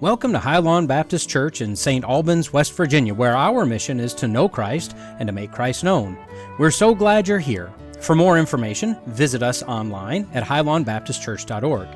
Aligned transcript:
Welcome 0.00 0.32
to 0.32 0.38
Highlawn 0.38 0.86
Baptist 0.86 1.28
Church 1.28 1.60
in 1.60 1.76
St. 1.76 2.06
Albans, 2.06 2.54
West 2.54 2.74
Virginia, 2.74 3.12
where 3.12 3.36
our 3.36 3.66
mission 3.66 4.00
is 4.00 4.14
to 4.14 4.26
know 4.26 4.48
Christ 4.48 4.96
and 5.18 5.26
to 5.26 5.32
make 5.32 5.52
Christ 5.52 5.84
known. 5.84 6.16
We're 6.58 6.70
so 6.70 6.94
glad 6.94 7.28
you're 7.28 7.38
here. 7.38 7.70
For 8.00 8.16
more 8.16 8.38
information, 8.38 8.96
visit 9.08 9.42
us 9.42 9.62
online 9.62 10.26
at 10.32 10.42
highlawnbaptistchurch.org. 10.42 11.88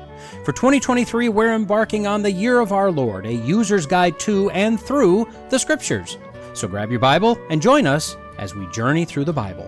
For 0.45 0.51
2023, 0.51 1.29
we're 1.29 1.55
embarking 1.55 2.05
on 2.05 2.21
the 2.21 2.31
Year 2.31 2.59
of 2.59 2.71
Our 2.71 2.91
Lord, 2.91 3.25
a 3.25 3.33
user's 3.33 3.87
guide 3.87 4.19
to 4.19 4.51
and 4.51 4.79
through 4.79 5.27
the 5.49 5.57
Scriptures. 5.57 6.19
So 6.53 6.67
grab 6.67 6.91
your 6.91 6.99
Bible 6.99 7.39
and 7.49 7.59
join 7.59 7.87
us 7.87 8.17
as 8.37 8.53
we 8.53 8.67
journey 8.67 9.05
through 9.05 9.25
the 9.25 9.33
Bible. 9.33 9.65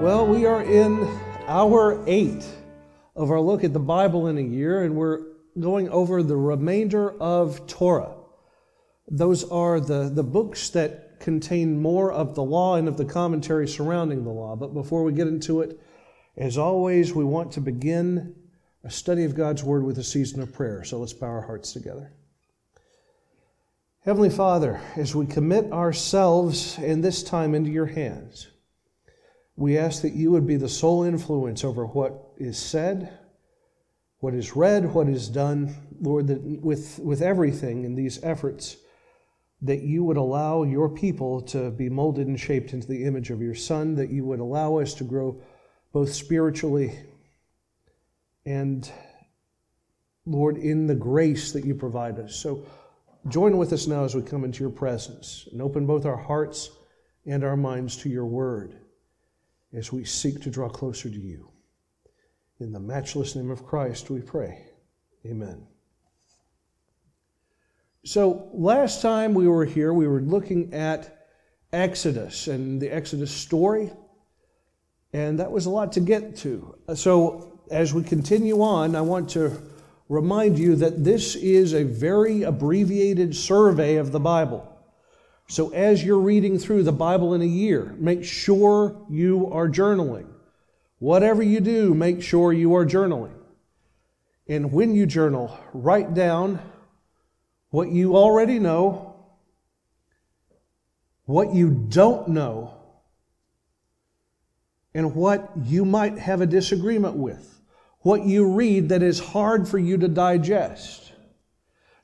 Well, 0.00 0.24
we 0.24 0.46
are 0.46 0.62
in 0.62 1.04
hour 1.48 2.00
eight 2.06 2.46
of 3.16 3.32
our 3.32 3.40
look 3.40 3.64
at 3.64 3.72
the 3.72 3.80
Bible 3.80 4.28
in 4.28 4.38
a 4.38 4.42
year, 4.42 4.84
and 4.84 4.94
we're 4.94 5.27
going 5.60 5.88
over 5.88 6.22
the 6.22 6.36
remainder 6.36 7.10
of 7.20 7.66
Torah. 7.66 8.14
Those 9.10 9.44
are 9.50 9.80
the, 9.80 10.10
the 10.12 10.22
books 10.22 10.70
that 10.70 11.20
contain 11.20 11.80
more 11.80 12.12
of 12.12 12.34
the 12.34 12.42
law 12.42 12.76
and 12.76 12.88
of 12.88 12.96
the 12.96 13.04
commentary 13.04 13.66
surrounding 13.66 14.24
the 14.24 14.30
law. 14.30 14.56
But 14.56 14.74
before 14.74 15.02
we 15.02 15.12
get 15.12 15.26
into 15.26 15.62
it, 15.62 15.80
as 16.36 16.56
always, 16.56 17.12
we 17.12 17.24
want 17.24 17.52
to 17.52 17.60
begin 17.60 18.34
a 18.84 18.90
study 18.90 19.24
of 19.24 19.34
God's 19.34 19.64
Word 19.64 19.84
with 19.84 19.98
a 19.98 20.04
season 20.04 20.40
of 20.40 20.52
prayer. 20.52 20.84
So 20.84 20.98
let's 20.98 21.12
bow 21.12 21.26
our 21.26 21.42
hearts 21.42 21.72
together. 21.72 22.12
Heavenly 24.04 24.30
Father, 24.30 24.80
as 24.96 25.14
we 25.14 25.26
commit 25.26 25.72
ourselves 25.72 26.78
in 26.78 27.00
this 27.00 27.22
time 27.22 27.54
into 27.54 27.70
your 27.70 27.86
hands, 27.86 28.46
we 29.56 29.76
ask 29.76 30.02
that 30.02 30.14
you 30.14 30.30
would 30.30 30.46
be 30.46 30.56
the 30.56 30.68
sole 30.68 31.02
influence 31.02 31.64
over 31.64 31.84
what 31.84 32.28
is 32.36 32.56
said, 32.56 33.17
what 34.20 34.34
is 34.34 34.56
read, 34.56 34.92
what 34.92 35.08
is 35.08 35.28
done, 35.28 35.74
Lord, 36.00 36.26
that 36.28 36.40
with, 36.42 36.98
with 36.98 37.22
everything 37.22 37.84
in 37.84 37.94
these 37.94 38.22
efforts, 38.22 38.76
that 39.62 39.82
you 39.82 40.04
would 40.04 40.16
allow 40.16 40.62
your 40.62 40.88
people 40.88 41.40
to 41.42 41.70
be 41.70 41.88
molded 41.88 42.26
and 42.26 42.38
shaped 42.38 42.72
into 42.72 42.86
the 42.86 43.04
image 43.04 43.30
of 43.30 43.40
your 43.40 43.54
Son, 43.54 43.94
that 43.94 44.10
you 44.10 44.24
would 44.24 44.40
allow 44.40 44.78
us 44.78 44.94
to 44.94 45.04
grow 45.04 45.40
both 45.92 46.12
spiritually 46.12 46.98
and, 48.44 48.90
Lord, 50.26 50.56
in 50.56 50.86
the 50.86 50.94
grace 50.94 51.52
that 51.52 51.64
you 51.64 51.74
provide 51.74 52.18
us. 52.18 52.34
So 52.36 52.66
join 53.28 53.56
with 53.56 53.72
us 53.72 53.86
now 53.86 54.04
as 54.04 54.14
we 54.14 54.22
come 54.22 54.44
into 54.44 54.60
your 54.60 54.70
presence 54.70 55.48
and 55.52 55.60
open 55.60 55.86
both 55.86 56.06
our 56.06 56.16
hearts 56.16 56.70
and 57.26 57.44
our 57.44 57.56
minds 57.56 57.96
to 57.98 58.08
your 58.08 58.26
word 58.26 58.74
as 59.74 59.92
we 59.92 60.04
seek 60.04 60.40
to 60.42 60.50
draw 60.50 60.68
closer 60.68 61.10
to 61.10 61.18
you. 61.18 61.47
In 62.60 62.72
the 62.72 62.80
matchless 62.80 63.36
name 63.36 63.52
of 63.52 63.64
Christ, 63.64 64.10
we 64.10 64.20
pray. 64.20 64.64
Amen. 65.24 65.64
So, 68.04 68.50
last 68.52 69.00
time 69.00 69.32
we 69.34 69.46
were 69.46 69.64
here, 69.64 69.92
we 69.92 70.08
were 70.08 70.20
looking 70.20 70.74
at 70.74 71.26
Exodus 71.72 72.48
and 72.48 72.80
the 72.80 72.88
Exodus 72.88 73.30
story, 73.30 73.92
and 75.12 75.38
that 75.38 75.52
was 75.52 75.66
a 75.66 75.70
lot 75.70 75.92
to 75.92 76.00
get 76.00 76.36
to. 76.38 76.76
Uh, 76.88 76.96
so, 76.96 77.60
as 77.70 77.94
we 77.94 78.02
continue 78.02 78.60
on, 78.60 78.96
I 78.96 79.02
want 79.02 79.30
to 79.30 79.56
remind 80.08 80.58
you 80.58 80.74
that 80.76 81.04
this 81.04 81.36
is 81.36 81.74
a 81.74 81.84
very 81.84 82.42
abbreviated 82.42 83.36
survey 83.36 83.96
of 83.96 84.10
the 84.10 84.20
Bible. 84.20 84.66
So, 85.48 85.70
as 85.70 86.02
you're 86.02 86.18
reading 86.18 86.58
through 86.58 86.82
the 86.82 86.92
Bible 86.92 87.34
in 87.34 87.42
a 87.42 87.46
year, 87.46 87.94
make 87.98 88.24
sure 88.24 89.06
you 89.08 89.48
are 89.52 89.68
journaling. 89.68 90.32
Whatever 90.98 91.42
you 91.42 91.60
do, 91.60 91.94
make 91.94 92.22
sure 92.22 92.52
you 92.52 92.74
are 92.74 92.84
journaling. 92.84 93.34
And 94.48 94.72
when 94.72 94.94
you 94.94 95.06
journal, 95.06 95.56
write 95.72 96.14
down 96.14 96.60
what 97.70 97.90
you 97.90 98.16
already 98.16 98.58
know, 98.58 99.14
what 101.24 101.54
you 101.54 101.70
don't 101.70 102.28
know, 102.28 102.74
and 104.94 105.14
what 105.14 105.50
you 105.64 105.84
might 105.84 106.18
have 106.18 106.40
a 106.40 106.46
disagreement 106.46 107.14
with, 107.14 107.60
what 108.00 108.24
you 108.24 108.52
read 108.52 108.88
that 108.88 109.02
is 109.02 109.20
hard 109.20 109.68
for 109.68 109.78
you 109.78 109.98
to 109.98 110.08
digest. 110.08 111.12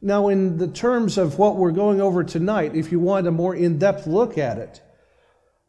Now, 0.03 0.29
in 0.29 0.59
the 0.59 0.69
terms 0.69 1.17
of 1.17 1.39
what 1.39 1.57
we're 1.57 1.73
going 1.73 2.01
over 2.01 2.23
tonight, 2.23 2.77
if 2.77 2.93
you 2.93 3.01
want 3.01 3.27
a 3.27 3.31
more 3.31 3.57
in 3.57 3.79
depth 3.79 4.07
look 4.07 4.37
at 4.37 4.59
it, 4.59 4.83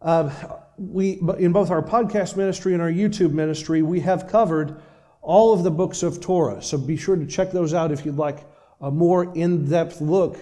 uh, 0.05 0.29
we, 0.77 1.19
in 1.39 1.51
both 1.51 1.71
our 1.71 1.81
podcast 1.81 2.38
ministry 2.38 2.73
and 2.73 2.81
our 2.81 2.91
YouTube 2.91 3.31
ministry, 3.31 3.81
we 3.81 3.99
have 4.01 4.27
covered 4.27 4.79
all 5.21 5.51
of 5.51 5.63
the 5.63 5.71
books 5.71 6.03
of 6.03 6.21
Torah. 6.21 6.61
So 6.61 6.77
be 6.77 6.95
sure 6.95 7.16
to 7.16 7.25
check 7.25 7.51
those 7.51 7.73
out 7.73 7.91
if 7.91 8.05
you'd 8.05 8.16
like 8.16 8.45
a 8.79 8.91
more 8.91 9.35
in 9.35 9.67
depth 9.67 10.01
look 10.01 10.38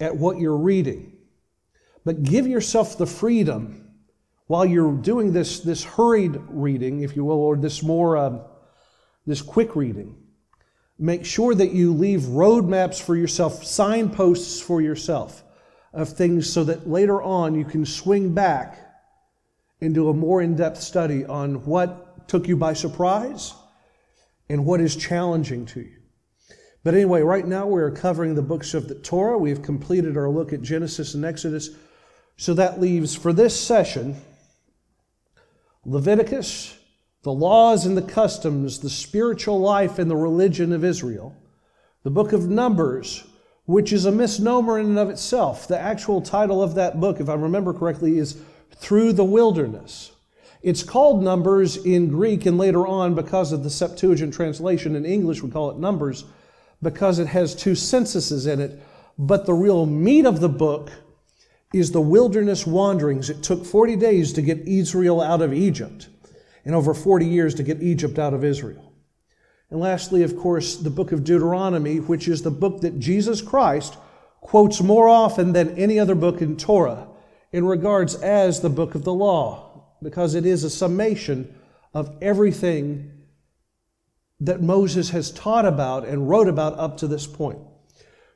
at 0.00 0.16
what 0.16 0.40
you're 0.40 0.56
reading. 0.56 1.12
But 2.04 2.24
give 2.24 2.48
yourself 2.48 2.98
the 2.98 3.06
freedom 3.06 3.88
while 4.48 4.66
you're 4.66 4.96
doing 4.96 5.32
this, 5.32 5.60
this 5.60 5.84
hurried 5.84 6.36
reading, 6.48 7.02
if 7.02 7.14
you 7.14 7.24
will, 7.24 7.38
or 7.38 7.56
this 7.56 7.84
more 7.84 8.16
um, 8.16 8.40
this 9.26 9.40
quick 9.40 9.76
reading. 9.76 10.16
Make 10.98 11.24
sure 11.24 11.54
that 11.54 11.70
you 11.70 11.92
leave 11.92 12.22
roadmaps 12.22 13.00
for 13.00 13.14
yourself, 13.14 13.64
signposts 13.64 14.60
for 14.60 14.80
yourself 14.80 15.41
of 15.92 16.08
things 16.08 16.50
so 16.50 16.64
that 16.64 16.88
later 16.88 17.22
on 17.22 17.54
you 17.54 17.64
can 17.64 17.84
swing 17.84 18.32
back 18.32 18.78
into 19.80 20.08
a 20.08 20.14
more 20.14 20.40
in 20.40 20.56
depth 20.56 20.80
study 20.80 21.24
on 21.24 21.64
what 21.64 22.28
took 22.28 22.48
you 22.48 22.56
by 22.56 22.72
surprise 22.72 23.52
and 24.48 24.64
what 24.64 24.80
is 24.80 24.96
challenging 24.96 25.66
to 25.66 25.80
you. 25.80 25.96
But 26.84 26.94
anyway, 26.94 27.22
right 27.22 27.46
now 27.46 27.66
we're 27.66 27.90
covering 27.90 28.34
the 28.34 28.42
books 28.42 28.74
of 28.74 28.88
the 28.88 28.94
Torah. 28.94 29.38
We've 29.38 29.62
completed 29.62 30.16
our 30.16 30.30
look 30.30 30.52
at 30.52 30.62
Genesis 30.62 31.14
and 31.14 31.24
Exodus. 31.24 31.70
So 32.36 32.54
that 32.54 32.80
leaves 32.80 33.14
for 33.14 33.32
this 33.32 33.58
session 33.58 34.16
Leviticus, 35.84 36.76
the 37.22 37.32
laws 37.32 37.86
and 37.86 37.96
the 37.96 38.02
customs, 38.02 38.80
the 38.80 38.90
spiritual 38.90 39.60
life 39.60 39.98
and 39.98 40.10
the 40.10 40.16
religion 40.16 40.72
of 40.72 40.84
Israel, 40.84 41.36
the 42.02 42.10
book 42.10 42.32
of 42.32 42.48
Numbers, 42.48 43.24
which 43.66 43.92
is 43.92 44.04
a 44.04 44.12
misnomer 44.12 44.78
in 44.78 44.86
and 44.86 44.98
of 44.98 45.08
itself. 45.08 45.68
The 45.68 45.78
actual 45.78 46.20
title 46.20 46.62
of 46.62 46.74
that 46.74 47.00
book, 47.00 47.20
if 47.20 47.28
I 47.28 47.34
remember 47.34 47.72
correctly, 47.72 48.18
is 48.18 48.40
through 48.76 49.12
the 49.12 49.24
wilderness. 49.24 50.12
It's 50.62 50.82
called 50.82 51.22
Numbers 51.22 51.76
in 51.76 52.08
Greek 52.08 52.46
and 52.46 52.56
later 52.56 52.86
on 52.86 53.14
because 53.14 53.52
of 53.52 53.64
the 53.64 53.70
Septuagint 53.70 54.32
translation 54.32 54.94
in 54.94 55.04
English, 55.04 55.42
we 55.42 55.50
call 55.50 55.70
it 55.70 55.78
Numbers 55.78 56.24
because 56.82 57.18
it 57.18 57.28
has 57.28 57.54
two 57.54 57.74
censuses 57.74 58.46
in 58.46 58.60
it. 58.60 58.80
But 59.18 59.46
the 59.46 59.54
real 59.54 59.86
meat 59.86 60.26
of 60.26 60.40
the 60.40 60.48
book 60.48 60.90
is 61.72 61.90
the 61.90 62.00
wilderness 62.00 62.66
wanderings. 62.66 63.30
It 63.30 63.42
took 63.42 63.64
40 63.64 63.96
days 63.96 64.32
to 64.34 64.42
get 64.42 64.58
Israel 64.60 65.20
out 65.20 65.42
of 65.42 65.52
Egypt 65.52 66.08
and 66.64 66.74
over 66.74 66.94
40 66.94 67.26
years 67.26 67.54
to 67.56 67.62
get 67.62 67.82
Egypt 67.82 68.18
out 68.18 68.34
of 68.34 68.44
Israel. 68.44 68.91
And 69.72 69.80
lastly, 69.80 70.22
of 70.22 70.36
course, 70.36 70.76
the 70.76 70.90
book 70.90 71.12
of 71.12 71.24
Deuteronomy, 71.24 71.96
which 71.96 72.28
is 72.28 72.42
the 72.42 72.50
book 72.50 72.82
that 72.82 73.00
Jesus 73.00 73.40
Christ 73.40 73.96
quotes 74.42 74.82
more 74.82 75.08
often 75.08 75.54
than 75.54 75.78
any 75.78 75.98
other 75.98 76.14
book 76.14 76.42
in 76.42 76.58
Torah 76.58 77.08
in 77.52 77.64
regards 77.64 78.14
as 78.16 78.60
the 78.60 78.68
book 78.68 78.94
of 78.94 79.04
the 79.04 79.14
law, 79.14 79.94
because 80.02 80.34
it 80.34 80.44
is 80.44 80.62
a 80.62 80.68
summation 80.68 81.54
of 81.94 82.14
everything 82.20 83.12
that 84.40 84.60
Moses 84.60 85.08
has 85.08 85.30
taught 85.30 85.64
about 85.64 86.06
and 86.06 86.28
wrote 86.28 86.48
about 86.48 86.78
up 86.78 86.98
to 86.98 87.06
this 87.06 87.26
point. 87.26 87.58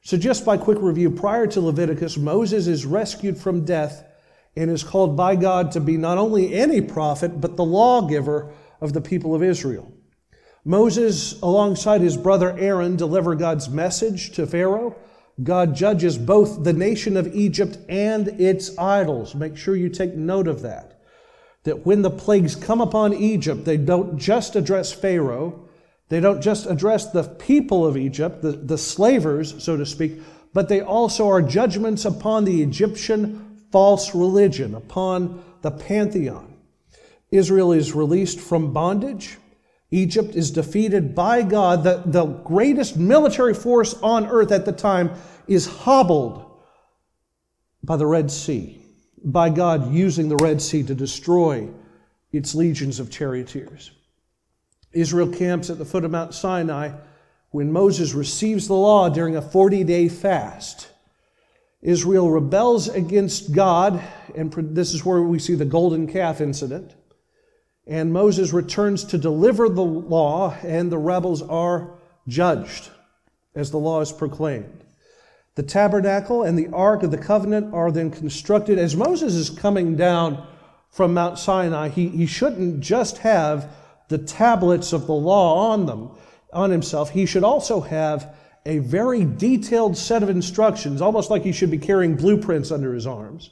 So, 0.00 0.16
just 0.16 0.42
by 0.42 0.56
quick 0.56 0.78
review, 0.80 1.10
prior 1.10 1.46
to 1.48 1.60
Leviticus, 1.60 2.16
Moses 2.16 2.66
is 2.66 2.86
rescued 2.86 3.36
from 3.36 3.66
death 3.66 4.06
and 4.56 4.70
is 4.70 4.82
called 4.82 5.18
by 5.18 5.36
God 5.36 5.72
to 5.72 5.80
be 5.80 5.98
not 5.98 6.16
only 6.16 6.54
any 6.54 6.80
prophet, 6.80 7.42
but 7.42 7.58
the 7.58 7.64
lawgiver 7.64 8.54
of 8.80 8.94
the 8.94 9.02
people 9.02 9.34
of 9.34 9.42
Israel. 9.42 9.92
Moses, 10.66 11.40
alongside 11.40 12.02
his 12.02 12.18
brother 12.18 12.54
Aaron, 12.58 12.96
deliver 12.96 13.34
God's 13.34 13.70
message 13.70 14.32
to 14.32 14.46
Pharaoh 14.46 14.96
God 15.42 15.74
judges 15.74 16.16
both 16.16 16.64
the 16.64 16.72
nation 16.72 17.16
of 17.16 17.34
Egypt 17.34 17.78
and 17.88 18.28
its 18.40 18.76
idols. 18.78 19.34
Make 19.34 19.56
sure 19.56 19.76
you 19.76 19.88
take 19.88 20.14
note 20.14 20.48
of 20.48 20.62
that. 20.62 20.98
That 21.64 21.84
when 21.84 22.02
the 22.02 22.10
plagues 22.10 22.56
come 22.56 22.80
upon 22.80 23.12
Egypt, 23.12 23.64
they 23.64 23.76
don't 23.76 24.18
just 24.18 24.56
address 24.56 24.92
Pharaoh, 24.92 25.68
they 26.08 26.20
don't 26.20 26.40
just 26.40 26.66
address 26.66 27.10
the 27.10 27.24
people 27.24 27.84
of 27.84 27.96
Egypt, 27.96 28.40
the, 28.40 28.52
the 28.52 28.78
slavers, 28.78 29.62
so 29.62 29.76
to 29.76 29.84
speak, 29.84 30.20
but 30.54 30.68
they 30.68 30.80
also 30.80 31.28
are 31.28 31.42
judgments 31.42 32.04
upon 32.04 32.44
the 32.44 32.62
Egyptian 32.62 33.58
false 33.72 34.14
religion, 34.14 34.74
upon 34.74 35.42
the 35.62 35.70
pantheon. 35.70 36.56
Israel 37.30 37.72
is 37.72 37.92
released 37.92 38.38
from 38.40 38.72
bondage. 38.72 39.36
Egypt 39.96 40.34
is 40.34 40.50
defeated 40.50 41.14
by 41.14 41.42
God. 41.42 41.82
The, 41.82 42.02
the 42.04 42.26
greatest 42.26 42.98
military 42.98 43.54
force 43.54 43.94
on 44.02 44.26
earth 44.26 44.52
at 44.52 44.66
the 44.66 44.72
time 44.72 45.10
is 45.48 45.66
hobbled 45.66 46.44
by 47.82 47.96
the 47.96 48.06
Red 48.06 48.30
Sea, 48.30 48.78
by 49.24 49.48
God 49.48 49.92
using 49.92 50.28
the 50.28 50.36
Red 50.36 50.60
Sea 50.60 50.82
to 50.82 50.94
destroy 50.94 51.68
its 52.30 52.54
legions 52.54 53.00
of 53.00 53.10
charioteers. 53.10 53.90
Israel 54.92 55.28
camps 55.28 55.70
at 55.70 55.78
the 55.78 55.84
foot 55.84 56.04
of 56.04 56.10
Mount 56.10 56.34
Sinai, 56.34 56.90
when 57.50 57.72
Moses 57.72 58.12
receives 58.12 58.66
the 58.66 58.74
law 58.74 59.08
during 59.08 59.36
a 59.36 59.42
40 59.42 59.82
day 59.84 60.08
fast, 60.08 60.90
Israel 61.80 62.30
rebels 62.30 62.88
against 62.88 63.52
God, 63.52 64.02
and 64.34 64.52
this 64.74 64.92
is 64.92 65.06
where 65.06 65.22
we 65.22 65.38
see 65.38 65.54
the 65.54 65.64
golden 65.64 66.06
calf 66.06 66.42
incident. 66.42 66.94
And 67.86 68.12
Moses 68.12 68.52
returns 68.52 69.04
to 69.04 69.18
deliver 69.18 69.68
the 69.68 69.84
law, 69.84 70.56
and 70.62 70.90
the 70.90 70.98
rebels 70.98 71.42
are 71.42 71.92
judged 72.26 72.90
as 73.54 73.70
the 73.70 73.78
law 73.78 74.00
is 74.00 74.10
proclaimed. 74.10 74.84
The 75.54 75.62
tabernacle 75.62 76.42
and 76.42 76.58
the 76.58 76.68
ark 76.68 77.02
of 77.02 77.10
the 77.10 77.18
covenant 77.18 77.72
are 77.72 77.90
then 77.90 78.10
constructed. 78.10 78.78
As 78.78 78.96
Moses 78.96 79.34
is 79.34 79.48
coming 79.48 79.96
down 79.96 80.46
from 80.90 81.14
Mount 81.14 81.38
Sinai, 81.38 81.88
he, 81.88 82.08
he 82.08 82.26
shouldn't 82.26 82.80
just 82.80 83.18
have 83.18 83.70
the 84.08 84.18
tablets 84.18 84.92
of 84.92 85.06
the 85.06 85.14
law 85.14 85.70
on 85.70 85.86
them, 85.86 86.10
on 86.52 86.70
himself. 86.70 87.10
He 87.10 87.24
should 87.24 87.44
also 87.44 87.80
have 87.80 88.34
a 88.66 88.78
very 88.78 89.24
detailed 89.24 89.96
set 89.96 90.22
of 90.22 90.28
instructions, 90.28 91.00
almost 91.00 91.30
like 91.30 91.42
he 91.42 91.52
should 91.52 91.70
be 91.70 91.78
carrying 91.78 92.16
blueprints 92.16 92.70
under 92.70 92.92
his 92.92 93.06
arms, 93.06 93.50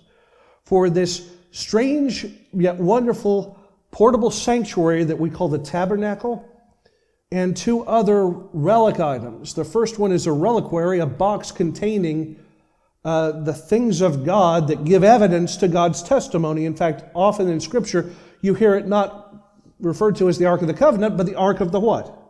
for 0.64 0.90
this 0.90 1.30
strange 1.52 2.26
yet 2.52 2.76
wonderful 2.76 3.58
portable 3.94 4.32
sanctuary 4.32 5.04
that 5.04 5.20
we 5.20 5.30
call 5.30 5.48
the 5.48 5.56
tabernacle, 5.56 6.44
and 7.30 7.56
two 7.56 7.84
other 7.84 8.26
relic 8.26 8.98
items. 8.98 9.54
The 9.54 9.64
first 9.64 10.00
one 10.00 10.10
is 10.10 10.26
a 10.26 10.32
reliquary, 10.32 10.98
a 10.98 11.06
box 11.06 11.52
containing 11.52 12.36
uh, 13.04 13.44
the 13.44 13.54
things 13.54 14.00
of 14.00 14.24
God 14.24 14.66
that 14.66 14.84
give 14.84 15.04
evidence 15.04 15.56
to 15.58 15.68
God's 15.68 16.02
testimony. 16.02 16.66
In 16.66 16.74
fact, 16.74 17.04
often 17.14 17.48
in 17.48 17.60
Scripture, 17.60 18.10
you 18.40 18.54
hear 18.54 18.74
it 18.74 18.88
not 18.88 19.32
referred 19.78 20.16
to 20.16 20.28
as 20.28 20.38
the 20.38 20.46
Ark 20.46 20.62
of 20.62 20.66
the 20.66 20.74
Covenant, 20.74 21.16
but 21.16 21.26
the 21.26 21.36
Ark 21.36 21.60
of 21.60 21.70
the 21.70 21.78
what? 21.78 22.20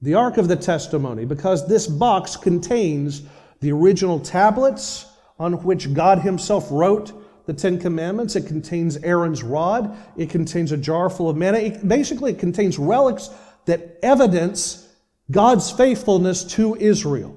The 0.00 0.14
Ark 0.14 0.36
of 0.36 0.46
the 0.46 0.54
Testimony, 0.54 1.24
because 1.24 1.66
this 1.66 1.88
box 1.88 2.36
contains 2.36 3.22
the 3.58 3.72
original 3.72 4.20
tablets 4.20 5.06
on 5.40 5.54
which 5.64 5.92
God 5.92 6.20
Himself 6.20 6.68
wrote 6.70 7.21
the 7.46 7.52
Ten 7.52 7.78
Commandments. 7.78 8.36
It 8.36 8.46
contains 8.46 8.96
Aaron's 8.98 9.42
rod. 9.42 9.96
It 10.16 10.30
contains 10.30 10.72
a 10.72 10.76
jar 10.76 11.10
full 11.10 11.28
of 11.28 11.36
manna. 11.36 11.58
It, 11.58 11.86
basically, 11.86 12.32
it 12.32 12.38
contains 12.38 12.78
relics 12.78 13.30
that 13.66 13.98
evidence 14.02 14.88
God's 15.30 15.70
faithfulness 15.70 16.44
to 16.54 16.76
Israel. 16.76 17.36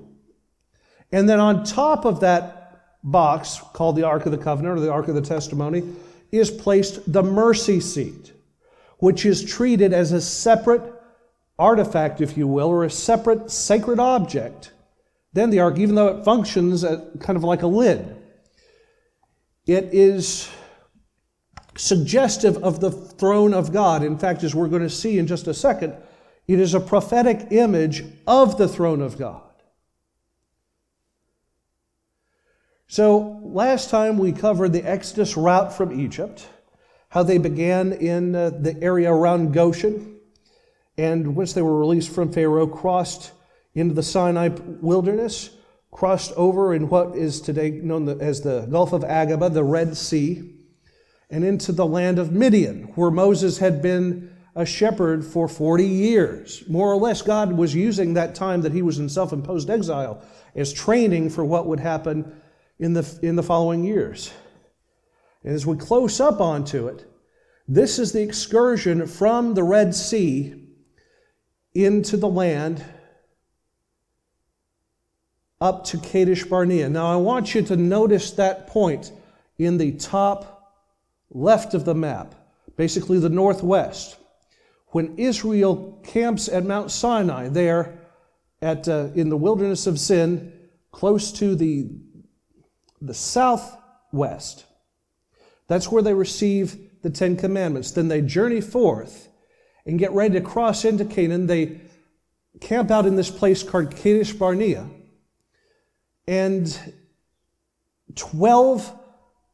And 1.11 1.29
then 1.29 1.39
on 1.39 1.63
top 1.63 2.05
of 2.05 2.19
that 2.21 2.81
box, 3.03 3.61
called 3.73 3.95
the 3.95 4.03
Ark 4.03 4.25
of 4.25 4.31
the 4.31 4.37
Covenant 4.37 4.77
or 4.77 4.81
the 4.81 4.91
Ark 4.91 5.07
of 5.07 5.15
the 5.15 5.21
Testimony, 5.21 5.83
is 6.31 6.49
placed 6.49 7.11
the 7.11 7.23
mercy 7.23 7.79
seat, 7.79 8.33
which 8.99 9.25
is 9.25 9.43
treated 9.43 9.93
as 9.93 10.11
a 10.11 10.19
separate 10.21 10.81
artifact, 11.57 12.21
if 12.21 12.37
you 12.37 12.47
will, 12.47 12.67
or 12.67 12.83
a 12.83 12.89
separate 12.89 13.49
sacred 13.49 13.99
object 13.99 14.71
than 15.33 15.49
the 15.49 15.59
ark, 15.59 15.77
even 15.77 15.95
though 15.95 16.07
it 16.07 16.25
functions 16.25 16.83
uh, 16.83 17.05
kind 17.19 17.37
of 17.37 17.43
like 17.43 17.61
a 17.61 17.67
lid. 17.67 18.14
It 19.65 19.93
is 19.93 20.49
suggestive 21.77 22.63
of 22.63 22.79
the 22.79 22.91
throne 22.91 23.53
of 23.53 23.73
God. 23.73 24.03
In 24.03 24.17
fact, 24.17 24.43
as 24.43 24.53
we're 24.53 24.67
going 24.67 24.83
to 24.83 24.89
see 24.89 25.17
in 25.17 25.27
just 25.27 25.47
a 25.47 25.53
second, 25.53 25.95
it 26.47 26.59
is 26.59 26.73
a 26.73 26.79
prophetic 26.79 27.47
image 27.51 28.03
of 28.27 28.57
the 28.57 28.67
throne 28.67 29.01
of 29.01 29.17
God. 29.17 29.41
So, 32.87 33.41
last 33.43 33.89
time 33.89 34.19
we 34.19 34.31
covered 34.31 34.71
the 34.71 34.83
Exodus 34.83 35.35
route 35.35 35.73
from 35.73 35.99
Egypt, 35.99 36.47
how 37.09 37.23
they 37.23 37.39
began 37.39 37.93
in 37.93 38.35
uh, 38.35 38.51
the 38.51 38.77
area 38.81 39.11
around 39.11 39.53
Goshen, 39.53 40.19
and 40.97 41.35
once 41.35 41.53
they 41.53 41.63
were 41.63 41.79
released 41.79 42.13
from 42.13 42.31
Pharaoh, 42.31 42.67
crossed 42.67 43.31
into 43.73 43.95
the 43.95 44.03
Sinai 44.03 44.49
wilderness, 44.81 45.49
crossed 45.95 46.33
over 46.33 46.73
in 46.73 46.89
what 46.89 47.15
is 47.15 47.39
today 47.39 47.71
known 47.71 48.19
as 48.19 48.41
the 48.41 48.67
Gulf 48.69 48.91
of 48.91 49.03
Aqaba, 49.03 49.53
the 49.53 49.63
Red 49.63 49.95
Sea, 49.95 50.53
and 51.29 51.45
into 51.45 51.71
the 51.71 51.85
land 51.85 52.19
of 52.19 52.33
Midian, 52.33 52.91
where 52.95 53.09
Moses 53.09 53.59
had 53.59 53.81
been 53.81 54.29
a 54.57 54.65
shepherd 54.65 55.23
for 55.23 55.47
40 55.47 55.85
years. 55.85 56.65
More 56.67 56.91
or 56.91 56.97
less, 56.97 57.21
God 57.21 57.53
was 57.53 57.73
using 57.73 58.13
that 58.13 58.35
time 58.35 58.61
that 58.63 58.73
he 58.73 58.81
was 58.81 58.99
in 58.99 59.07
self 59.07 59.31
imposed 59.31 59.69
exile 59.69 60.21
as 60.53 60.73
training 60.73 61.29
for 61.29 61.45
what 61.45 61.65
would 61.65 61.79
happen 61.79 62.41
in 62.77 62.91
the, 62.91 63.19
in 63.21 63.37
the 63.37 63.43
following 63.43 63.85
years. 63.85 64.33
And 65.45 65.53
as 65.53 65.65
we 65.65 65.77
close 65.77 66.19
up 66.19 66.41
onto 66.41 66.89
it, 66.89 67.09
this 67.69 67.99
is 67.99 68.11
the 68.11 68.21
excursion 68.21 69.07
from 69.07 69.53
the 69.53 69.63
Red 69.63 69.95
Sea 69.95 70.61
into 71.73 72.17
the 72.17 72.27
land 72.27 72.83
up 75.61 75.85
to 75.85 75.97
Kadesh 75.97 76.43
Barnea. 76.43 76.89
Now, 76.89 77.07
I 77.07 77.15
want 77.15 77.55
you 77.55 77.61
to 77.63 77.77
notice 77.77 78.31
that 78.31 78.67
point 78.67 79.11
in 79.57 79.77
the 79.77 79.93
top 79.93 80.73
left 81.29 81.73
of 81.73 81.85
the 81.85 81.95
map, 81.95 82.35
basically 82.75 83.19
the 83.19 83.29
northwest. 83.29 84.17
When 84.87 85.17
Israel 85.17 86.01
camps 86.05 86.47
at 86.47 86.65
Mount 86.65 86.91
Sinai, 86.91 87.49
there 87.49 87.99
at, 88.61 88.87
uh, 88.87 89.09
in 89.15 89.29
the 89.29 89.37
wilderness 89.37 89.87
of 89.87 89.99
Sin, 89.99 90.53
close 90.91 91.31
to 91.33 91.55
the, 91.55 91.89
the 93.01 93.13
southwest, 93.13 94.65
that's 95.67 95.91
where 95.91 96.03
they 96.03 96.13
receive 96.13 96.77
the 97.01 97.09
Ten 97.09 97.35
Commandments. 97.37 97.91
Then 97.91 98.07
they 98.07 98.21
journey 98.21 98.61
forth 98.61 99.29
and 99.85 99.99
get 99.99 100.11
ready 100.11 100.35
to 100.35 100.41
cross 100.41 100.85
into 100.85 101.05
Canaan. 101.05 101.47
They 101.47 101.81
camp 102.61 102.91
out 102.91 103.05
in 103.05 103.15
this 103.15 103.29
place 103.29 103.63
called 103.63 103.95
Kadesh 103.95 104.33
Barnea 104.33 104.89
and 106.27 106.93
12 108.15 108.99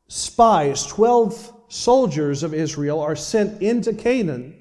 spies, 0.07 0.85
12 0.85 1.53
soldiers 1.68 2.44
of 2.44 2.53
Israel 2.53 3.00
are 3.00 3.15
sent 3.15 3.62
into 3.62 3.94
Canaan 3.94 4.57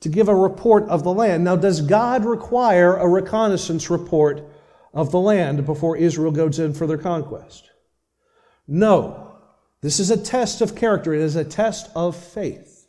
to 0.00 0.08
give 0.08 0.28
a 0.28 0.34
report 0.34 0.84
of 0.88 1.02
the 1.02 1.12
land. 1.12 1.44
Now, 1.44 1.56
does 1.56 1.80
God 1.80 2.24
require 2.24 2.96
a 2.96 3.08
reconnaissance 3.08 3.88
report 3.88 4.42
of 4.92 5.10
the 5.10 5.20
land 5.20 5.64
before 5.66 5.96
Israel 5.96 6.30
goes 6.30 6.58
in 6.58 6.74
for 6.74 6.86
their 6.86 6.98
conquest? 6.98 7.70
No. 8.66 9.36
This 9.80 10.00
is 10.00 10.10
a 10.10 10.16
test 10.16 10.60
of 10.60 10.74
character, 10.74 11.12
it 11.12 11.20
is 11.20 11.36
a 11.36 11.44
test 11.44 11.90
of 11.94 12.16
faith. 12.16 12.86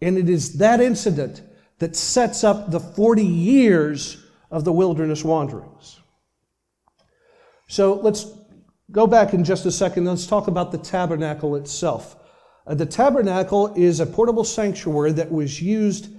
And 0.00 0.18
it 0.18 0.28
is 0.28 0.58
that 0.58 0.80
incident 0.80 1.42
that 1.78 1.96
sets 1.96 2.44
up 2.44 2.70
the 2.70 2.80
40 2.80 3.24
years 3.24 4.23
of 4.54 4.64
the 4.64 4.72
wilderness 4.72 5.24
wanderings. 5.24 5.98
So 7.66 7.94
let's 7.94 8.26
go 8.92 9.04
back 9.08 9.34
in 9.34 9.42
just 9.42 9.66
a 9.66 9.72
second. 9.72 10.04
Let's 10.04 10.28
talk 10.28 10.46
about 10.46 10.70
the 10.70 10.78
tabernacle 10.78 11.56
itself. 11.56 12.16
Uh, 12.64 12.76
the 12.76 12.86
tabernacle 12.86 13.74
is 13.74 13.98
a 13.98 14.06
portable 14.06 14.44
sanctuary 14.44 15.10
that 15.12 15.32
was 15.32 15.60
used 15.60 16.14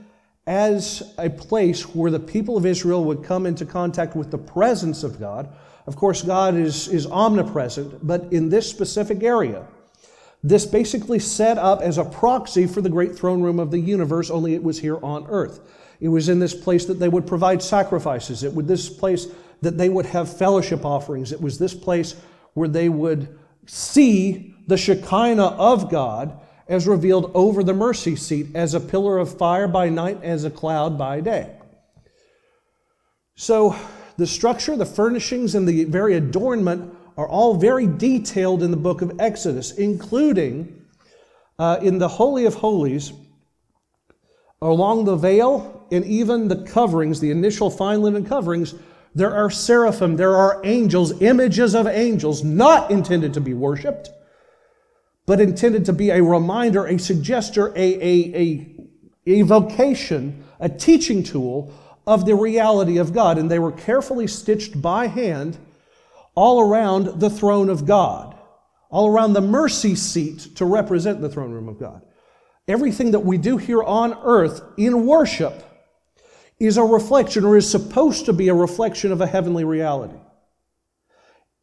as 0.47 1.13
a 1.17 1.29
place 1.29 1.83
where 1.95 2.11
the 2.11 2.19
people 2.19 2.57
of 2.57 2.65
Israel 2.65 3.05
would 3.05 3.23
come 3.23 3.45
into 3.45 3.65
contact 3.65 4.17
with 4.17 4.31
the 4.31 4.37
presence 4.37 5.03
of 5.03 5.17
God. 5.17 5.47
Of 5.87 5.95
course, 5.95 6.21
God 6.21 6.55
is, 6.55 6.89
is 6.89 7.07
omnipresent, 7.07 8.05
but 8.05 8.33
in 8.33 8.49
this 8.49 8.69
specific 8.69 9.23
area, 9.23 9.65
this 10.43 10.65
basically 10.65 11.19
set 11.19 11.57
up 11.57 11.79
as 11.81 11.97
a 11.97 12.03
proxy 12.03 12.67
for 12.67 12.81
the 12.81 12.89
great 12.89 13.15
throne 13.15 13.41
room 13.41 13.59
of 13.59 13.71
the 13.71 13.79
universe, 13.79 14.29
only 14.29 14.55
it 14.55 14.61
was 14.61 14.77
here 14.77 14.99
on 15.01 15.25
earth. 15.29 15.61
It 15.99 16.09
was 16.09 16.29
in 16.29 16.39
this 16.39 16.53
place 16.53 16.85
that 16.85 16.99
they 16.99 17.09
would 17.09 17.27
provide 17.27 17.61
sacrifices. 17.61 18.43
It 18.43 18.53
was 18.53 18.65
this 18.65 18.89
place 18.89 19.27
that 19.61 19.77
they 19.77 19.89
would 19.89 20.05
have 20.07 20.37
fellowship 20.37 20.85
offerings. 20.85 21.31
It 21.31 21.41
was 21.41 21.57
this 21.57 21.73
place 21.73 22.15
where 22.53 22.67
they 22.67 22.89
would 22.89 23.37
see 23.65 24.55
the 24.67 24.77
Shekinah 24.77 25.43
of 25.43 25.89
God 25.89 26.39
as 26.67 26.87
revealed 26.87 27.31
over 27.33 27.63
the 27.63 27.73
mercy 27.73 28.15
seat 28.15 28.47
as 28.55 28.73
a 28.73 28.79
pillar 28.79 29.17
of 29.17 29.37
fire 29.37 29.67
by 29.67 29.89
night, 29.89 30.23
as 30.23 30.43
a 30.43 30.49
cloud 30.49 30.97
by 30.97 31.21
day. 31.21 31.55
So, 33.35 33.75
the 34.17 34.25
structure, 34.25 34.75
the 34.77 34.85
furnishings, 34.85 35.55
and 35.55 35.67
the 35.67 35.83
very 35.83 36.15
adornment 36.15 36.95
are 37.17 37.27
all 37.27 37.55
very 37.55 37.85
detailed 37.85 38.63
in 38.63 38.71
the 38.71 38.77
book 38.77 39.01
of 39.01 39.19
Exodus, 39.19 39.71
including 39.73 40.85
uh, 41.59 41.79
in 41.81 41.97
the 41.97 42.07
Holy 42.07 42.45
of 42.45 42.55
Holies, 42.55 43.13
along 44.61 45.05
the 45.05 45.15
veil 45.15 45.74
and 45.91 46.05
even 46.05 46.47
the 46.47 46.63
coverings, 46.63 47.19
the 47.19 47.31
initial 47.31 47.69
fine 47.69 48.01
linen 48.01 48.25
coverings, 48.25 48.75
there 49.13 49.33
are 49.33 49.49
seraphim, 49.49 50.17
there 50.17 50.35
are 50.35 50.61
angels, 50.65 51.21
images 51.21 51.73
of 51.73 51.87
angels, 51.87 52.43
not 52.43 52.91
intended 52.91 53.33
to 53.33 53.41
be 53.41 53.53
worshiped, 53.53 54.09
but 55.25 55.39
intended 55.39 55.85
to 55.85 55.93
be 55.93 56.09
a 56.09 56.21
reminder, 56.21 56.85
a 56.85 56.95
suggester, 56.95 57.71
a, 57.75 57.77
a, 57.77 58.35
a, 58.35 59.39
a 59.39 59.41
vocation, 59.43 60.43
a 60.59 60.67
teaching 60.67 61.23
tool 61.23 61.73
of 62.05 62.25
the 62.25 62.35
reality 62.35 62.97
of 62.97 63.13
God. 63.13 63.37
And 63.37 63.49
they 63.49 63.57
were 63.57 63.71
carefully 63.71 64.27
stitched 64.27 64.81
by 64.81 65.07
hand 65.07 65.57
all 66.35 66.59
around 66.59 67.21
the 67.21 67.29
throne 67.29 67.69
of 67.69 67.85
God, 67.85 68.37
all 68.89 69.07
around 69.07 69.31
the 69.31 69.41
mercy 69.41 69.95
seat 69.95 70.55
to 70.55 70.65
represent 70.65 71.21
the 71.21 71.29
throne 71.29 71.51
room 71.51 71.69
of 71.69 71.79
God. 71.79 72.01
Everything 72.67 73.11
that 73.11 73.21
we 73.21 73.37
do 73.37 73.57
here 73.57 73.81
on 73.81 74.13
earth 74.23 74.61
in 74.77 75.05
worship 75.05 75.63
is 76.59 76.77
a 76.77 76.83
reflection 76.83 77.43
or 77.43 77.57
is 77.57 77.69
supposed 77.69 78.25
to 78.25 78.33
be 78.33 78.47
a 78.47 78.53
reflection 78.53 79.11
of 79.11 79.21
a 79.21 79.27
heavenly 79.27 79.63
reality. 79.63 80.17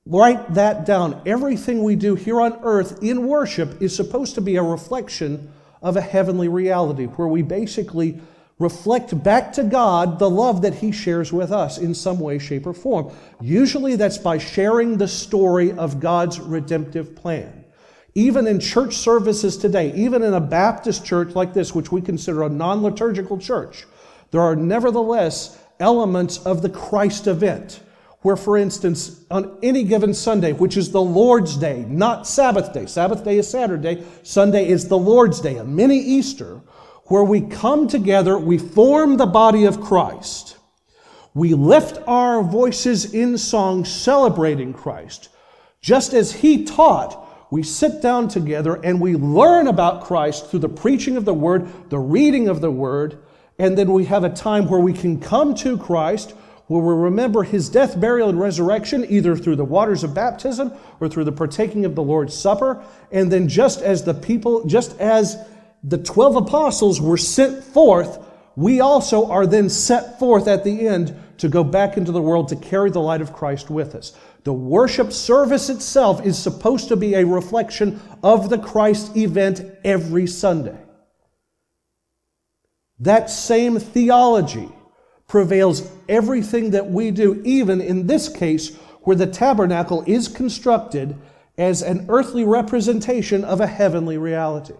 Write 0.04 0.54
that 0.54 0.84
down. 0.84 1.22
Everything 1.26 1.82
we 1.82 1.96
do 1.96 2.14
here 2.14 2.40
on 2.40 2.58
earth 2.62 3.02
in 3.02 3.26
worship 3.26 3.80
is 3.80 3.94
supposed 3.94 4.34
to 4.34 4.40
be 4.40 4.56
a 4.56 4.62
reflection 4.62 5.52
of 5.80 5.96
a 5.96 6.00
heavenly 6.00 6.48
reality 6.48 7.04
where 7.06 7.28
we 7.28 7.42
basically 7.42 8.20
reflect 8.58 9.20
back 9.22 9.52
to 9.54 9.64
God 9.64 10.18
the 10.18 10.30
love 10.30 10.62
that 10.62 10.74
He 10.74 10.92
shares 10.92 11.32
with 11.32 11.52
us 11.52 11.78
in 11.78 11.94
some 11.94 12.20
way, 12.20 12.38
shape, 12.38 12.66
or 12.66 12.74
form. 12.74 13.12
Usually 13.40 13.96
that's 13.96 14.18
by 14.18 14.38
sharing 14.38 14.98
the 14.98 15.08
story 15.08 15.72
of 15.72 16.00
God's 16.00 16.38
redemptive 16.40 17.16
plan. 17.16 17.64
Even 18.14 18.46
in 18.46 18.60
church 18.60 18.96
services 18.96 19.56
today, 19.56 19.92
even 19.94 20.22
in 20.22 20.34
a 20.34 20.40
Baptist 20.40 21.04
church 21.04 21.34
like 21.34 21.54
this, 21.54 21.74
which 21.74 21.90
we 21.90 22.00
consider 22.00 22.42
a 22.42 22.48
non 22.48 22.82
liturgical 22.82 23.38
church, 23.38 23.86
there 24.32 24.40
are 24.40 24.56
nevertheless 24.56 25.58
elements 25.78 26.38
of 26.38 26.62
the 26.62 26.68
Christ 26.68 27.28
event. 27.28 27.80
Where, 28.22 28.36
for 28.36 28.56
instance, 28.56 29.24
on 29.30 29.58
any 29.62 29.82
given 29.82 30.14
Sunday, 30.14 30.52
which 30.52 30.76
is 30.76 30.92
the 30.92 31.02
Lord's 31.02 31.56
Day, 31.56 31.84
not 31.88 32.26
Sabbath 32.26 32.72
day, 32.72 32.86
Sabbath 32.86 33.24
day 33.24 33.38
is 33.38 33.48
Saturday, 33.48 34.04
Sunday 34.22 34.68
is 34.68 34.86
the 34.86 34.98
Lord's 34.98 35.40
Day, 35.40 35.56
a 35.56 35.64
mini 35.64 35.98
Easter, 35.98 36.60
where 37.06 37.24
we 37.24 37.40
come 37.40 37.88
together, 37.88 38.38
we 38.38 38.58
form 38.58 39.16
the 39.16 39.26
body 39.26 39.64
of 39.64 39.80
Christ. 39.80 40.56
We 41.34 41.54
lift 41.54 41.98
our 42.06 42.42
voices 42.42 43.12
in 43.12 43.36
song 43.38 43.84
celebrating 43.84 44.72
Christ. 44.72 45.28
Just 45.80 46.14
as 46.14 46.30
He 46.30 46.64
taught, 46.64 47.50
we 47.50 47.64
sit 47.64 48.00
down 48.00 48.28
together 48.28 48.76
and 48.84 49.00
we 49.00 49.16
learn 49.16 49.66
about 49.66 50.04
Christ 50.04 50.46
through 50.46 50.60
the 50.60 50.68
preaching 50.68 51.16
of 51.16 51.24
the 51.24 51.34
Word, 51.34 51.68
the 51.90 51.98
reading 51.98 52.48
of 52.48 52.60
the 52.60 52.70
Word, 52.70 53.18
and 53.58 53.76
then 53.76 53.92
we 53.92 54.06
have 54.06 54.24
a 54.24 54.30
time 54.30 54.68
where 54.68 54.80
we 54.80 54.92
can 54.92 55.20
come 55.20 55.54
to 55.56 55.76
Christ, 55.76 56.32
where 56.66 56.82
we 56.82 56.94
remember 56.94 57.42
His 57.42 57.68
death, 57.68 58.00
burial, 58.00 58.28
and 58.28 58.40
resurrection, 58.40 59.04
either 59.08 59.36
through 59.36 59.56
the 59.56 59.64
waters 59.64 60.04
of 60.04 60.14
baptism 60.14 60.72
or 61.00 61.08
through 61.08 61.24
the 61.24 61.32
partaking 61.32 61.84
of 61.84 61.94
the 61.94 62.02
Lord's 62.02 62.36
Supper. 62.36 62.82
And 63.10 63.30
then 63.30 63.48
just 63.48 63.82
as 63.82 64.04
the 64.04 64.14
people, 64.14 64.64
just 64.64 64.98
as 64.98 65.36
the 65.84 65.98
12 65.98 66.36
apostles 66.36 67.00
were 67.00 67.18
sent 67.18 67.62
forth, 67.62 68.24
we 68.56 68.80
also 68.80 69.30
are 69.30 69.46
then 69.46 69.68
set 69.68 70.18
forth 70.18 70.46
at 70.46 70.64
the 70.64 70.86
end 70.86 71.16
to 71.38 71.48
go 71.48 71.64
back 71.64 71.96
into 71.96 72.12
the 72.12 72.22
world 72.22 72.48
to 72.48 72.56
carry 72.56 72.90
the 72.90 73.00
light 73.00 73.20
of 73.20 73.32
Christ 73.32 73.70
with 73.70 73.94
us. 73.94 74.12
The 74.44 74.52
worship 74.52 75.12
service 75.12 75.70
itself 75.70 76.24
is 76.24 76.38
supposed 76.38 76.88
to 76.88 76.96
be 76.96 77.14
a 77.14 77.24
reflection 77.26 78.00
of 78.22 78.50
the 78.50 78.58
Christ 78.58 79.16
event 79.16 79.62
every 79.84 80.26
Sunday. 80.26 80.76
That 83.02 83.30
same 83.30 83.78
theology 83.78 84.68
prevails 85.26 85.90
everything 86.08 86.70
that 86.70 86.90
we 86.90 87.10
do, 87.10 87.40
even 87.44 87.80
in 87.80 88.06
this 88.06 88.28
case, 88.28 88.76
where 89.02 89.16
the 89.16 89.26
tabernacle 89.26 90.04
is 90.06 90.28
constructed 90.28 91.16
as 91.58 91.82
an 91.82 92.06
earthly 92.08 92.44
representation 92.44 93.44
of 93.44 93.60
a 93.60 93.66
heavenly 93.66 94.18
reality. 94.18 94.74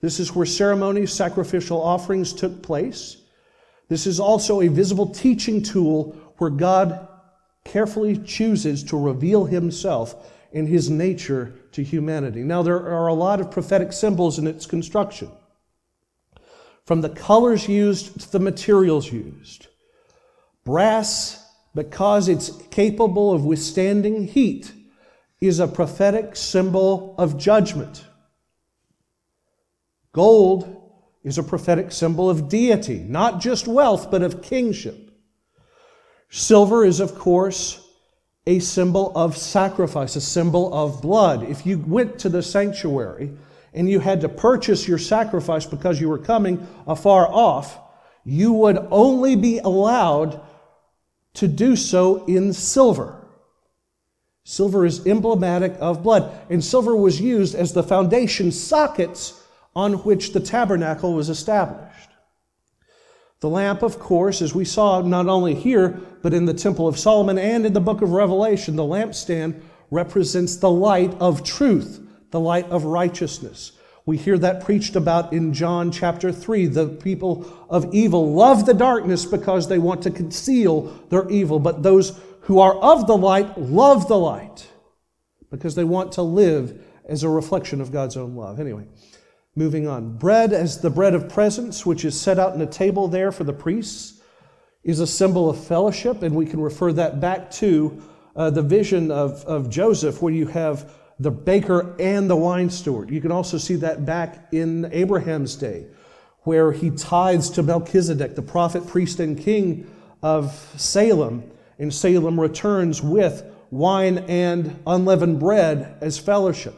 This 0.00 0.18
is 0.18 0.34
where 0.34 0.46
ceremonies, 0.46 1.12
sacrificial 1.12 1.82
offerings 1.82 2.32
took 2.32 2.62
place. 2.62 3.18
This 3.88 4.06
is 4.06 4.18
also 4.18 4.60
a 4.60 4.68
visible 4.68 5.10
teaching 5.10 5.62
tool 5.62 6.16
where 6.38 6.50
God 6.50 7.06
carefully 7.64 8.16
chooses 8.16 8.82
to 8.84 8.98
reveal 8.98 9.44
himself 9.44 10.30
in 10.52 10.66
his 10.66 10.88
nature 10.88 11.54
to 11.72 11.82
humanity. 11.82 12.42
Now, 12.42 12.62
there 12.62 12.80
are 12.80 13.08
a 13.08 13.14
lot 13.14 13.40
of 13.40 13.50
prophetic 13.50 13.92
symbols 13.92 14.38
in 14.38 14.46
its 14.46 14.64
construction, 14.64 15.30
from 16.84 17.00
the 17.00 17.08
colors 17.08 17.68
used 17.68 18.20
to 18.20 18.32
the 18.32 18.40
materials 18.40 19.10
used. 19.10 19.68
Brass, 20.64 21.44
because 21.74 22.28
it's 22.28 22.50
capable 22.70 23.32
of 23.32 23.44
withstanding 23.44 24.26
heat, 24.26 24.72
is 25.40 25.60
a 25.60 25.68
prophetic 25.68 26.36
symbol 26.36 27.14
of 27.18 27.38
judgment. 27.38 28.04
Gold 30.12 30.80
is 31.22 31.38
a 31.38 31.42
prophetic 31.42 31.90
symbol 31.90 32.30
of 32.30 32.48
deity, 32.48 32.98
not 32.98 33.40
just 33.40 33.66
wealth, 33.66 34.10
but 34.10 34.22
of 34.22 34.42
kingship. 34.42 35.10
Silver 36.28 36.84
is, 36.84 37.00
of 37.00 37.14
course, 37.14 37.80
a 38.46 38.58
symbol 38.58 39.12
of 39.14 39.36
sacrifice, 39.36 40.16
a 40.16 40.20
symbol 40.20 40.72
of 40.74 41.00
blood. 41.00 41.42
If 41.42 41.64
you 41.64 41.78
went 41.78 42.18
to 42.20 42.28
the 42.28 42.42
sanctuary 42.42 43.32
and 43.74 43.90
you 43.90 44.00
had 44.00 44.20
to 44.20 44.28
purchase 44.28 44.86
your 44.86 44.98
sacrifice 44.98 45.66
because 45.66 46.00
you 46.00 46.08
were 46.08 46.18
coming 46.18 46.66
afar 46.86 47.26
off, 47.26 47.78
you 48.24 48.52
would 48.52 48.78
only 48.90 49.36
be 49.36 49.58
allowed 49.58 50.40
to 51.34 51.48
do 51.48 51.76
so 51.76 52.24
in 52.26 52.52
silver. 52.52 53.20
Silver 54.44 54.84
is 54.84 55.06
emblematic 55.06 55.74
of 55.80 56.02
blood, 56.02 56.30
and 56.50 56.62
silver 56.62 56.94
was 56.94 57.20
used 57.20 57.54
as 57.54 57.72
the 57.72 57.82
foundation 57.82 58.52
sockets 58.52 59.42
on 59.74 59.94
which 60.04 60.32
the 60.32 60.40
tabernacle 60.40 61.14
was 61.14 61.28
established. 61.28 62.10
The 63.40 63.48
lamp, 63.48 63.82
of 63.82 63.98
course, 63.98 64.40
as 64.40 64.54
we 64.54 64.64
saw 64.64 65.00
not 65.00 65.28
only 65.28 65.54
here, 65.54 66.00
but 66.22 66.32
in 66.32 66.44
the 66.44 66.54
Temple 66.54 66.86
of 66.86 66.98
Solomon 66.98 67.38
and 67.38 67.66
in 67.66 67.72
the 67.72 67.80
book 67.80 68.00
of 68.00 68.12
Revelation, 68.12 68.76
the 68.76 68.82
lampstand 68.84 69.60
represents 69.90 70.56
the 70.56 70.70
light 70.70 71.12
of 71.20 71.42
truth, 71.42 72.03
the 72.34 72.40
light 72.40 72.68
of 72.70 72.84
righteousness. 72.84 73.72
We 74.04 74.18
hear 74.18 74.36
that 74.38 74.64
preached 74.64 74.96
about 74.96 75.32
in 75.32 75.54
John 75.54 75.90
chapter 75.90 76.32
3. 76.32 76.66
The 76.66 76.88
people 76.88 77.46
of 77.70 77.94
evil 77.94 78.34
love 78.34 78.66
the 78.66 78.74
darkness 78.74 79.24
because 79.24 79.68
they 79.68 79.78
want 79.78 80.02
to 80.02 80.10
conceal 80.10 80.82
their 81.08 81.30
evil, 81.30 81.58
but 81.58 81.82
those 81.82 82.20
who 82.42 82.58
are 82.58 82.74
of 82.74 83.06
the 83.06 83.16
light 83.16 83.56
love 83.56 84.08
the 84.08 84.18
light 84.18 84.66
because 85.50 85.76
they 85.76 85.84
want 85.84 86.12
to 86.12 86.22
live 86.22 86.84
as 87.08 87.22
a 87.22 87.28
reflection 87.28 87.80
of 87.80 87.92
God's 87.92 88.16
own 88.16 88.34
love. 88.34 88.58
Anyway, 88.60 88.84
Moving 89.56 89.86
on. 89.86 90.16
Bread 90.16 90.52
as 90.52 90.80
the 90.80 90.90
bread 90.90 91.14
of 91.14 91.28
presence, 91.28 91.86
which 91.86 92.04
is 92.04 92.20
set 92.20 92.40
out 92.40 92.56
in 92.56 92.60
a 92.60 92.66
table 92.66 93.06
there 93.06 93.30
for 93.30 93.44
the 93.44 93.52
priests, 93.52 94.20
is 94.82 94.98
a 94.98 95.06
symbol 95.06 95.48
of 95.48 95.64
fellowship, 95.64 96.22
and 96.22 96.34
we 96.34 96.44
can 96.44 96.60
refer 96.60 96.92
that 96.92 97.20
back 97.20 97.52
to 97.52 98.02
uh, 98.34 98.50
the 98.50 98.62
vision 98.62 99.12
of, 99.12 99.44
of 99.44 99.70
Joseph, 99.70 100.20
where 100.20 100.34
you 100.34 100.48
have 100.48 100.92
the 101.18 101.30
baker 101.30 101.94
and 101.98 102.28
the 102.28 102.36
wine 102.36 102.70
steward. 102.70 103.10
You 103.10 103.20
can 103.20 103.32
also 103.32 103.58
see 103.58 103.76
that 103.76 104.04
back 104.04 104.48
in 104.52 104.90
Abraham's 104.92 105.56
day, 105.56 105.86
where 106.40 106.72
he 106.72 106.90
tithes 106.90 107.50
to 107.50 107.62
Melchizedek, 107.62 108.34
the 108.34 108.42
prophet, 108.42 108.86
priest, 108.86 109.20
and 109.20 109.38
king 109.38 109.90
of 110.22 110.52
Salem, 110.76 111.50
and 111.78 111.92
Salem 111.92 112.40
returns 112.40 113.02
with 113.02 113.44
wine 113.70 114.18
and 114.28 114.80
unleavened 114.86 115.40
bread 115.40 115.96
as 116.00 116.18
fellowship. 116.18 116.74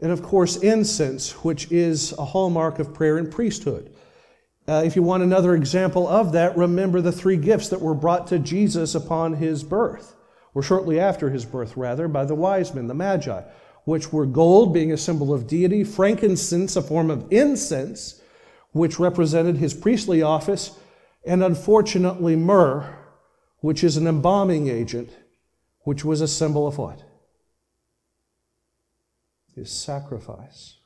And 0.00 0.12
of 0.12 0.22
course, 0.22 0.56
incense, 0.56 1.32
which 1.44 1.70
is 1.70 2.12
a 2.12 2.24
hallmark 2.24 2.78
of 2.78 2.92
prayer 2.92 3.16
and 3.16 3.30
priesthood. 3.30 3.94
Uh, 4.68 4.82
if 4.84 4.96
you 4.96 5.02
want 5.02 5.22
another 5.22 5.54
example 5.54 6.08
of 6.08 6.32
that, 6.32 6.56
remember 6.56 7.00
the 7.00 7.12
three 7.12 7.36
gifts 7.36 7.68
that 7.68 7.80
were 7.80 7.94
brought 7.94 8.26
to 8.26 8.38
Jesus 8.38 8.94
upon 8.96 9.34
his 9.34 9.62
birth, 9.62 10.15
or 10.56 10.62
shortly 10.62 10.98
after 10.98 11.28
his 11.28 11.44
birth, 11.44 11.76
rather, 11.76 12.08
by 12.08 12.24
the 12.24 12.34
wise 12.34 12.72
men, 12.72 12.86
the 12.86 12.94
Magi, 12.94 13.42
which 13.84 14.10
were 14.10 14.24
gold, 14.24 14.72
being 14.72 14.90
a 14.90 14.96
symbol 14.96 15.34
of 15.34 15.46
deity, 15.46 15.84
frankincense, 15.84 16.76
a 16.76 16.80
form 16.80 17.10
of 17.10 17.30
incense, 17.30 18.22
which 18.72 18.98
represented 18.98 19.58
his 19.58 19.74
priestly 19.74 20.22
office, 20.22 20.70
and 21.26 21.44
unfortunately, 21.44 22.36
myrrh, 22.36 22.96
which 23.58 23.84
is 23.84 23.98
an 23.98 24.06
embalming 24.06 24.66
agent, 24.66 25.10
which 25.80 26.06
was 26.06 26.22
a 26.22 26.26
symbol 26.26 26.66
of 26.66 26.78
what? 26.78 27.02
His 29.54 29.70
sacrifice. 29.70 30.78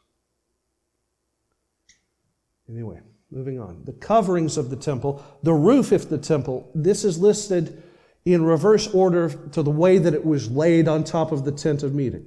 Anyway, 2.69 2.99
moving 3.31 3.61
on. 3.61 3.85
The 3.85 3.93
coverings 3.93 4.57
of 4.57 4.69
the 4.69 4.75
temple, 4.75 5.25
the 5.45 5.55
roof 5.55 5.93
of 5.93 6.09
the 6.09 6.19
temple, 6.19 6.73
this 6.75 7.05
is 7.05 7.21
listed 7.21 7.85
in 8.25 8.45
reverse 8.45 8.93
order 8.93 9.31
to 9.53 9.63
the 9.63 9.71
way 9.71 9.99
that 9.99 10.15
it 10.15 10.25
was 10.25 10.51
laid 10.51 10.89
on 10.89 11.05
top 11.05 11.33
of 11.33 11.45
the 11.45 11.53
tent 11.53 11.83
of 11.83 11.95
meeting. 11.95 12.27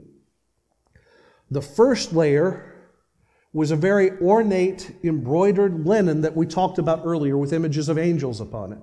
The 1.52 1.62
first 1.62 2.14
layer 2.14 2.74
was 3.54 3.70
a 3.70 3.76
very 3.76 4.12
ornate 4.20 4.96
embroidered 5.04 5.86
linen 5.86 6.22
that 6.22 6.36
we 6.36 6.48
talked 6.48 6.80
about 6.80 7.04
earlier 7.06 7.38
with 7.38 7.54
images 7.54 7.88
of 7.88 8.00
angels 8.00 8.42
upon 8.42 8.74
it. 8.74 8.80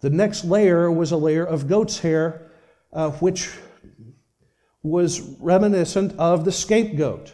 The 0.00 0.10
next 0.10 0.44
layer 0.44 0.90
was 0.90 1.12
a 1.12 1.16
layer 1.16 1.44
of 1.44 1.68
goat's 1.68 2.00
hair, 2.00 2.50
uh, 2.92 3.10
which 3.12 3.50
was 4.82 5.20
reminiscent 5.38 6.18
of 6.18 6.44
the 6.44 6.52
scapegoat. 6.52 7.32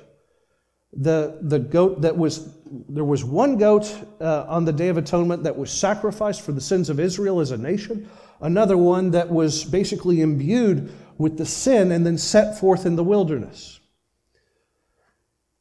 The, 0.93 1.39
the 1.43 1.59
goat 1.59 2.03
that 2.03 2.17
was, 2.17 2.55
there 2.89 3.05
was 3.05 3.25
one 3.25 3.57
goat 3.57 3.95
uh, 4.21 4.45
on 4.49 4.65
the 4.65 4.73
Day 4.73 4.89
of 4.89 4.97
Atonement 4.97 5.45
that 5.45 5.57
was 5.57 5.71
sacrificed 5.71 6.43
for 6.43 6.53
the 6.53 6.61
sins 6.61 6.91
of 6.91 6.99
Israel 6.99 7.41
as 7.41 7.53
a 7.53 7.57
nation, 7.57 8.09
another 8.41 8.77
one 8.77 9.11
that 9.13 9.31
was 9.31 9.65
basically 9.65 10.21
imbued 10.21 10.93
with 11.19 11.39
the 11.39 11.47
sin 11.47 11.93
and 11.93 12.05
then 12.05 12.19
set 12.19 12.59
forth 12.59 12.87
in 12.87 12.97
the 12.97 13.05
wilderness. 13.05 13.81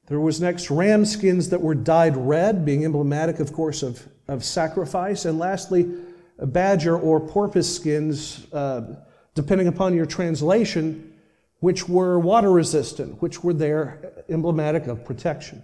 There 0.07 0.19
was 0.19 0.39
next 0.39 0.69
ram 0.69 1.05
skins 1.05 1.49
that 1.49 1.61
were 1.61 1.75
dyed 1.75 2.15
red, 2.15 2.65
being 2.65 2.85
emblematic, 2.85 3.39
of 3.39 3.53
course, 3.53 3.81
of 3.81 4.07
of 4.27 4.43
sacrifice. 4.43 5.25
And 5.25 5.39
lastly, 5.39 5.91
badger 6.37 6.97
or 6.97 7.19
porpoise 7.19 7.73
skins, 7.73 8.51
uh, 8.53 8.95
depending 9.33 9.67
upon 9.67 9.95
your 9.95 10.05
translation, 10.05 11.13
which 11.59 11.87
were 11.87 12.19
water 12.19 12.51
resistant, 12.51 13.21
which 13.21 13.43
were 13.43 13.53
there 13.53 14.13
emblematic 14.29 14.87
of 14.87 15.03
protection. 15.05 15.61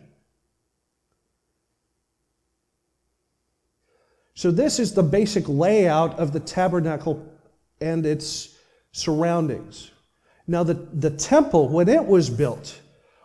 So, 4.34 4.52
this 4.52 4.80
is 4.80 4.94
the 4.94 5.04
basic 5.04 5.48
layout 5.48 6.18
of 6.18 6.32
the 6.32 6.40
tabernacle 6.40 7.26
and 7.82 8.06
its 8.06 8.58
surroundings. 8.92 9.92
Now, 10.48 10.64
the, 10.64 10.74
the 10.74 11.10
temple, 11.10 11.70
when 11.70 11.90
it 11.90 12.06
was 12.06 12.30
built, 12.30 12.80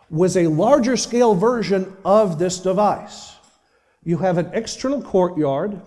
was 0.09 0.37
a 0.37 0.47
larger 0.47 0.97
scale 0.97 1.35
version 1.35 1.95
of 2.05 2.39
this 2.39 2.59
device. 2.59 3.35
You 4.03 4.17
have 4.17 4.37
an 4.37 4.49
external 4.53 5.01
courtyard, 5.01 5.81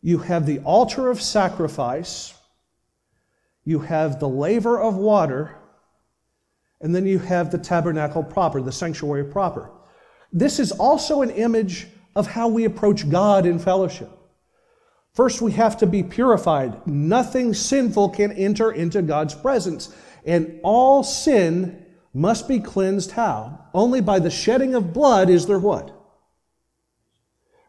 you 0.00 0.18
have 0.18 0.46
the 0.46 0.60
altar 0.60 1.10
of 1.10 1.20
sacrifice, 1.20 2.34
you 3.64 3.80
have 3.80 4.20
the 4.20 4.28
laver 4.28 4.80
of 4.80 4.96
water, 4.96 5.56
and 6.80 6.94
then 6.94 7.06
you 7.06 7.18
have 7.18 7.50
the 7.50 7.58
tabernacle 7.58 8.22
proper, 8.22 8.60
the 8.60 8.72
sanctuary 8.72 9.24
proper. 9.24 9.70
This 10.32 10.58
is 10.58 10.72
also 10.72 11.22
an 11.22 11.30
image 11.30 11.86
of 12.14 12.26
how 12.26 12.48
we 12.48 12.64
approach 12.64 13.08
God 13.08 13.46
in 13.46 13.58
fellowship. 13.58 14.10
First, 15.14 15.42
we 15.42 15.52
have 15.52 15.76
to 15.78 15.86
be 15.86 16.02
purified. 16.02 16.86
Nothing 16.86 17.52
sinful 17.52 18.10
can 18.10 18.32
enter 18.32 18.72
into 18.72 19.02
God's 19.02 19.34
presence. 19.34 19.94
And 20.24 20.60
all 20.62 21.02
sin 21.02 21.84
must 22.14 22.48
be 22.48 22.60
cleansed 22.60 23.12
how? 23.12 23.66
Only 23.74 24.00
by 24.00 24.18
the 24.18 24.30
shedding 24.30 24.74
of 24.74 24.92
blood 24.92 25.28
is 25.28 25.46
there 25.46 25.58
what? 25.58 25.98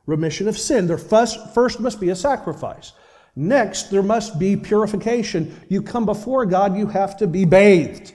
Remission 0.06 0.48
of 0.48 0.58
sin. 0.58 0.88
There 0.88 0.98
first, 0.98 1.54
first 1.54 1.80
must 1.80 2.00
be 2.00 2.10
a 2.10 2.16
sacrifice. 2.16 2.94
Next, 3.36 3.90
there 3.90 4.04
must 4.04 4.38
be 4.38 4.56
purification. 4.56 5.60
You 5.68 5.82
come 5.82 6.06
before 6.06 6.46
God, 6.46 6.78
you 6.78 6.88
have 6.88 7.18
to 7.18 7.28
be 7.28 7.46
bathed, 7.46 8.14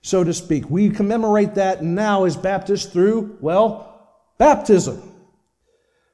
so 0.00 0.22
to 0.22 0.32
speak. 0.32 0.70
We 0.70 0.90
commemorate 0.90 1.56
that 1.56 1.82
now 1.82 2.24
as 2.24 2.36
Baptists 2.36 2.86
through, 2.86 3.36
well, 3.40 4.08
baptism. 4.38 5.09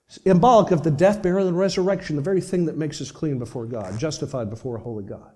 Symbolic 0.08 0.70
of 0.70 0.82
the 0.82 0.90
death, 0.90 1.22
burial, 1.22 1.48
and 1.48 1.58
resurrection, 1.58 2.16
the 2.16 2.22
very 2.22 2.40
thing 2.40 2.66
that 2.66 2.76
makes 2.76 3.00
us 3.00 3.10
clean 3.10 3.38
before 3.38 3.66
God, 3.66 3.98
justified 3.98 4.50
before 4.50 4.76
a 4.76 4.80
holy 4.80 5.04
God. 5.04 5.32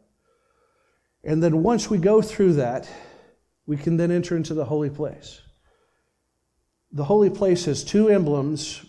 And 1.24 1.42
then 1.42 1.62
once 1.62 1.90
we 1.90 1.98
go 1.98 2.22
through 2.22 2.54
that, 2.54 2.88
we 3.66 3.76
can 3.76 3.96
then 3.96 4.10
enter 4.10 4.36
into 4.36 4.54
the 4.54 4.64
holy 4.64 4.90
place. 4.90 5.40
The 6.92 7.04
holy 7.04 7.30
place 7.30 7.66
has 7.66 7.84
two 7.84 8.08
emblems 8.08 8.84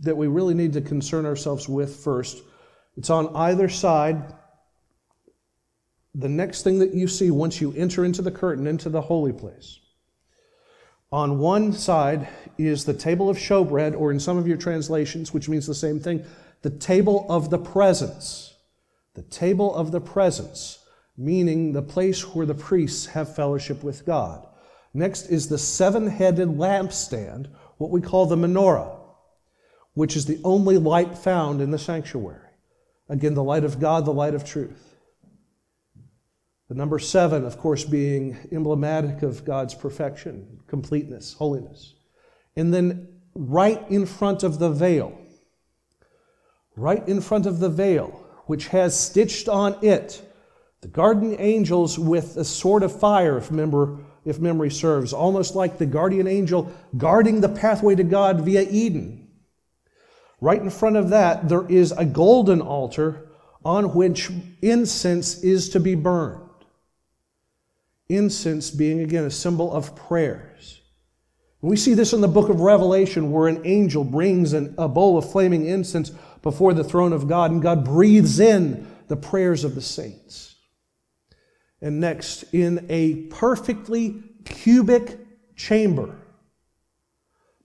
that 0.00 0.16
we 0.16 0.26
really 0.26 0.54
need 0.54 0.72
to 0.74 0.80
concern 0.80 1.26
ourselves 1.26 1.68
with 1.68 1.96
first. 1.96 2.42
It's 2.96 3.10
on 3.10 3.34
either 3.34 3.68
side. 3.68 4.34
The 6.14 6.28
next 6.28 6.62
thing 6.62 6.78
that 6.80 6.94
you 6.94 7.08
see 7.08 7.30
once 7.30 7.60
you 7.60 7.72
enter 7.74 8.04
into 8.04 8.20
the 8.20 8.30
curtain, 8.30 8.66
into 8.66 8.90
the 8.90 9.00
holy 9.00 9.32
place. 9.32 9.80
On 11.12 11.38
one 11.38 11.72
side 11.72 12.28
is 12.58 12.84
the 12.84 12.94
table 12.94 13.28
of 13.28 13.36
showbread, 13.36 13.98
or 13.98 14.10
in 14.10 14.18
some 14.18 14.38
of 14.38 14.48
your 14.48 14.56
translations, 14.56 15.32
which 15.32 15.48
means 15.48 15.66
the 15.66 15.74
same 15.74 16.00
thing, 16.00 16.24
the 16.62 16.70
table 16.70 17.26
of 17.28 17.50
the 17.50 17.58
presence. 17.58 18.54
The 19.14 19.22
table 19.22 19.74
of 19.74 19.92
the 19.92 20.00
presence 20.00 20.78
meaning 21.16 21.72
the 21.72 21.82
place 21.82 22.34
where 22.34 22.46
the 22.46 22.54
priests 22.54 23.06
have 23.06 23.34
fellowship 23.34 23.82
with 23.82 24.06
God. 24.06 24.46
Next 24.94 25.26
is 25.26 25.48
the 25.48 25.58
seven 25.58 26.06
headed 26.06 26.48
lampstand, 26.48 27.48
what 27.78 27.90
we 27.90 28.00
call 28.00 28.26
the 28.26 28.36
menorah, 28.36 28.98
which 29.94 30.16
is 30.16 30.26
the 30.26 30.40
only 30.44 30.78
light 30.78 31.16
found 31.16 31.60
in 31.60 31.70
the 31.70 31.78
sanctuary. 31.78 32.38
Again, 33.08 33.34
the 33.34 33.42
light 33.42 33.64
of 33.64 33.80
God, 33.80 34.04
the 34.04 34.12
light 34.12 34.34
of 34.34 34.44
truth. 34.44 34.91
The 36.72 36.78
number 36.78 36.98
seven, 36.98 37.44
of 37.44 37.58
course, 37.58 37.84
being 37.84 38.48
emblematic 38.50 39.20
of 39.20 39.44
God's 39.44 39.74
perfection, 39.74 40.58
completeness, 40.68 41.34
holiness. 41.34 41.92
And 42.56 42.72
then 42.72 43.08
right 43.34 43.84
in 43.90 44.06
front 44.06 44.42
of 44.42 44.58
the 44.58 44.70
veil, 44.70 45.14
right 46.74 47.06
in 47.06 47.20
front 47.20 47.44
of 47.44 47.58
the 47.58 47.68
veil, 47.68 48.26
which 48.46 48.68
has 48.68 48.98
stitched 48.98 49.50
on 49.50 49.84
it 49.84 50.26
the 50.80 50.88
guardian 50.88 51.36
angels 51.38 51.98
with 51.98 52.38
a 52.38 52.44
sword 52.44 52.82
of 52.82 52.98
fire, 52.98 53.36
if, 53.36 53.50
if 54.24 54.40
memory 54.40 54.70
serves, 54.70 55.12
almost 55.12 55.54
like 55.54 55.76
the 55.76 55.84
guardian 55.84 56.26
angel 56.26 56.72
guarding 56.96 57.42
the 57.42 57.50
pathway 57.50 57.94
to 57.96 58.02
God 58.02 58.40
via 58.40 58.62
Eden. 58.62 59.28
Right 60.40 60.62
in 60.62 60.70
front 60.70 60.96
of 60.96 61.10
that, 61.10 61.50
there 61.50 61.68
is 61.68 61.92
a 61.92 62.06
golden 62.06 62.62
altar 62.62 63.28
on 63.62 63.92
which 63.92 64.30
incense 64.62 65.42
is 65.42 65.68
to 65.68 65.78
be 65.78 65.94
burned. 65.94 66.48
Incense 68.12 68.70
being, 68.70 69.00
again, 69.00 69.24
a 69.24 69.30
symbol 69.30 69.72
of 69.72 69.96
prayers. 69.96 70.80
We 71.62 71.76
see 71.76 71.94
this 71.94 72.12
in 72.12 72.20
the 72.20 72.28
book 72.28 72.48
of 72.48 72.60
Revelation, 72.60 73.30
where 73.30 73.46
an 73.48 73.62
angel 73.64 74.02
brings 74.04 74.52
an, 74.52 74.74
a 74.76 74.88
bowl 74.88 75.16
of 75.16 75.30
flaming 75.30 75.64
incense 75.64 76.10
before 76.42 76.74
the 76.74 76.84
throne 76.84 77.12
of 77.12 77.28
God, 77.28 77.52
and 77.52 77.62
God 77.62 77.84
breathes 77.84 78.40
in 78.40 78.86
the 79.06 79.16
prayers 79.16 79.62
of 79.62 79.74
the 79.74 79.80
saints. 79.80 80.56
And 81.80 82.00
next, 82.00 82.42
in 82.52 82.84
a 82.88 83.14
perfectly 83.30 84.22
cubic 84.44 85.18
chamber, 85.56 86.16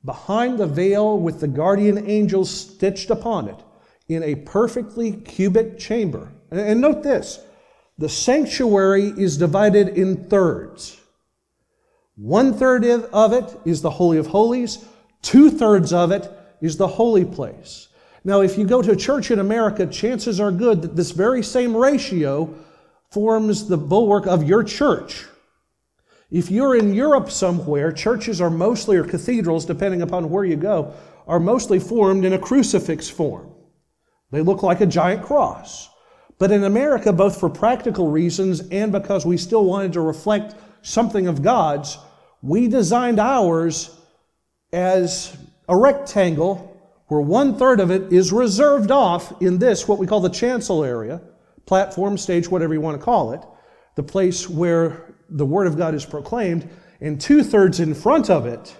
behind 0.05 0.60
the 0.60 0.67
veil 0.67 1.19
with 1.19 1.39
the 1.39 1.47
guardian 1.47 2.07
angels 2.07 2.49
stitched 2.49 3.10
upon 3.10 3.49
it, 3.49 3.60
in 4.07 4.23
a 4.23 4.36
perfectly 4.36 5.12
cubic 5.12 5.79
chamber. 5.79 6.31
And 6.51 6.79
note 6.79 7.03
this 7.03 7.39
the 7.97 8.10
sanctuary 8.10 9.13
is 9.17 9.38
divided 9.38 9.89
in 9.89 10.29
thirds. 10.29 10.99
One 12.15 12.53
third 12.53 12.86
of 12.86 13.33
it 13.33 13.60
is 13.65 13.81
the 13.81 13.89
Holy 13.89 14.17
of 14.17 14.27
Holies, 14.27 14.86
two 15.21 15.49
thirds 15.49 15.93
of 15.93 16.12
it 16.12 16.31
is 16.62 16.77
the 16.77 16.88
holy 16.88 17.25
place. 17.25 17.89
Now, 18.23 18.41
if 18.41 18.57
you 18.57 18.65
go 18.65 18.81
to 18.81 18.91
a 18.91 18.95
church 18.95 19.31
in 19.31 19.39
America, 19.39 19.86
chances 19.86 20.39
are 20.39 20.51
good 20.51 20.81
that 20.81 20.95
this 20.95 21.12
very 21.12 21.43
same 21.43 21.75
ratio 21.75 22.53
forms 23.10 23.67
the 23.67 23.77
bulwark 23.77 24.27
of 24.27 24.43
your 24.43 24.63
church. 24.63 25.25
If 26.29 26.51
you're 26.51 26.75
in 26.75 26.93
Europe 26.93 27.31
somewhere, 27.31 27.91
churches 27.91 28.41
are 28.41 28.49
mostly, 28.49 28.97
or 28.97 29.05
cathedrals, 29.05 29.65
depending 29.65 30.01
upon 30.01 30.29
where 30.29 30.43
you 30.43 30.57
go, 30.57 30.93
are 31.25 31.39
mostly 31.39 31.79
formed 31.79 32.25
in 32.25 32.33
a 32.33 32.39
crucifix 32.39 33.10
form. 33.10 33.53
They 34.31 34.41
look 34.41 34.62
like 34.62 34.81
a 34.81 34.86
giant 34.86 35.23
cross. 35.23 35.89
But 36.39 36.52
in 36.52 36.63
America, 36.63 37.12
both 37.12 37.39
for 37.39 37.50
practical 37.50 38.10
reasons 38.10 38.62
and 38.69 38.91
because 38.91 39.26
we 39.26 39.38
still 39.38 39.65
wanted 39.65 39.93
to 39.93 40.02
reflect 40.02 40.56
something 40.82 41.28
of 41.28 41.41
God's, 41.41 41.97
we 42.41 42.67
designed 42.67 43.19
ours 43.19 43.95
as 44.71 45.36
a 45.67 45.76
rectangle 45.76 46.73
where 47.08 47.21
one 47.21 47.58
third 47.58 47.80
of 47.80 47.89
it 47.89 48.12
is 48.13 48.32
reserved 48.32 48.91
off 48.91 49.41
in 49.41 49.58
this, 49.58 49.88
what 49.88 49.97
we 49.97 50.06
call 50.06 50.19
the 50.19 50.30
chancel 50.30 50.84
area, 50.84 51.21
platform, 51.65 52.17
stage, 52.17 52.50
whatever 52.50 52.73
you 52.73 52.82
want 52.82 53.00
to 53.00 53.04
call 53.04 53.32
it, 53.32 53.41
the 53.95 54.04
place 54.04 54.50
where 54.50 55.15
the 55.30 55.45
Word 55.45 55.67
of 55.67 55.78
God 55.78 55.95
is 55.95 56.06
proclaimed, 56.06 56.69
and 57.02 57.19
two 57.19 57.43
thirds 57.43 57.80
in 57.80 57.93
front 57.93 58.30
of 58.30 58.45
it 58.45 58.76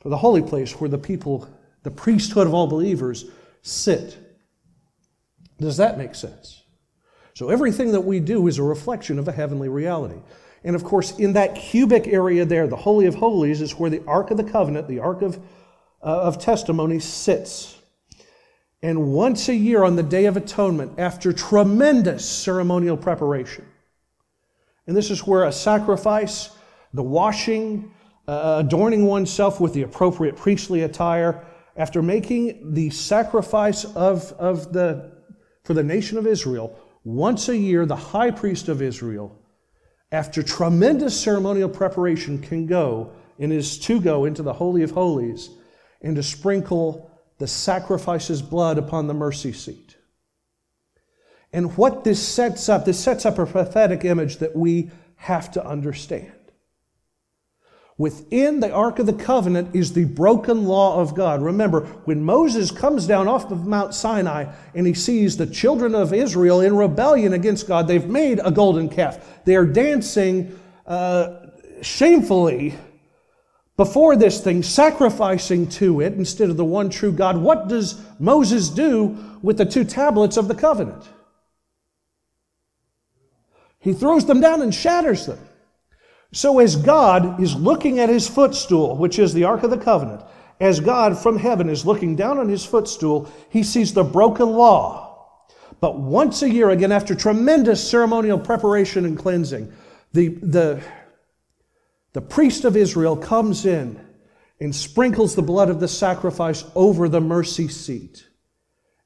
for 0.00 0.08
the 0.08 0.16
holy 0.16 0.42
place 0.42 0.80
where 0.80 0.88
the 0.88 0.98
people, 0.98 1.48
the 1.82 1.90
priesthood 1.90 2.46
of 2.46 2.54
all 2.54 2.66
believers, 2.66 3.26
sit. 3.62 4.16
Does 5.60 5.76
that 5.76 5.98
make 5.98 6.14
sense? 6.14 6.62
So 7.34 7.50
everything 7.50 7.92
that 7.92 8.00
we 8.00 8.20
do 8.20 8.48
is 8.48 8.58
a 8.58 8.62
reflection 8.62 9.18
of 9.18 9.28
a 9.28 9.32
heavenly 9.32 9.68
reality. 9.68 10.20
And 10.64 10.76
of 10.76 10.84
course, 10.84 11.18
in 11.18 11.34
that 11.34 11.54
cubic 11.54 12.06
area 12.06 12.44
there, 12.44 12.66
the 12.66 12.76
Holy 12.76 13.06
of 13.06 13.14
Holies 13.14 13.60
is 13.60 13.78
where 13.78 13.90
the 13.90 14.02
Ark 14.06 14.30
of 14.30 14.36
the 14.36 14.44
Covenant, 14.44 14.88
the 14.88 14.98
Ark 14.98 15.22
of, 15.22 15.36
uh, 16.02 16.22
of 16.22 16.38
Testimony, 16.38 16.98
sits. 16.98 17.78
And 18.82 19.12
once 19.12 19.48
a 19.48 19.54
year 19.54 19.84
on 19.84 19.96
the 19.96 20.02
Day 20.02 20.24
of 20.24 20.36
Atonement, 20.36 20.98
after 20.98 21.32
tremendous 21.32 22.28
ceremonial 22.28 22.96
preparation, 22.96 23.66
and 24.86 24.96
this 24.96 25.10
is 25.10 25.26
where 25.26 25.44
a 25.44 25.52
sacrifice, 25.52 26.50
the 26.92 27.02
washing, 27.02 27.92
uh, 28.26 28.62
adorning 28.64 29.06
oneself 29.06 29.60
with 29.60 29.74
the 29.74 29.82
appropriate 29.82 30.36
priestly 30.36 30.82
attire, 30.82 31.44
after 31.76 32.02
making 32.02 32.74
the 32.74 32.90
sacrifice 32.90 33.84
of, 33.84 34.32
of 34.32 34.72
the, 34.72 35.19
for 35.70 35.74
the 35.74 35.84
nation 35.84 36.18
of 36.18 36.26
Israel, 36.26 36.76
once 37.04 37.48
a 37.48 37.56
year, 37.56 37.86
the 37.86 37.94
high 37.94 38.32
priest 38.32 38.68
of 38.68 38.82
Israel, 38.82 39.38
after 40.10 40.42
tremendous 40.42 41.20
ceremonial 41.20 41.68
preparation, 41.68 42.40
can 42.40 42.66
go 42.66 43.12
and 43.38 43.52
is 43.52 43.78
to 43.78 44.00
go 44.00 44.24
into 44.24 44.42
the 44.42 44.52
Holy 44.52 44.82
of 44.82 44.90
Holies 44.90 45.48
and 46.02 46.16
to 46.16 46.24
sprinkle 46.24 47.08
the 47.38 47.46
sacrifice's 47.46 48.42
blood 48.42 48.78
upon 48.78 49.06
the 49.06 49.14
mercy 49.14 49.52
seat. 49.52 49.94
And 51.52 51.76
what 51.76 52.02
this 52.02 52.20
sets 52.20 52.68
up, 52.68 52.84
this 52.84 52.98
sets 52.98 53.24
up 53.24 53.38
a 53.38 53.46
prophetic 53.46 54.04
image 54.04 54.38
that 54.38 54.56
we 54.56 54.90
have 55.14 55.52
to 55.52 55.64
understand. 55.64 56.32
Within 58.00 58.60
the 58.60 58.72
Ark 58.72 58.98
of 58.98 59.04
the 59.04 59.12
Covenant 59.12 59.76
is 59.76 59.92
the 59.92 60.06
broken 60.06 60.64
law 60.64 60.98
of 61.02 61.14
God. 61.14 61.42
Remember, 61.42 61.82
when 62.06 62.24
Moses 62.24 62.70
comes 62.70 63.06
down 63.06 63.28
off 63.28 63.50
of 63.50 63.66
Mount 63.66 63.92
Sinai 63.92 64.50
and 64.74 64.86
he 64.86 64.94
sees 64.94 65.36
the 65.36 65.46
children 65.46 65.94
of 65.94 66.14
Israel 66.14 66.62
in 66.62 66.74
rebellion 66.74 67.34
against 67.34 67.68
God, 67.68 67.86
they've 67.86 68.06
made 68.06 68.40
a 68.42 68.50
golden 68.50 68.88
calf. 68.88 69.44
They 69.44 69.54
are 69.54 69.66
dancing 69.66 70.58
uh, 70.86 71.48
shamefully 71.82 72.74
before 73.76 74.16
this 74.16 74.40
thing, 74.40 74.62
sacrificing 74.62 75.68
to 75.68 76.00
it 76.00 76.14
instead 76.14 76.48
of 76.48 76.56
the 76.56 76.64
one 76.64 76.88
true 76.88 77.12
God. 77.12 77.36
What 77.36 77.68
does 77.68 78.00
Moses 78.18 78.70
do 78.70 79.38
with 79.42 79.58
the 79.58 79.66
two 79.66 79.84
tablets 79.84 80.38
of 80.38 80.48
the 80.48 80.54
covenant? 80.54 81.06
He 83.78 83.92
throws 83.92 84.24
them 84.24 84.40
down 84.40 84.62
and 84.62 84.74
shatters 84.74 85.26
them. 85.26 85.38
So, 86.32 86.60
as 86.60 86.76
God 86.76 87.40
is 87.40 87.56
looking 87.56 87.98
at 87.98 88.08
his 88.08 88.28
footstool, 88.28 88.96
which 88.96 89.18
is 89.18 89.34
the 89.34 89.44
Ark 89.44 89.64
of 89.64 89.70
the 89.70 89.78
Covenant, 89.78 90.22
as 90.60 90.78
God 90.78 91.18
from 91.18 91.38
heaven 91.38 91.68
is 91.68 91.86
looking 91.86 92.14
down 92.14 92.38
on 92.38 92.48
his 92.48 92.64
footstool, 92.64 93.30
he 93.48 93.62
sees 93.62 93.92
the 93.92 94.04
broken 94.04 94.50
law. 94.50 95.10
But 95.80 95.98
once 95.98 96.42
a 96.42 96.50
year, 96.50 96.70
again, 96.70 96.92
after 96.92 97.14
tremendous 97.14 97.88
ceremonial 97.88 98.38
preparation 98.38 99.06
and 99.06 99.18
cleansing, 99.18 99.72
the, 100.12 100.28
the, 100.28 100.82
the 102.12 102.20
priest 102.20 102.64
of 102.64 102.76
Israel 102.76 103.16
comes 103.16 103.64
in 103.64 103.98
and 104.60 104.74
sprinkles 104.74 105.34
the 105.34 105.42
blood 105.42 105.70
of 105.70 105.80
the 105.80 105.88
sacrifice 105.88 106.64
over 106.74 107.08
the 107.08 107.20
mercy 107.20 107.66
seat. 107.66 108.26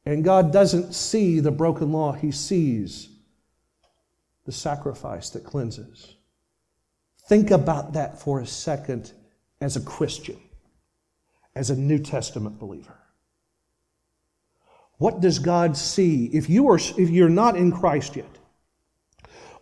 And 0.04 0.24
God 0.24 0.52
doesn't 0.52 0.94
see 0.94 1.40
the 1.40 1.52
broken 1.52 1.92
law, 1.92 2.12
he 2.12 2.32
sees 2.32 3.08
the 4.44 4.52
sacrifice 4.52 5.30
that 5.30 5.44
cleanses. 5.44 6.16
Think 7.26 7.50
about 7.50 7.94
that 7.94 8.20
for 8.20 8.40
a 8.40 8.46
second 8.46 9.12
as 9.60 9.76
a 9.76 9.80
Christian, 9.80 10.38
as 11.54 11.70
a 11.70 11.76
New 11.76 11.98
Testament 11.98 12.58
believer. 12.58 12.98
What 14.98 15.20
does 15.20 15.38
God 15.38 15.76
see 15.76 16.26
if 16.26 16.48
you 16.48 16.68
are 16.68 16.76
if 16.76 17.10
you're 17.10 17.28
not 17.28 17.56
in 17.56 17.72
Christ 17.72 18.16
yet? 18.16 18.38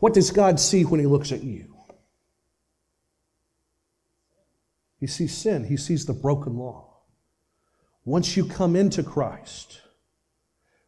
What 0.00 0.14
does 0.14 0.30
God 0.30 0.58
see 0.58 0.84
when 0.84 1.00
he 1.00 1.06
looks 1.06 1.30
at 1.32 1.42
you? 1.44 1.72
He 4.98 5.06
sees 5.06 5.36
sin, 5.36 5.64
he 5.64 5.76
sees 5.76 6.06
the 6.06 6.12
broken 6.12 6.56
law. 6.56 6.88
Once 8.04 8.36
you 8.36 8.44
come 8.44 8.76
into 8.76 9.02
Christ, 9.02 9.80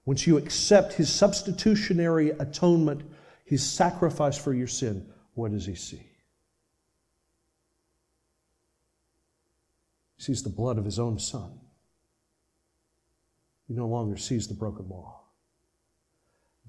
once 0.04 0.26
you 0.26 0.36
accept 0.36 0.94
his 0.94 1.12
substitutionary 1.12 2.30
atonement, 2.30 3.02
his 3.44 3.64
sacrifice 3.64 4.36
for 4.36 4.52
your 4.52 4.66
sin, 4.66 5.08
what 5.34 5.52
does 5.52 5.66
he 5.66 5.74
see? 5.74 5.96
He 5.96 6.12
sees 10.18 10.42
the 10.42 10.50
blood 10.50 10.78
of 10.78 10.84
his 10.84 10.98
own 10.98 11.18
son. 11.18 11.58
He 13.68 13.74
no 13.74 13.86
longer 13.86 14.16
sees 14.16 14.46
the 14.46 14.54
broken 14.54 14.88
law. 14.88 15.20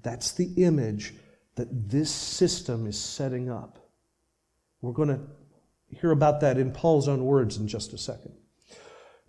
That's 0.01 0.31
the 0.33 0.53
image 0.57 1.13
that 1.55 1.89
this 1.89 2.11
system 2.11 2.87
is 2.87 2.99
setting 2.99 3.49
up. 3.49 3.79
We're 4.81 4.93
going 4.93 5.09
to 5.09 5.19
hear 5.99 6.11
about 6.11 6.41
that 6.41 6.57
in 6.57 6.71
Paul's 6.71 7.07
own 7.07 7.25
words 7.25 7.57
in 7.57 7.67
just 7.67 7.93
a 7.93 7.97
second. 7.97 8.33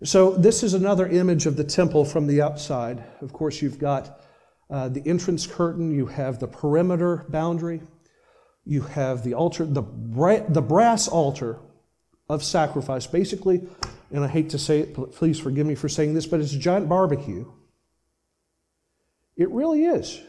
So, 0.03 0.35
this 0.35 0.61
is 0.61 0.75
another 0.75 1.07
image 1.07 1.47
of 1.47 1.55
the 1.55 1.63
temple 1.63 2.05
from 2.05 2.27
the 2.27 2.41
outside. 2.41 3.03
Of 3.21 3.33
course, 3.33 3.63
you've 3.63 3.79
got 3.79 4.21
uh, 4.69 4.89
the 4.89 5.01
entrance 5.07 5.47
curtain, 5.47 5.91
you 5.91 6.05
have 6.05 6.39
the 6.39 6.47
perimeter 6.47 7.25
boundary, 7.29 7.81
you 8.63 8.81
have 8.81 9.23
the 9.23 9.33
altar, 9.33 9.65
the, 9.65 9.81
bra- 9.81 10.45
the 10.47 10.61
brass 10.61 11.07
altar 11.07 11.57
of 12.29 12.43
sacrifice. 12.43 13.07
Basically, 13.07 13.67
and 14.11 14.23
I 14.23 14.27
hate 14.27 14.51
to 14.51 14.59
say 14.59 14.79
it, 14.79 14.93
please 15.13 15.39
forgive 15.39 15.65
me 15.67 15.75
for 15.75 15.89
saying 15.89 16.13
this, 16.13 16.25
but 16.25 16.39
it's 16.39 16.53
a 16.53 16.59
giant 16.59 16.87
barbecue. 16.87 17.45
It 19.35 19.49
really 19.51 19.85
is. 19.85 20.21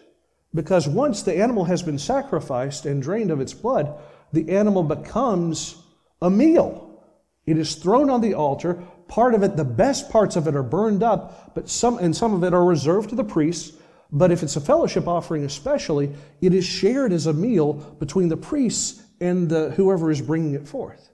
Because 0.54 0.88
once 0.88 1.22
the 1.22 1.36
animal 1.36 1.64
has 1.64 1.82
been 1.82 1.98
sacrificed 1.98 2.86
and 2.86 3.02
drained 3.02 3.30
of 3.30 3.40
its 3.40 3.54
blood, 3.54 4.00
the 4.32 4.50
animal 4.50 4.82
becomes 4.82 5.76
a 6.20 6.30
meal. 6.30 7.02
It 7.46 7.58
is 7.58 7.76
thrown 7.76 8.10
on 8.10 8.20
the 8.20 8.34
altar. 8.34 8.74
Part 9.08 9.34
of 9.34 9.42
it, 9.42 9.56
the 9.56 9.64
best 9.64 10.10
parts 10.10 10.36
of 10.36 10.46
it, 10.48 10.56
are 10.56 10.62
burned 10.62 11.02
up, 11.02 11.54
but 11.54 11.68
some 11.68 11.98
and 11.98 12.14
some 12.14 12.34
of 12.34 12.44
it 12.44 12.52
are 12.52 12.64
reserved 12.64 13.10
to 13.10 13.14
the 13.14 13.24
priests. 13.24 13.76
But 14.10 14.30
if 14.30 14.42
it's 14.42 14.56
a 14.56 14.60
fellowship 14.60 15.06
offering, 15.06 15.44
especially, 15.44 16.14
it 16.40 16.54
is 16.54 16.64
shared 16.64 17.12
as 17.12 17.26
a 17.26 17.32
meal 17.32 17.74
between 17.74 18.28
the 18.28 18.36
priests 18.36 19.02
and 19.20 19.48
the, 19.48 19.70
whoever 19.70 20.10
is 20.10 20.20
bringing 20.20 20.54
it 20.54 20.66
forth. 20.66 21.10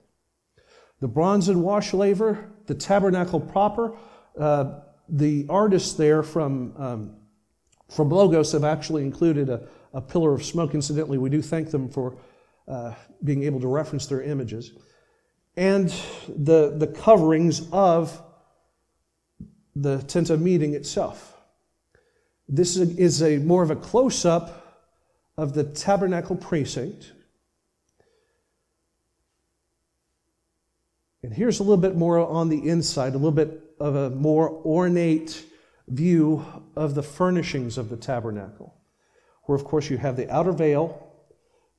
The 1.01 1.09
bronze 1.09 1.49
and 1.49 1.63
wash 1.63 1.93
laver 1.93 2.53
the 2.67 2.75
tabernacle 2.75 3.41
proper. 3.41 3.97
Uh, 4.39 4.81
the 5.09 5.47
artists 5.49 5.95
there 5.95 6.23
from, 6.23 6.75
um, 6.77 7.17
from 7.91 8.09
Logos 8.09 8.53
have 8.53 8.65
actually 8.65 9.03
included 9.03 9.49
a, 9.49 9.69
a, 9.93 10.01
pillar 10.01 10.33
of 10.33 10.45
smoke. 10.45 10.75
Incidentally, 10.75 11.19
we 11.19 11.31
do 11.31 11.43
thank 11.43 11.71
them 11.71 11.89
for 11.89 12.17
uh, 12.67 12.95
being 13.23 13.43
able 13.45 13.61
to 13.61 13.69
reference 13.69 14.07
their 14.07 14.23
images. 14.23 14.73
And 15.57 15.89
the, 16.29 16.75
the 16.77 16.87
coverings 16.87 17.71
of 17.71 18.21
the 19.77 20.03
tent 20.03 20.31
of 20.31 20.41
meeting 20.41 20.75
itself. 20.75 21.37
This 22.49 22.77
is 22.77 23.23
a, 23.23 23.39
more 23.39 23.63
of 23.63 23.71
a 23.71 23.77
close 23.77 24.25
up 24.25 24.65
of 25.37 25.55
the 25.55 25.65
tabernacle 25.65 26.37
precinct. 26.37 27.13
And 31.25 31.33
here's 31.33 31.59
a 31.59 31.63
little 31.63 31.79
bit 31.79 31.97
more 31.97 32.19
on 32.19 32.51
the 32.51 32.69
inside, 32.69 33.15
a 33.15 33.17
little 33.17 33.33
bit 33.33 33.59
of 33.81 33.97
a 33.97 34.11
more 34.11 34.51
ornate 34.63 35.43
view 35.89 36.45
of 36.77 36.95
the 36.95 37.03
furnishings 37.03 37.79
of 37.79 37.89
the 37.89 37.97
tabernacle, 37.97 38.75
where, 39.45 39.57
of 39.57 39.65
course, 39.65 39.89
you 39.89 39.97
have 39.97 40.19
the 40.19 40.31
outer 40.31 40.53
veil, 40.53 41.11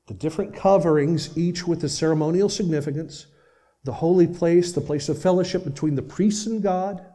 the 0.08 0.16
different 0.16 0.56
coverings, 0.56 1.38
each 1.38 1.68
with 1.68 1.84
a 1.84 1.90
ceremonial 1.90 2.50
significance, 2.50 3.28
the 3.84 3.94
holy 3.94 4.26
place, 4.26 4.72
the 4.72 4.82
place 4.82 5.10
of 5.10 5.22
fellowship 5.22 5.64
between 5.64 5.94
the 5.94 6.02
priests 6.02 6.48
and 6.48 6.64
God, 6.64 7.06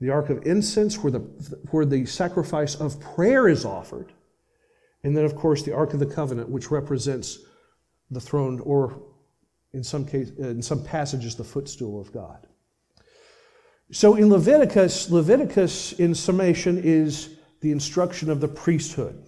the 0.00 0.10
ark 0.10 0.30
of 0.30 0.46
incense, 0.46 1.02
where 1.02 1.10
the, 1.10 1.18
where 1.72 1.84
the 1.84 2.06
sacrifice 2.06 2.76
of 2.76 3.00
prayer 3.00 3.48
is 3.48 3.64
offered, 3.64 4.12
and 5.02 5.16
then, 5.16 5.24
of 5.24 5.34
course, 5.34 5.64
the 5.64 5.74
ark 5.74 5.94
of 5.94 5.98
the 5.98 6.06
covenant, 6.06 6.48
which 6.48 6.70
represents 6.70 7.40
the 8.08 8.20
throne 8.20 8.60
or 8.60 9.02
in 9.72 9.84
some, 9.84 10.04
case, 10.04 10.30
in 10.38 10.62
some 10.62 10.82
passages, 10.82 11.36
the 11.36 11.44
footstool 11.44 12.00
of 12.00 12.12
God. 12.12 12.46
So 13.90 14.14
in 14.14 14.28
Leviticus, 14.28 15.10
Leviticus, 15.10 15.92
in 15.92 16.14
summation, 16.14 16.80
is 16.82 17.36
the 17.60 17.72
instruction 17.72 18.30
of 18.30 18.40
the 18.40 18.48
priesthood. 18.48 19.22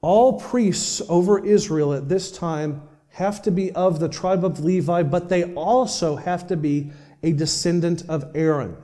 All 0.00 0.40
priests 0.40 1.02
over 1.08 1.44
Israel 1.44 1.92
at 1.92 2.08
this 2.08 2.30
time 2.30 2.82
have 3.08 3.42
to 3.42 3.50
be 3.50 3.72
of 3.72 3.98
the 3.98 4.08
tribe 4.08 4.44
of 4.44 4.60
Levi, 4.60 5.02
but 5.02 5.28
they 5.28 5.54
also 5.54 6.16
have 6.16 6.46
to 6.48 6.56
be 6.56 6.92
a 7.22 7.32
descendant 7.32 8.04
of 8.08 8.30
Aaron. 8.34 8.76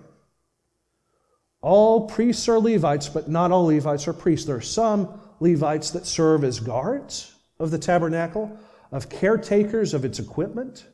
All 1.61 2.09
priests 2.09 2.49
are 2.49 2.59
Levites, 2.59 3.09
but 3.09 3.29
not 3.29 3.53
all 3.53 3.67
Levites 3.67 4.09
are 4.09 4.13
priests. 4.13 4.47
There 4.47 4.57
are 4.57 4.61
some 4.61 5.21
Levites 5.39 5.91
that 5.91 6.07
serve 6.07 6.43
as 6.43 6.59
guards 6.59 7.35
of 7.61 7.71
the 7.71 7.79
tabernacle 7.79 8.59
of 8.93 9.09
caretakers 9.09 9.95
of 9.95 10.05
its 10.05 10.19
equipment, 10.19 10.87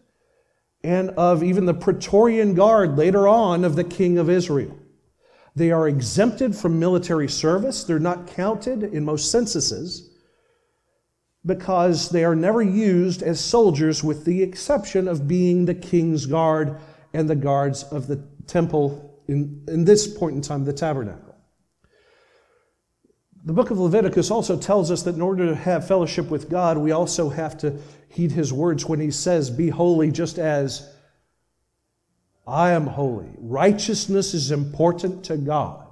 and 0.85 1.11
of 1.11 1.43
even 1.43 1.67
the 1.67 1.75
Praetorian 1.75 2.55
Guard 2.55 2.97
later 2.97 3.27
on 3.27 3.65
of 3.65 3.75
the 3.75 3.85
King 3.85 4.17
of 4.19 4.31
Israel. 4.31 4.79
They 5.57 5.73
are 5.73 5.89
exempted 5.89 6.55
from 6.55 6.79
military 6.79 7.29
service. 7.29 7.83
They're 7.83 7.99
not 7.99 8.29
counted 8.29 8.85
in 8.85 9.05
most 9.05 9.33
censuses 9.33 10.09
because 11.45 12.11
they 12.11 12.25
are 12.25 12.37
never 12.37 12.63
used 12.63 13.23
as 13.23 13.45
soldiers, 13.45 14.05
with 14.05 14.25
the 14.25 14.43
exception 14.43 15.09
of 15.09 15.27
being 15.27 15.65
the 15.65 15.75
king's 15.75 16.27
guard 16.27 16.79
and 17.13 17.29
the 17.29 17.35
guards 17.35 17.83
of 17.85 18.07
the 18.07 18.23
temple 18.47 19.21
in, 19.27 19.65
in 19.67 19.85
this 19.85 20.07
point 20.07 20.37
in 20.37 20.43
time, 20.43 20.65
the 20.65 20.73
tabernacle. 20.73 21.28
The 23.49 23.55
book 23.55 23.71
of 23.71 23.79
Leviticus 23.79 24.31
also 24.31 24.59
tells 24.59 24.91
us 24.91 25.05
that 25.05 25.15
in 25.15 25.23
order 25.23 25.47
to 25.47 25.55
have 25.55 25.89
fellowship 25.89 26.29
with 26.29 26.51
God, 26.51 26.77
we 26.77 26.93
also 26.93 27.31
have 27.31 27.57
to 27.61 27.79
heed 28.11 28.31
his 28.31 28.53
words 28.53 28.85
when 28.85 29.01
he 29.01 29.11
says, 29.11 29.49
Be 29.49 29.71
holy 29.71 30.11
just 30.11 30.39
as 30.39 30.87
I 32.47 32.73
am 32.73 32.87
holy. 32.87 33.31
Righteousness 33.39 34.35
is 34.35 34.51
important 34.51 35.25
to 35.25 35.39
God. 35.39 35.89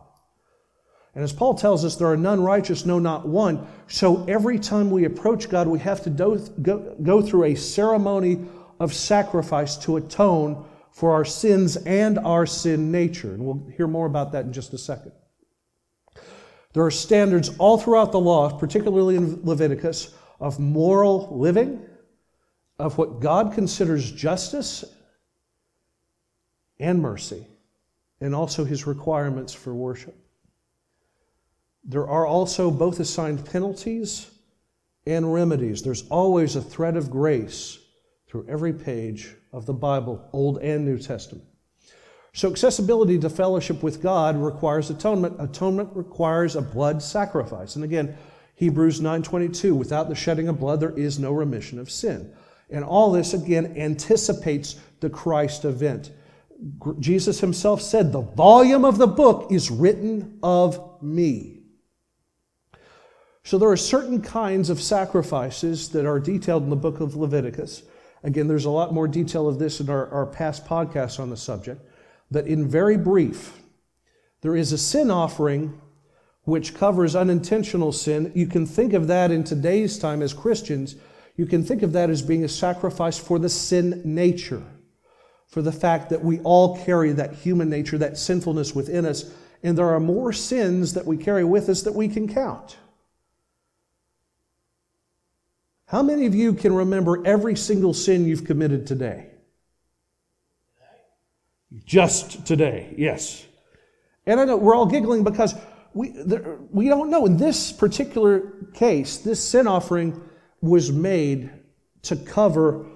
And 1.14 1.24
as 1.24 1.32
Paul 1.32 1.54
tells 1.54 1.82
us, 1.82 1.96
there 1.96 2.08
are 2.08 2.16
none 2.18 2.42
righteous, 2.42 2.84
no, 2.84 2.98
not 2.98 3.26
one. 3.26 3.66
So 3.86 4.26
every 4.26 4.58
time 4.58 4.90
we 4.90 5.06
approach 5.06 5.48
God, 5.48 5.66
we 5.66 5.78
have 5.78 6.02
to 6.02 6.10
go 6.10 7.22
through 7.22 7.44
a 7.44 7.54
ceremony 7.54 8.44
of 8.78 8.92
sacrifice 8.92 9.78
to 9.78 9.96
atone 9.96 10.62
for 10.90 11.12
our 11.12 11.24
sins 11.24 11.76
and 11.78 12.18
our 12.18 12.44
sin 12.44 12.92
nature. 12.92 13.32
And 13.32 13.46
we'll 13.46 13.66
hear 13.78 13.86
more 13.86 14.04
about 14.04 14.32
that 14.32 14.44
in 14.44 14.52
just 14.52 14.74
a 14.74 14.78
second. 14.78 15.12
There 16.76 16.84
are 16.84 16.90
standards 16.90 17.56
all 17.56 17.78
throughout 17.78 18.12
the 18.12 18.20
law, 18.20 18.50
particularly 18.58 19.16
in 19.16 19.42
Leviticus, 19.46 20.14
of 20.38 20.60
moral 20.60 21.34
living, 21.34 21.80
of 22.78 22.98
what 22.98 23.20
God 23.20 23.54
considers 23.54 24.12
justice 24.12 24.84
and 26.78 27.00
mercy, 27.00 27.46
and 28.20 28.34
also 28.34 28.62
his 28.62 28.86
requirements 28.86 29.54
for 29.54 29.72
worship. 29.72 30.14
There 31.82 32.06
are 32.06 32.26
also 32.26 32.70
both 32.70 33.00
assigned 33.00 33.46
penalties 33.46 34.30
and 35.06 35.32
remedies. 35.32 35.80
There's 35.80 36.06
always 36.10 36.56
a 36.56 36.60
thread 36.60 36.98
of 36.98 37.10
grace 37.10 37.78
through 38.28 38.48
every 38.50 38.74
page 38.74 39.34
of 39.50 39.64
the 39.64 39.72
Bible, 39.72 40.28
Old 40.30 40.58
and 40.58 40.84
New 40.84 40.98
Testament. 40.98 41.46
So, 42.36 42.50
accessibility 42.50 43.18
to 43.20 43.30
fellowship 43.30 43.82
with 43.82 44.02
God 44.02 44.36
requires 44.36 44.90
atonement. 44.90 45.36
Atonement 45.38 45.88
requires 45.94 46.54
a 46.54 46.60
blood 46.60 47.02
sacrifice. 47.02 47.76
And 47.76 47.84
again, 47.84 48.14
Hebrews 48.56 49.00
9:22, 49.00 49.74
without 49.74 50.10
the 50.10 50.14
shedding 50.14 50.46
of 50.46 50.60
blood 50.60 50.80
there 50.80 50.90
is 50.98 51.18
no 51.18 51.32
remission 51.32 51.78
of 51.78 51.90
sin. 51.90 52.30
And 52.68 52.84
all 52.84 53.10
this 53.10 53.32
again 53.32 53.72
anticipates 53.78 54.76
the 55.00 55.08
Christ 55.08 55.64
event. 55.64 56.10
Jesus 57.00 57.40
himself 57.40 57.80
said, 57.80 58.12
"The 58.12 58.20
volume 58.20 58.84
of 58.84 58.98
the 58.98 59.06
book 59.06 59.50
is 59.50 59.70
written 59.70 60.38
of 60.42 60.78
me." 61.00 61.62
So 63.44 63.56
there 63.56 63.70
are 63.70 63.78
certain 63.78 64.20
kinds 64.20 64.68
of 64.68 64.82
sacrifices 64.82 65.88
that 65.88 66.04
are 66.04 66.20
detailed 66.20 66.64
in 66.64 66.70
the 66.70 66.76
book 66.76 67.00
of 67.00 67.16
Leviticus. 67.16 67.84
Again, 68.22 68.46
there's 68.46 68.66
a 68.66 68.70
lot 68.70 68.92
more 68.92 69.08
detail 69.08 69.48
of 69.48 69.58
this 69.58 69.80
in 69.80 69.88
our, 69.88 70.06
our 70.08 70.26
past 70.26 70.66
podcasts 70.66 71.18
on 71.18 71.30
the 71.30 71.36
subject. 71.38 71.80
But 72.30 72.46
in 72.46 72.68
very 72.68 72.96
brief, 72.96 73.60
there 74.40 74.56
is 74.56 74.72
a 74.72 74.78
sin 74.78 75.10
offering 75.10 75.80
which 76.42 76.74
covers 76.74 77.16
unintentional 77.16 77.92
sin. 77.92 78.30
You 78.34 78.46
can 78.46 78.66
think 78.66 78.92
of 78.92 79.08
that 79.08 79.30
in 79.30 79.44
today's 79.44 79.98
time 79.98 80.22
as 80.22 80.32
Christians. 80.32 80.96
You 81.36 81.46
can 81.46 81.64
think 81.64 81.82
of 81.82 81.92
that 81.92 82.08
as 82.08 82.22
being 82.22 82.44
a 82.44 82.48
sacrifice 82.48 83.18
for 83.18 83.38
the 83.38 83.48
sin 83.48 84.00
nature, 84.04 84.62
for 85.48 85.60
the 85.62 85.72
fact 85.72 86.10
that 86.10 86.24
we 86.24 86.40
all 86.40 86.82
carry 86.84 87.12
that 87.12 87.34
human 87.34 87.68
nature, 87.68 87.98
that 87.98 88.16
sinfulness 88.16 88.74
within 88.74 89.04
us, 89.04 89.32
and 89.62 89.76
there 89.76 89.88
are 89.88 90.00
more 90.00 90.32
sins 90.32 90.94
that 90.94 91.06
we 91.06 91.16
carry 91.16 91.44
with 91.44 91.68
us 91.68 91.82
that 91.82 91.94
we 91.94 92.08
can 92.08 92.32
count. 92.32 92.76
How 95.86 96.02
many 96.02 96.26
of 96.26 96.34
you 96.34 96.52
can 96.52 96.74
remember 96.74 97.24
every 97.26 97.56
single 97.56 97.94
sin 97.94 98.26
you've 98.26 98.44
committed 98.44 98.86
today? 98.86 99.30
Just 101.84 102.46
today, 102.46 102.94
yes. 102.96 103.44
And 104.26 104.40
I 104.40 104.44
know 104.44 104.56
we're 104.56 104.74
all 104.74 104.86
giggling 104.86 105.24
because 105.24 105.54
we, 105.94 106.10
there, 106.10 106.58
we 106.70 106.88
don't 106.88 107.10
know. 107.10 107.26
In 107.26 107.36
this 107.36 107.72
particular 107.72 108.52
case, 108.74 109.18
this 109.18 109.42
sin 109.42 109.66
offering 109.66 110.20
was 110.60 110.92
made 110.92 111.50
to 112.02 112.16
cover 112.16 112.86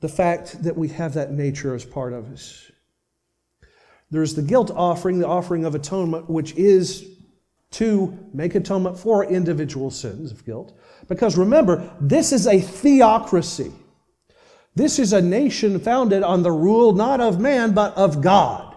the 0.00 0.08
fact 0.08 0.62
that 0.62 0.76
we 0.76 0.88
have 0.88 1.14
that 1.14 1.32
nature 1.32 1.74
as 1.74 1.84
part 1.84 2.12
of 2.12 2.30
us. 2.32 2.70
There's 4.10 4.34
the 4.34 4.42
guilt 4.42 4.70
offering, 4.70 5.18
the 5.18 5.26
offering 5.26 5.64
of 5.64 5.74
atonement, 5.74 6.30
which 6.30 6.54
is 6.54 7.06
to 7.72 8.18
make 8.32 8.54
atonement 8.54 8.98
for 8.98 9.24
individual 9.24 9.90
sins 9.90 10.32
of 10.32 10.44
guilt. 10.44 10.78
Because 11.08 11.36
remember, 11.36 11.90
this 12.00 12.32
is 12.32 12.46
a 12.46 12.60
theocracy. 12.60 13.72
This 14.74 14.98
is 14.98 15.12
a 15.12 15.20
nation 15.20 15.80
founded 15.80 16.22
on 16.22 16.42
the 16.42 16.52
rule 16.52 16.92
not 16.92 17.20
of 17.20 17.40
man, 17.40 17.74
but 17.74 17.96
of 17.96 18.20
God. 18.20 18.76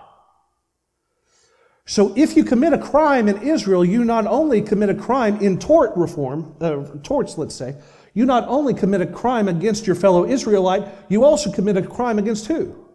So 1.85 2.13
if 2.15 2.37
you 2.37 2.43
commit 2.43 2.73
a 2.73 2.77
crime 2.77 3.27
in 3.27 3.41
Israel, 3.41 3.83
you 3.83 4.05
not 4.05 4.25
only 4.25 4.61
commit 4.61 4.89
a 4.89 4.95
crime 4.95 5.37
in 5.41 5.59
tort 5.59 5.91
reform, 5.95 6.55
uh, 6.61 6.85
torts, 7.03 7.37
let's 7.37 7.55
say, 7.55 7.75
you 8.13 8.25
not 8.25 8.47
only 8.47 8.73
commit 8.73 9.01
a 9.01 9.05
crime 9.05 9.47
against 9.47 9.87
your 9.87 9.95
fellow 9.95 10.25
Israelite, 10.25 10.87
you 11.09 11.23
also 11.23 11.51
commit 11.51 11.77
a 11.77 11.81
crime 11.81 12.19
against 12.19 12.47
who? 12.47 12.87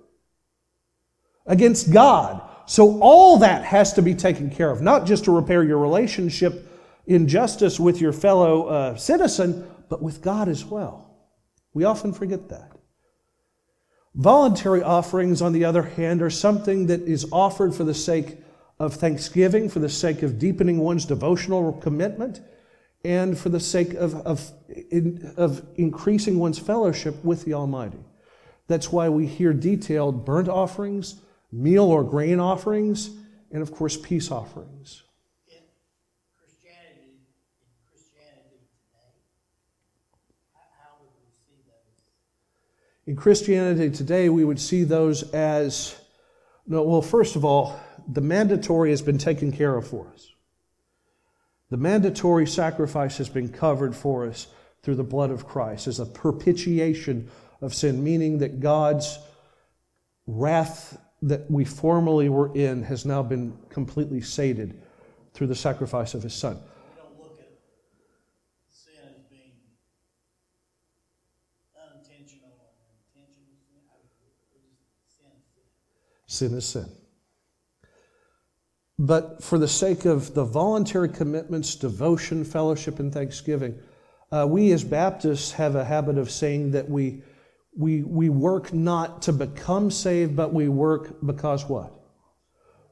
Against 1.46 1.92
God. 1.92 2.42
So 2.66 3.00
all 3.00 3.38
that 3.38 3.64
has 3.64 3.92
to 3.94 4.02
be 4.02 4.14
taken 4.14 4.50
care 4.50 4.70
of, 4.70 4.82
not 4.82 5.06
just 5.06 5.24
to 5.24 5.30
repair 5.30 5.62
your 5.62 5.78
relationship 5.78 6.68
in 7.06 7.28
justice 7.28 7.78
with 7.78 8.00
your 8.00 8.12
fellow 8.12 8.66
uh, 8.66 8.96
citizen, 8.96 9.70
but 9.88 10.02
with 10.02 10.20
God 10.20 10.48
as 10.48 10.64
well. 10.64 11.16
We 11.72 11.84
often 11.84 12.12
forget 12.12 12.48
that. 12.48 12.75
Voluntary 14.16 14.82
offerings, 14.82 15.42
on 15.42 15.52
the 15.52 15.66
other 15.66 15.82
hand, 15.82 16.22
are 16.22 16.30
something 16.30 16.86
that 16.86 17.02
is 17.02 17.26
offered 17.30 17.74
for 17.74 17.84
the 17.84 17.92
sake 17.92 18.38
of 18.78 18.94
thanksgiving, 18.94 19.68
for 19.68 19.78
the 19.78 19.90
sake 19.90 20.22
of 20.22 20.38
deepening 20.38 20.78
one's 20.78 21.04
devotional 21.04 21.74
commitment, 21.74 22.40
and 23.04 23.36
for 23.38 23.50
the 23.50 23.60
sake 23.60 23.92
of, 23.92 24.14
of, 24.26 24.50
of 25.36 25.66
increasing 25.76 26.38
one's 26.38 26.58
fellowship 26.58 27.22
with 27.22 27.44
the 27.44 27.52
Almighty. 27.52 28.02
That's 28.68 28.90
why 28.90 29.10
we 29.10 29.26
hear 29.26 29.52
detailed 29.52 30.24
burnt 30.24 30.48
offerings, 30.48 31.20
meal 31.52 31.84
or 31.84 32.02
grain 32.02 32.40
offerings, 32.40 33.10
and 33.52 33.60
of 33.60 33.70
course, 33.70 33.98
peace 33.98 34.30
offerings. 34.30 35.02
In 43.06 43.14
Christianity 43.14 43.90
today, 43.90 44.28
we 44.28 44.44
would 44.44 44.58
see 44.58 44.82
those 44.82 45.22
as, 45.30 45.94
no, 46.66 46.82
well, 46.82 47.02
first 47.02 47.36
of 47.36 47.44
all, 47.44 47.78
the 48.08 48.20
mandatory 48.20 48.90
has 48.90 49.00
been 49.00 49.18
taken 49.18 49.52
care 49.52 49.76
of 49.76 49.86
for 49.86 50.08
us. 50.12 50.32
The 51.70 51.76
mandatory 51.76 52.46
sacrifice 52.46 53.18
has 53.18 53.28
been 53.28 53.48
covered 53.48 53.94
for 53.94 54.26
us 54.26 54.48
through 54.82 54.96
the 54.96 55.04
blood 55.04 55.30
of 55.30 55.46
Christ 55.46 55.86
as 55.86 56.00
a 56.00 56.06
propitiation 56.06 57.30
of 57.60 57.74
sin, 57.74 58.02
meaning 58.02 58.38
that 58.38 58.60
God's 58.60 59.18
wrath 60.26 60.98
that 61.22 61.50
we 61.50 61.64
formerly 61.64 62.28
were 62.28 62.54
in 62.56 62.82
has 62.84 63.04
now 63.04 63.22
been 63.22 63.56
completely 63.68 64.20
sated 64.20 64.82
through 65.32 65.46
the 65.46 65.54
sacrifice 65.54 66.14
of 66.14 66.22
his 66.22 66.34
son. 66.34 66.58
Sin 76.26 76.54
is 76.54 76.66
sin. 76.66 76.86
But 78.98 79.42
for 79.42 79.58
the 79.58 79.68
sake 79.68 80.04
of 80.04 80.34
the 80.34 80.44
voluntary 80.44 81.08
commitments, 81.08 81.74
devotion, 81.74 82.44
fellowship, 82.44 82.98
and 82.98 83.12
thanksgiving, 83.12 83.78
uh, 84.32 84.46
we 84.48 84.72
as 84.72 84.82
Baptists 84.82 85.52
have 85.52 85.76
a 85.76 85.84
habit 85.84 86.18
of 86.18 86.30
saying 86.30 86.72
that 86.72 86.88
we, 86.88 87.22
we, 87.76 88.02
we 88.02 88.28
work 88.28 88.72
not 88.72 89.22
to 89.22 89.32
become 89.32 89.90
saved, 89.90 90.34
but 90.34 90.52
we 90.52 90.68
work 90.68 91.18
because 91.24 91.68
what? 91.68 91.92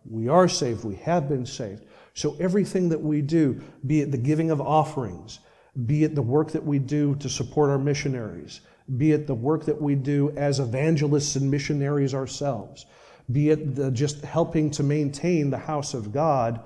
We 0.08 0.28
are 0.28 0.48
saved. 0.48 0.84
We 0.84 0.96
have 0.96 1.28
been 1.28 1.46
saved. 1.46 1.84
So 2.12 2.36
everything 2.38 2.90
that 2.90 3.00
we 3.00 3.22
do, 3.22 3.60
be 3.86 4.02
it 4.02 4.12
the 4.12 4.18
giving 4.18 4.50
of 4.50 4.60
offerings, 4.60 5.40
be 5.86 6.04
it 6.04 6.14
the 6.14 6.22
work 6.22 6.52
that 6.52 6.64
we 6.64 6.78
do 6.78 7.16
to 7.16 7.28
support 7.28 7.70
our 7.70 7.78
missionaries, 7.78 8.60
be 8.96 9.12
it 9.12 9.26
the 9.26 9.34
work 9.34 9.64
that 9.64 9.80
we 9.80 9.94
do 9.94 10.30
as 10.36 10.60
evangelists 10.60 11.34
and 11.34 11.50
missionaries 11.50 12.14
ourselves, 12.14 12.86
be 13.30 13.50
it 13.50 13.74
the, 13.74 13.90
just 13.90 14.22
helping 14.22 14.70
to 14.72 14.82
maintain 14.82 15.50
the 15.50 15.58
house 15.58 15.94
of 15.94 16.12
God 16.12 16.60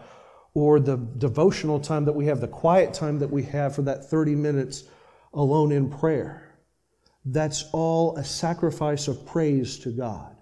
or 0.54 0.80
the 0.80 0.96
devotional 0.96 1.78
time 1.78 2.04
that 2.06 2.14
we 2.14 2.26
have, 2.26 2.40
the 2.40 2.48
quiet 2.48 2.92
time 2.92 3.18
that 3.20 3.30
we 3.30 3.44
have 3.44 3.74
for 3.74 3.82
that 3.82 4.10
30 4.10 4.34
minutes 4.34 4.84
alone 5.32 5.72
in 5.72 5.88
prayer. 5.88 6.56
That's 7.24 7.66
all 7.72 8.16
a 8.16 8.24
sacrifice 8.24 9.06
of 9.08 9.24
praise 9.26 9.78
to 9.80 9.90
God. 9.90 10.34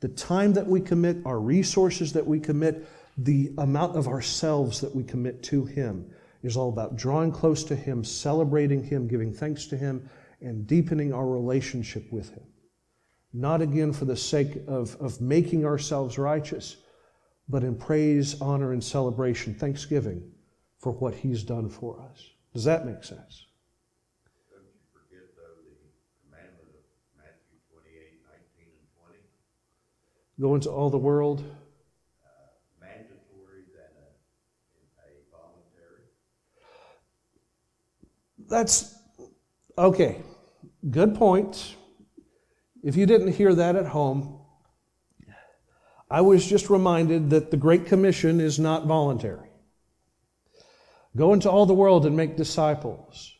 The 0.00 0.08
time 0.08 0.52
that 0.52 0.66
we 0.66 0.80
commit, 0.80 1.18
our 1.24 1.40
resources 1.40 2.12
that 2.12 2.26
we 2.26 2.38
commit, 2.38 2.86
the 3.16 3.52
amount 3.58 3.96
of 3.96 4.06
ourselves 4.06 4.80
that 4.82 4.94
we 4.94 5.02
commit 5.02 5.42
to 5.44 5.64
Him 5.64 6.10
is 6.42 6.56
all 6.56 6.68
about 6.68 6.96
drawing 6.96 7.32
close 7.32 7.64
to 7.64 7.74
Him, 7.74 8.04
celebrating 8.04 8.84
Him, 8.84 9.08
giving 9.08 9.32
thanks 9.32 9.66
to 9.66 9.76
Him, 9.76 10.08
and 10.40 10.66
deepening 10.66 11.12
our 11.14 11.26
relationship 11.26 12.12
with 12.12 12.30
Him 12.30 12.44
not 13.36 13.60
again 13.60 13.92
for 13.92 14.06
the 14.06 14.16
sake 14.16 14.62
of, 14.66 14.96
of 14.96 15.20
making 15.20 15.66
ourselves 15.66 16.16
righteous, 16.16 16.78
but 17.50 17.62
in 17.62 17.76
praise, 17.76 18.40
honor, 18.40 18.72
and 18.72 18.82
celebration, 18.82 19.54
thanksgiving 19.54 20.22
for 20.78 20.92
what 20.92 21.14
He's 21.14 21.42
done 21.42 21.68
for 21.68 22.00
us. 22.00 22.30
Does 22.54 22.64
that 22.64 22.86
make 22.86 23.04
sense? 23.04 23.46
Don't 24.50 24.64
you 24.64 24.80
forget, 24.90 25.28
though, 25.36 25.60
the 25.68 25.76
commandment 26.24 26.64
of 26.64 26.82
Matthew 27.18 27.60
28, 27.70 28.22
19, 28.24 28.72
and 28.72 28.88
20? 29.04 29.18
Go 30.40 30.54
into 30.54 30.70
all 30.70 30.88
the 30.88 30.96
world. 30.96 31.40
Uh, 32.24 32.28
mandatory 32.80 33.64
than 33.74 33.92
a, 34.00 35.04
a 35.04 35.12
voluntary? 35.30 36.08
That's 38.48 38.98
okay. 39.76 40.22
Good 40.90 41.14
point. 41.14 41.76
If 42.86 42.94
you 42.94 43.04
didn't 43.04 43.32
hear 43.32 43.52
that 43.52 43.74
at 43.74 43.86
home, 43.86 44.38
I 46.08 46.20
was 46.20 46.46
just 46.46 46.70
reminded 46.70 47.30
that 47.30 47.50
the 47.50 47.56
Great 47.56 47.86
Commission 47.86 48.40
is 48.40 48.60
not 48.60 48.86
voluntary. 48.86 49.48
Go 51.16 51.32
into 51.32 51.50
all 51.50 51.66
the 51.66 51.74
world 51.74 52.06
and 52.06 52.16
make 52.16 52.36
disciples, 52.36 53.34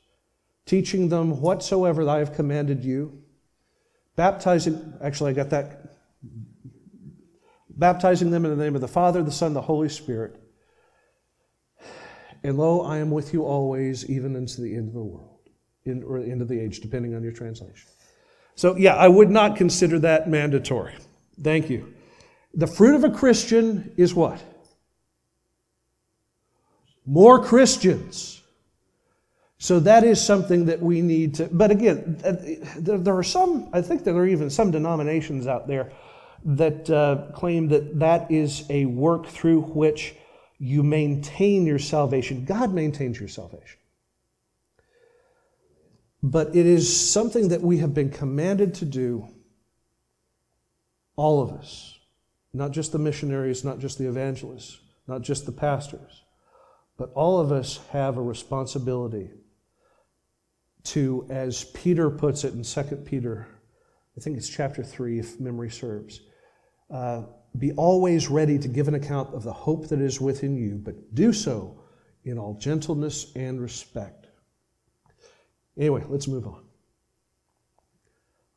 teaching 0.64 1.10
them 1.10 1.40
whatsoever 1.40 2.08
I 2.08 2.18
have 2.18 2.34
commanded 2.34 2.84
you, 2.84 3.22
baptizing, 4.16 4.94
actually, 5.00 5.30
I 5.30 5.34
got 5.34 5.50
that. 5.50 5.94
Baptizing 7.70 8.32
them 8.32 8.44
in 8.44 8.50
the 8.50 8.64
name 8.64 8.74
of 8.74 8.80
the 8.80 8.88
Father, 8.88 9.22
the 9.22 9.30
Son, 9.30 9.54
the 9.54 9.62
Holy 9.62 9.88
Spirit. 9.88 10.40
And 12.42 12.58
lo, 12.58 12.80
I 12.80 12.98
am 12.98 13.12
with 13.12 13.32
you 13.32 13.44
always, 13.44 14.10
even 14.10 14.34
unto 14.34 14.60
the 14.60 14.74
end 14.74 14.88
of 14.88 14.94
the 14.94 15.04
world, 15.04 15.38
in, 15.84 16.02
or 16.02 16.18
end 16.18 16.42
of 16.42 16.48
the 16.48 16.58
age, 16.58 16.80
depending 16.80 17.14
on 17.14 17.22
your 17.22 17.30
translation. 17.30 17.90
So, 18.56 18.76
yeah, 18.76 18.94
I 18.96 19.06
would 19.06 19.30
not 19.30 19.56
consider 19.56 19.98
that 20.00 20.28
mandatory. 20.28 20.94
Thank 21.40 21.70
you. 21.70 21.94
The 22.54 22.66
fruit 22.66 22.94
of 22.94 23.04
a 23.04 23.10
Christian 23.10 23.92
is 23.96 24.14
what? 24.14 24.42
More 27.04 27.44
Christians. 27.44 28.42
So 29.58 29.78
that 29.80 30.04
is 30.04 30.20
something 30.20 30.66
that 30.66 30.80
we 30.80 31.00
need 31.00 31.34
to. 31.36 31.48
But 31.52 31.70
again, 31.70 32.20
uh, 32.24 32.34
there 32.76 33.16
are 33.16 33.22
some, 33.22 33.68
I 33.72 33.80
think 33.80 34.04
there 34.04 34.14
are 34.14 34.26
even 34.26 34.50
some 34.50 34.70
denominations 34.70 35.46
out 35.46 35.68
there 35.68 35.92
that 36.44 36.88
uh, 36.90 37.30
claim 37.32 37.68
that 37.68 37.98
that 37.98 38.30
is 38.30 38.64
a 38.70 38.86
work 38.86 39.26
through 39.26 39.62
which 39.62 40.14
you 40.58 40.82
maintain 40.82 41.66
your 41.66 41.78
salvation. 41.78 42.44
God 42.44 42.72
maintains 42.72 43.18
your 43.18 43.28
salvation. 43.28 43.78
But 46.26 46.56
it 46.56 46.66
is 46.66 47.12
something 47.12 47.50
that 47.50 47.62
we 47.62 47.78
have 47.78 47.94
been 47.94 48.10
commanded 48.10 48.74
to 48.74 48.84
do, 48.84 49.28
all 51.14 51.40
of 51.40 51.52
us, 51.52 52.00
not 52.52 52.72
just 52.72 52.90
the 52.90 52.98
missionaries, 52.98 53.62
not 53.62 53.78
just 53.78 53.96
the 53.96 54.08
evangelists, 54.08 54.80
not 55.06 55.22
just 55.22 55.46
the 55.46 55.52
pastors, 55.52 56.24
but 56.96 57.12
all 57.14 57.38
of 57.38 57.52
us 57.52 57.78
have 57.92 58.16
a 58.16 58.22
responsibility 58.22 59.30
to, 60.82 61.24
as 61.30 61.62
Peter 61.62 62.10
puts 62.10 62.42
it 62.42 62.54
in 62.54 62.64
2 62.64 62.96
Peter, 63.04 63.46
I 64.16 64.20
think 64.20 64.36
it's 64.36 64.48
chapter 64.48 64.82
3, 64.82 65.20
if 65.20 65.38
memory 65.38 65.70
serves, 65.70 66.22
uh, 66.90 67.22
be 67.56 67.70
always 67.74 68.28
ready 68.28 68.58
to 68.58 68.66
give 68.66 68.88
an 68.88 68.96
account 68.96 69.32
of 69.32 69.44
the 69.44 69.52
hope 69.52 69.90
that 69.90 70.00
is 70.00 70.20
within 70.20 70.56
you, 70.56 70.74
but 70.74 71.14
do 71.14 71.32
so 71.32 71.84
in 72.24 72.36
all 72.36 72.54
gentleness 72.54 73.30
and 73.36 73.60
respect. 73.60 74.25
Anyway, 75.78 76.04
let's 76.08 76.26
move 76.28 76.46
on. 76.46 76.62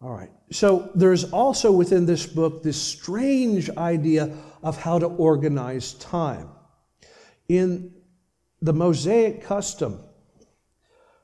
All 0.01 0.13
right. 0.13 0.31
So 0.51 0.89
there's 0.95 1.25
also 1.31 1.71
within 1.71 2.05
this 2.05 2.25
book 2.25 2.63
this 2.63 2.81
strange 2.81 3.69
idea 3.71 4.33
of 4.63 4.77
how 4.81 4.99
to 4.99 5.07
organize 5.07 5.93
time. 5.95 6.49
In 7.49 7.93
the 8.61 8.73
Mosaic 8.73 9.43
custom, 9.43 9.99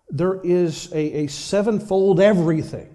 there 0.10 0.42
is 0.44 0.92
a, 0.92 1.24
a 1.24 1.28
sevenfold 1.28 2.20
everything. 2.20 2.94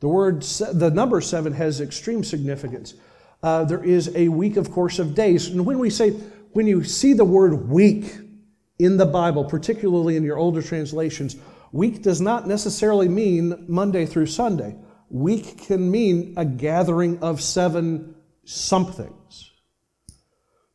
The 0.00 0.08
word, 0.08 0.42
the 0.42 0.90
number 0.90 1.20
seven 1.20 1.52
has 1.54 1.80
extreme 1.80 2.24
significance. 2.24 2.94
Uh, 3.42 3.64
there 3.64 3.82
is 3.82 4.14
a 4.14 4.28
week, 4.28 4.56
of 4.56 4.70
course, 4.70 4.98
of 4.98 5.14
days. 5.14 5.48
And 5.48 5.64
when 5.64 5.78
we 5.78 5.90
say, 5.90 6.10
when 6.52 6.66
you 6.66 6.84
see 6.84 7.14
the 7.14 7.24
word 7.24 7.68
week 7.68 8.18
in 8.78 8.96
the 8.96 9.06
Bible, 9.06 9.44
particularly 9.44 10.16
in 10.16 10.24
your 10.24 10.38
older 10.38 10.62
translations, 10.62 11.36
week 11.72 12.02
does 12.02 12.20
not 12.20 12.46
necessarily 12.46 13.08
mean 13.08 13.64
Monday 13.68 14.06
through 14.06 14.26
Sunday. 14.26 14.76
Week 15.08 15.58
can 15.58 15.90
mean 15.90 16.34
a 16.36 16.44
gathering 16.44 17.18
of 17.22 17.40
seven 17.40 18.14
somethings. 18.44 19.50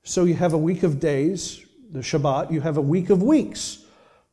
So 0.03 0.25
you 0.25 0.35
have 0.35 0.53
a 0.53 0.57
week 0.57 0.83
of 0.83 0.99
days, 0.99 1.65
the 1.91 1.99
Shabbat, 1.99 2.51
you 2.51 2.61
have 2.61 2.77
a 2.77 2.81
week 2.81 3.09
of 3.09 3.23
weeks 3.23 3.85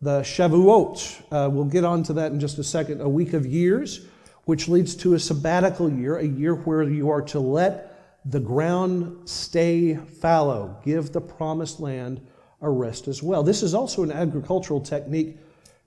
the 0.02 0.20
Shavuot. 0.20 1.22
Uh, 1.30 1.48
we'll 1.48 1.64
get 1.64 1.84
on 1.84 2.02
to 2.02 2.12
that 2.14 2.32
in 2.32 2.40
just 2.40 2.58
a 2.58 2.64
second. 2.64 3.00
A 3.00 3.08
week 3.08 3.32
of 3.32 3.46
years, 3.46 4.04
which 4.44 4.68
leads 4.68 4.96
to 4.96 5.14
a 5.14 5.18
sabbatical 5.18 5.88
year, 5.90 6.16
a 6.18 6.26
year 6.26 6.56
where 6.56 6.82
you 6.82 7.08
are 7.08 7.22
to 7.22 7.38
let 7.38 8.20
the 8.24 8.40
ground 8.40 9.28
stay 9.28 9.94
fallow, 9.94 10.76
give 10.84 11.12
the 11.12 11.20
promised 11.20 11.78
land 11.80 12.20
a 12.60 12.68
rest 12.68 13.08
as 13.08 13.22
well. 13.22 13.42
This 13.42 13.62
is 13.62 13.74
also 13.74 14.02
an 14.02 14.12
agricultural 14.12 14.80
technique 14.80 15.38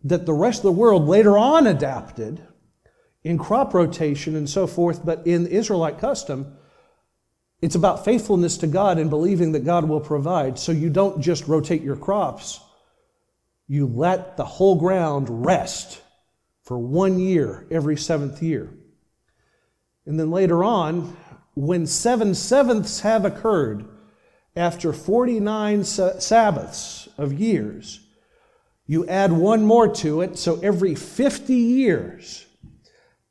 that 0.06 0.26
the 0.26 0.34
rest 0.34 0.60
of 0.60 0.64
the 0.64 0.72
world 0.72 1.08
later 1.08 1.38
on 1.38 1.68
adapted 1.68 2.42
in 3.24 3.38
crop 3.38 3.74
rotation 3.74 4.36
and 4.36 4.50
so 4.50 4.66
forth, 4.66 5.06
but 5.06 5.28
in 5.28 5.48
Israelite 5.48 6.00
custom, 6.00 6.56
it's 7.62 7.76
about 7.76 8.06
faithfulness 8.06 8.58
to 8.58 8.68
God 8.68 8.98
and 8.98 9.10
believing 9.10 9.52
that 9.52 9.66
God 9.66 9.90
will 9.90 10.00
provide. 10.00 10.58
So 10.58 10.72
you 10.72 10.90
don't 10.90 11.22
just 11.22 11.48
rotate 11.48 11.82
your 11.82 11.98
crops 11.98 12.62
you 13.68 13.88
let 13.88 14.38
the 14.38 14.46
whole 14.46 14.76
ground 14.76 15.46
rest 15.46 16.02
for 16.64 16.78
one 16.78 17.20
year 17.20 17.66
every 17.72 17.98
seventh 17.98 18.42
year. 18.42 18.70
And 20.06 20.20
then 20.20 20.30
later 20.30 20.64
on, 20.64 21.18
when 21.56 21.88
seven 21.88 22.36
sevenths 22.36 23.00
have 23.02 23.26
occurred, 23.26 23.86
after 24.56 24.94
49 24.94 25.84
Sabbaths 25.84 27.10
of 27.18 27.34
years, 27.34 28.05
you 28.88 29.08
add 29.08 29.32
one 29.32 29.66
more 29.66 29.88
to 29.96 30.22
it, 30.22 30.38
so 30.38 30.60
every 30.62 30.96
50 30.96 31.54
years 31.54 32.46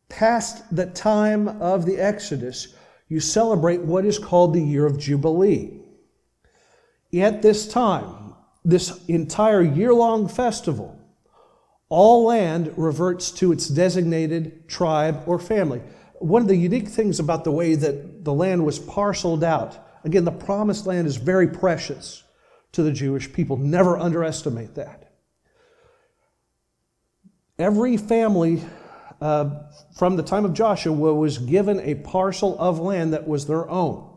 past 0.09 0.65
the 0.75 0.87
time 0.87 1.49
of 1.49 1.87
the 1.87 1.99
Exodus, 1.99 2.75
you 3.09 3.21
celebrate 3.21 3.81
what 3.81 4.05
is 4.05 4.19
called 4.19 4.55
the 4.55 4.63
year 4.63 4.87
of 4.87 4.99
Jubilee. 4.99 5.81
At 7.13 7.43
this 7.43 7.69
time, 7.69 8.35
this 8.65 9.05
entire 9.07 9.63
year 9.63 9.95
long 9.95 10.27
festival, 10.29 10.99
all 11.89 12.25
land 12.25 12.73
reverts 12.77 13.31
to 13.33 13.53
its 13.53 13.69
designated 13.69 14.69
tribe 14.69 15.23
or 15.27 15.39
family. 15.39 15.81
One 16.15 16.43
of 16.43 16.49
the 16.49 16.57
unique 16.57 16.89
things 16.89 17.21
about 17.21 17.45
the 17.45 17.53
way 17.53 17.75
that 17.75 18.25
the 18.25 18.33
land 18.33 18.65
was 18.65 18.79
parceled 18.79 19.45
out, 19.45 19.79
again, 20.05 20.25
the 20.25 20.33
promised 20.33 20.87
land 20.87 21.07
is 21.07 21.17
very 21.17 21.47
precious 21.47 22.25
to 22.73 22.83
the 22.83 22.91
Jewish 22.91 23.33
people. 23.33 23.57
Never 23.57 23.97
underestimate 23.97 24.75
that. 24.75 25.04
Every 27.59 27.97
family 27.97 28.63
uh, 29.21 29.51
from 29.97 30.17
the 30.17 30.23
time 30.23 30.45
of 30.45 30.55
Joshua 30.55 30.93
was 30.93 31.39
given 31.39 31.81
a 31.81 31.95
parcel 31.95 32.59
of 32.59 32.81
land 32.81 33.13
that 33.13 33.29
was 33.29 33.47
their 33.47 33.69
own 33.69 34.15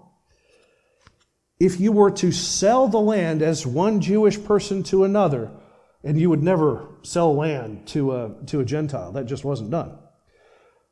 if 1.60 1.80
you 1.80 1.92
were 1.92 2.12
to 2.12 2.32
sell 2.32 2.88
the 2.88 3.00
land 3.00 3.42
as 3.42 3.66
one 3.66 4.00
Jewish 4.00 4.44
person 4.44 4.84
to 4.84 5.04
another, 5.04 5.52
and 6.04 6.20
you 6.20 6.30
would 6.30 6.44
never 6.44 6.88
sell 7.02 7.36
land 7.36 7.88
to 7.88 8.16
a, 8.16 8.36
to 8.48 8.60
a 8.60 8.66
Gentile, 8.66 9.12
that 9.14 9.26
just 9.26 9.44
wasn't 9.44 9.72
done. 9.72 9.98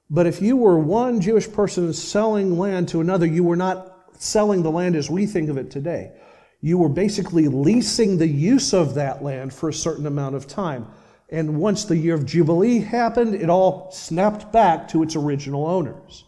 But 0.10 0.28
if 0.28 0.42
you 0.42 0.58
were 0.58 0.78
one 0.78 1.22
Jewish 1.22 1.52
person 1.52 1.94
selling 1.94 2.58
land 2.58 2.90
to 2.90 3.02
another, 3.02 3.26
you 3.26 3.44
were 3.44 3.56
not 3.56 3.92
selling 4.18 4.64
the 4.64 4.72
land 4.72 4.96
as 4.96 5.10
we 5.10 5.26
think 5.26 5.50
of 5.50 5.58
it 5.58 5.70
today. 5.70 6.14
You 6.62 6.80
were 6.80 6.90
basically 6.90 7.48
leasing 7.48 8.18
the 8.18 8.28
use 8.28 8.74
of 8.74 8.96
that 8.96 9.24
land 9.24 9.54
for 9.54 9.70
a 9.70 9.74
certain 9.74 10.08
amount 10.08 10.36
of 10.36 10.48
time. 10.48 10.88
And 11.30 11.58
once 11.58 11.86
the 11.86 11.98
year 11.98 12.14
of 12.14 12.26
Jubilee 12.26 12.80
happened, 12.80 13.36
it 13.36 13.50
all 13.50 13.92
snapped 13.92 14.52
back 14.52 14.88
to 14.90 15.02
its 15.02 15.16
original 15.16 15.66
owners. 15.66 16.24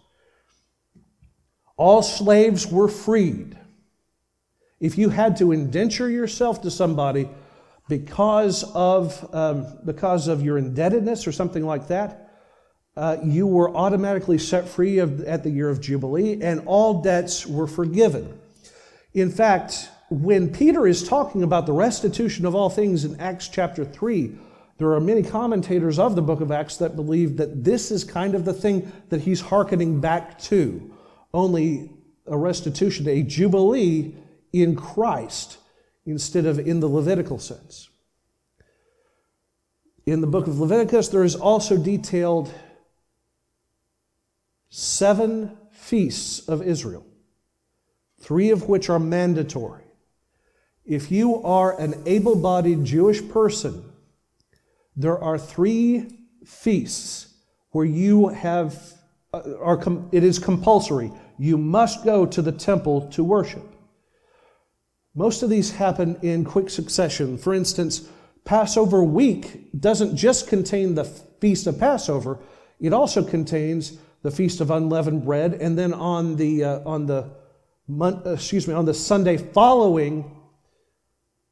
All 1.75 2.01
slaves 2.01 2.65
were 2.65 2.87
freed. 2.87 3.57
If 4.79 4.97
you 4.97 5.09
had 5.09 5.37
to 5.37 5.51
indenture 5.51 6.09
yourself 6.09 6.61
to 6.63 6.71
somebody 6.71 7.29
because 7.87 8.63
of, 8.73 9.33
um, 9.33 9.79
because 9.85 10.27
of 10.27 10.41
your 10.41 10.57
indebtedness 10.57 11.27
or 11.27 11.31
something 11.31 11.65
like 11.65 11.87
that, 11.87 12.27
uh, 12.95 13.17
you 13.23 13.45
were 13.45 13.75
automatically 13.75 14.39
set 14.39 14.67
free 14.67 14.97
of, 14.97 15.21
at 15.21 15.43
the 15.43 15.51
year 15.51 15.69
of 15.69 15.79
Jubilee, 15.79 16.41
and 16.41 16.63
all 16.65 17.01
debts 17.01 17.45
were 17.45 17.67
forgiven. 17.67 18.39
In 19.13 19.31
fact, 19.31 19.89
when 20.09 20.51
Peter 20.51 20.87
is 20.87 21.07
talking 21.07 21.43
about 21.43 21.67
the 21.67 21.73
restitution 21.73 22.45
of 22.45 22.55
all 22.55 22.69
things 22.69 23.05
in 23.05 23.19
Acts 23.19 23.47
chapter 23.47 23.85
3, 23.85 24.35
there 24.77 24.91
are 24.91 24.99
many 24.99 25.23
commentators 25.23 25.97
of 25.97 26.15
the 26.15 26.21
book 26.21 26.39
of 26.39 26.51
Acts 26.51 26.77
that 26.77 26.95
believe 26.95 27.37
that 27.37 27.63
this 27.63 27.89
is 27.89 28.03
kind 28.03 28.35
of 28.35 28.45
the 28.45 28.53
thing 28.53 28.91
that 29.09 29.21
he's 29.21 29.41
hearkening 29.41 29.99
back 29.99 30.37
to. 30.43 30.93
Only 31.33 31.91
a 32.27 32.37
restitution, 32.37 33.07
a 33.07 33.23
jubilee 33.23 34.15
in 34.53 34.75
Christ 34.75 35.57
instead 36.05 36.45
of 36.45 36.59
in 36.59 36.79
the 36.79 36.87
Levitical 36.87 37.39
sense. 37.39 37.89
In 40.05 40.21
the 40.21 40.27
book 40.27 40.47
of 40.47 40.59
Leviticus, 40.59 41.09
there 41.09 41.23
is 41.23 41.35
also 41.35 41.75
detailed 41.75 42.53
seven 44.69 45.57
feasts 45.71 46.47
of 46.47 46.61
Israel, 46.61 47.05
three 48.19 48.51
of 48.51 48.69
which 48.69 48.89
are 48.89 48.99
mandatory. 48.99 49.83
If 50.85 51.11
you 51.11 51.43
are 51.43 51.77
an 51.79 52.03
able 52.05 52.35
bodied 52.35 52.85
Jewish 52.85 53.27
person, 53.27 53.83
there 54.97 55.23
are 55.23 55.37
three 55.37 56.07
feasts 56.43 57.35
where 57.71 57.85
you 57.85 58.29
have, 58.29 58.93
uh, 59.31 59.43
are, 59.59 59.79
it 60.11 60.23
is 60.23 60.39
compulsory. 60.39 61.11
You 61.37 61.57
must 61.57 62.03
go 62.03 62.25
to 62.25 62.41
the 62.41 62.51
temple 62.51 63.07
to 63.11 63.23
worship. 63.23 63.63
Most 65.13 65.43
of 65.43 65.51
these 65.51 65.71
happen 65.71 66.17
in 66.23 66.43
quick 66.43 66.71
succession. 66.71 67.37
For 67.37 67.53
instance, 67.53 68.09
Passover 68.43 69.03
week 69.03 69.69
doesn't 69.79 70.15
just 70.15 70.47
contain 70.47 70.95
the 70.95 71.05
feast 71.05 71.67
of 71.67 71.77
Passover, 71.77 72.39
it 72.79 72.93
also 72.93 73.23
contains 73.23 73.99
the 74.23 74.31
Feast 74.31 74.61
of 74.61 74.71
Unleavened 74.71 75.25
Bread, 75.25 75.53
and 75.55 75.77
then 75.77 75.93
on 75.93 76.35
the, 76.35 76.63
uh, 76.63 76.79
on 76.85 77.05
the, 77.05 77.29
uh, 77.99 78.33
excuse 78.33 78.67
me, 78.67 78.73
on 78.73 78.85
the 78.85 78.93
Sunday 78.93 79.37
following 79.37 80.35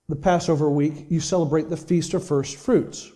the 0.10 0.16
Passover 0.16 0.70
week, 0.70 1.06
you 1.10 1.20
celebrate 1.20 1.70
the 1.70 1.78
Feast 1.78 2.14
of 2.14 2.26
First 2.26 2.58
Fruits. 2.58 3.12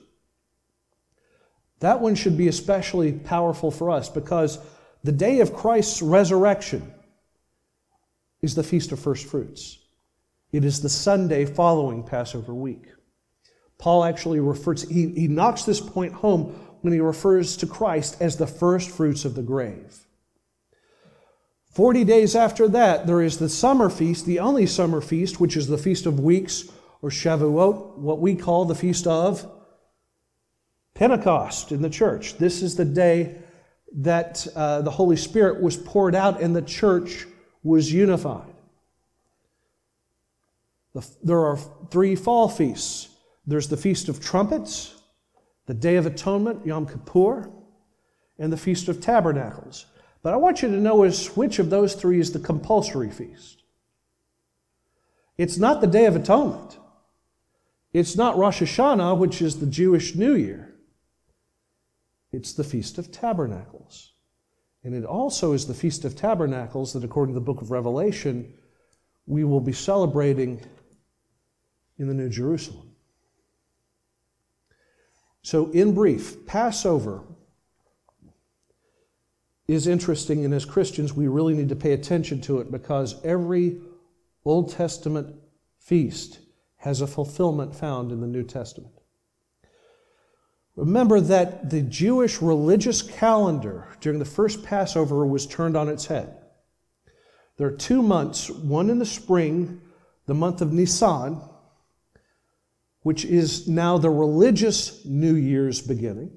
That 1.79 2.01
one 2.01 2.15
should 2.15 2.37
be 2.37 2.47
especially 2.47 3.13
powerful 3.13 3.71
for 3.71 3.89
us 3.89 4.09
because 4.09 4.59
the 5.03 5.11
day 5.11 5.39
of 5.39 5.53
Christ's 5.53 6.01
resurrection 6.01 6.93
is 8.41 8.55
the 8.55 8.63
Feast 8.63 8.91
of 8.91 8.99
First 8.99 9.27
Fruits. 9.27 9.79
It 10.51 10.65
is 10.65 10.81
the 10.81 10.89
Sunday 10.89 11.45
following 11.45 12.03
Passover 12.03 12.53
week. 12.53 12.87
Paul 13.77 14.03
actually 14.03 14.39
refers, 14.39 14.87
he, 14.89 15.07
he 15.09 15.27
knocks 15.27 15.63
this 15.63 15.79
point 15.79 16.13
home 16.13 16.55
when 16.81 16.93
he 16.93 16.99
refers 16.99 17.55
to 17.57 17.67
Christ 17.67 18.17
as 18.19 18.35
the 18.35 18.47
first 18.47 18.89
fruits 18.89 19.23
of 19.23 19.35
the 19.35 19.41
grave. 19.41 20.05
Forty 21.71 22.03
days 22.03 22.35
after 22.35 22.67
that, 22.69 23.07
there 23.07 23.21
is 23.21 23.37
the 23.37 23.47
summer 23.47 23.89
feast, 23.89 24.25
the 24.25 24.39
only 24.39 24.65
summer 24.65 25.01
feast, 25.01 25.39
which 25.39 25.55
is 25.55 25.67
the 25.67 25.77
Feast 25.77 26.05
of 26.05 26.19
Weeks 26.19 26.65
or 27.01 27.09
Shavuot, 27.09 27.97
what 27.97 28.19
we 28.19 28.35
call 28.35 28.65
the 28.65 28.75
Feast 28.75 29.07
of 29.07 29.49
Pentecost 30.99 31.71
in 31.71 31.81
the 31.81 31.89
church. 31.89 32.37
This 32.37 32.61
is 32.61 32.75
the 32.75 32.83
day 32.83 33.37
that 33.95 34.45
uh, 34.53 34.81
the 34.81 34.91
Holy 34.91 35.15
Spirit 35.15 35.61
was 35.61 35.77
poured 35.77 36.13
out 36.13 36.41
and 36.41 36.53
the 36.53 36.61
church 36.61 37.25
was 37.63 37.91
unified. 37.91 38.53
The, 40.93 41.09
there 41.23 41.39
are 41.39 41.57
three 41.89 42.17
fall 42.17 42.49
feasts 42.49 43.15
there's 43.47 43.69
the 43.69 43.77
Feast 43.77 44.09
of 44.09 44.19
Trumpets, 44.19 45.01
the 45.67 45.73
Day 45.73 45.95
of 45.95 46.05
Atonement, 46.05 46.65
Yom 46.67 46.85
Kippur, 46.85 47.49
and 48.37 48.51
the 48.51 48.57
Feast 48.57 48.89
of 48.89 49.01
Tabernacles. 49.01 49.85
But 50.21 50.33
I 50.33 50.37
want 50.37 50.61
you 50.61 50.67
to 50.67 50.75
know 50.75 51.03
is 51.03 51.27
which 51.29 51.57
of 51.59 51.69
those 51.69 51.95
three 51.95 52.19
is 52.19 52.33
the 52.33 52.39
compulsory 52.39 53.09
feast. 53.09 53.63
It's 55.37 55.57
not 55.57 55.79
the 55.79 55.87
Day 55.87 56.05
of 56.05 56.17
Atonement. 56.17 56.77
It's 57.93 58.17
not 58.17 58.37
Rosh 58.37 58.61
Hashanah, 58.61 59.17
which 59.17 59.41
is 59.41 59.59
the 59.59 59.65
Jewish 59.65 60.13
New 60.13 60.35
Year. 60.35 60.68
It's 62.31 62.53
the 62.53 62.63
Feast 62.63 62.97
of 62.97 63.11
Tabernacles. 63.11 64.13
And 64.83 64.95
it 64.95 65.03
also 65.03 65.53
is 65.53 65.67
the 65.67 65.73
Feast 65.73 66.05
of 66.05 66.15
Tabernacles 66.15 66.93
that, 66.93 67.03
according 67.03 67.33
to 67.33 67.39
the 67.39 67.45
book 67.45 67.61
of 67.61 67.71
Revelation, 67.71 68.53
we 69.25 69.43
will 69.43 69.59
be 69.59 69.73
celebrating 69.73 70.61
in 71.97 72.07
the 72.07 72.13
New 72.13 72.29
Jerusalem. 72.29 72.91
So, 75.41 75.71
in 75.71 75.93
brief, 75.93 76.45
Passover 76.45 77.23
is 79.67 79.87
interesting, 79.87 80.45
and 80.45 80.53
as 80.53 80.65
Christians, 80.65 81.13
we 81.13 81.27
really 81.27 81.53
need 81.53 81.69
to 81.69 81.75
pay 81.75 81.93
attention 81.93 82.41
to 82.41 82.59
it 82.59 82.71
because 82.71 83.23
every 83.23 83.79
Old 84.45 84.71
Testament 84.71 85.35
feast 85.77 86.39
has 86.77 87.01
a 87.01 87.07
fulfillment 87.07 87.75
found 87.75 88.11
in 88.11 88.21
the 88.21 88.27
New 88.27 88.43
Testament. 88.43 88.98
Remember 90.79 91.19
that 91.19 91.69
the 91.69 91.81
Jewish 91.81 92.41
religious 92.41 93.01
calendar 93.01 93.85
during 93.99 94.17
the 94.17 94.23
first 94.23 94.63
Passover 94.63 95.25
was 95.25 95.45
turned 95.45 95.75
on 95.75 95.89
its 95.89 96.05
head. 96.05 96.37
There 97.57 97.67
are 97.67 97.71
two 97.71 98.01
months, 98.01 98.49
one 98.49 98.89
in 98.89 98.97
the 98.97 99.05
spring, 99.05 99.81
the 100.25 100.33
month 100.33 100.61
of 100.61 100.71
Nisan, 100.71 101.41
which 103.01 103.25
is 103.25 103.67
now 103.67 103.97
the 103.97 104.09
religious 104.09 105.03
New 105.03 105.35
Year's 105.35 105.81
beginning. 105.81 106.31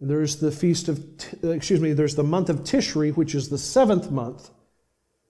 There's 0.00 0.36
the 0.36 0.52
feast 0.52 0.86
of, 0.86 1.04
uh, 1.42 1.48
excuse 1.48 1.80
me, 1.80 1.94
there's 1.94 2.14
the 2.14 2.22
month 2.22 2.48
of 2.48 2.60
Tishri, 2.60 3.16
which 3.16 3.34
is 3.34 3.48
the 3.48 3.58
seventh 3.58 4.12
month 4.12 4.50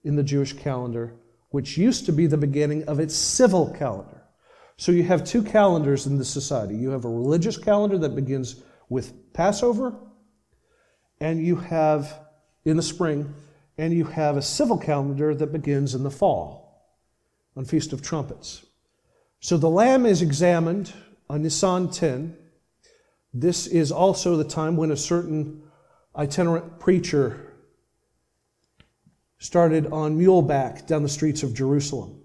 in 0.02 0.16
the 0.16 0.22
Jewish 0.22 0.52
calendar, 0.52 1.14
which 1.48 1.78
used 1.78 2.04
to 2.04 2.12
be 2.12 2.26
the 2.26 2.36
beginning 2.36 2.84
of 2.84 3.00
its 3.00 3.14
civil 3.14 3.72
calendar. 3.72 4.23
So 4.76 4.92
you 4.92 5.04
have 5.04 5.24
two 5.24 5.42
calendars 5.42 6.06
in 6.06 6.18
the 6.18 6.24
society. 6.24 6.76
You 6.76 6.90
have 6.90 7.04
a 7.04 7.08
religious 7.08 7.56
calendar 7.56 7.98
that 7.98 8.16
begins 8.16 8.62
with 8.88 9.32
Passover, 9.32 9.94
and 11.20 11.44
you 11.44 11.56
have 11.56 12.20
in 12.64 12.76
the 12.76 12.82
spring, 12.82 13.34
and 13.78 13.92
you 13.92 14.04
have 14.04 14.36
a 14.36 14.42
civil 14.42 14.78
calendar 14.78 15.34
that 15.34 15.52
begins 15.52 15.94
in 15.94 16.02
the 16.02 16.10
fall 16.10 16.64
on 17.56 17.64
Feast 17.64 17.92
of 17.92 18.02
Trumpets. 18.02 18.66
So 19.40 19.56
the 19.56 19.70
lamb 19.70 20.06
is 20.06 20.22
examined 20.22 20.92
on 21.28 21.42
Nisan 21.42 21.90
10. 21.90 22.36
This 23.32 23.66
is 23.66 23.92
also 23.92 24.36
the 24.36 24.44
time 24.44 24.76
when 24.76 24.90
a 24.90 24.96
certain 24.96 25.62
itinerant 26.16 26.78
preacher 26.80 27.54
started 29.38 29.86
on 29.88 30.18
muleback 30.18 30.86
down 30.86 31.02
the 31.02 31.08
streets 31.08 31.42
of 31.42 31.54
Jerusalem. 31.54 32.23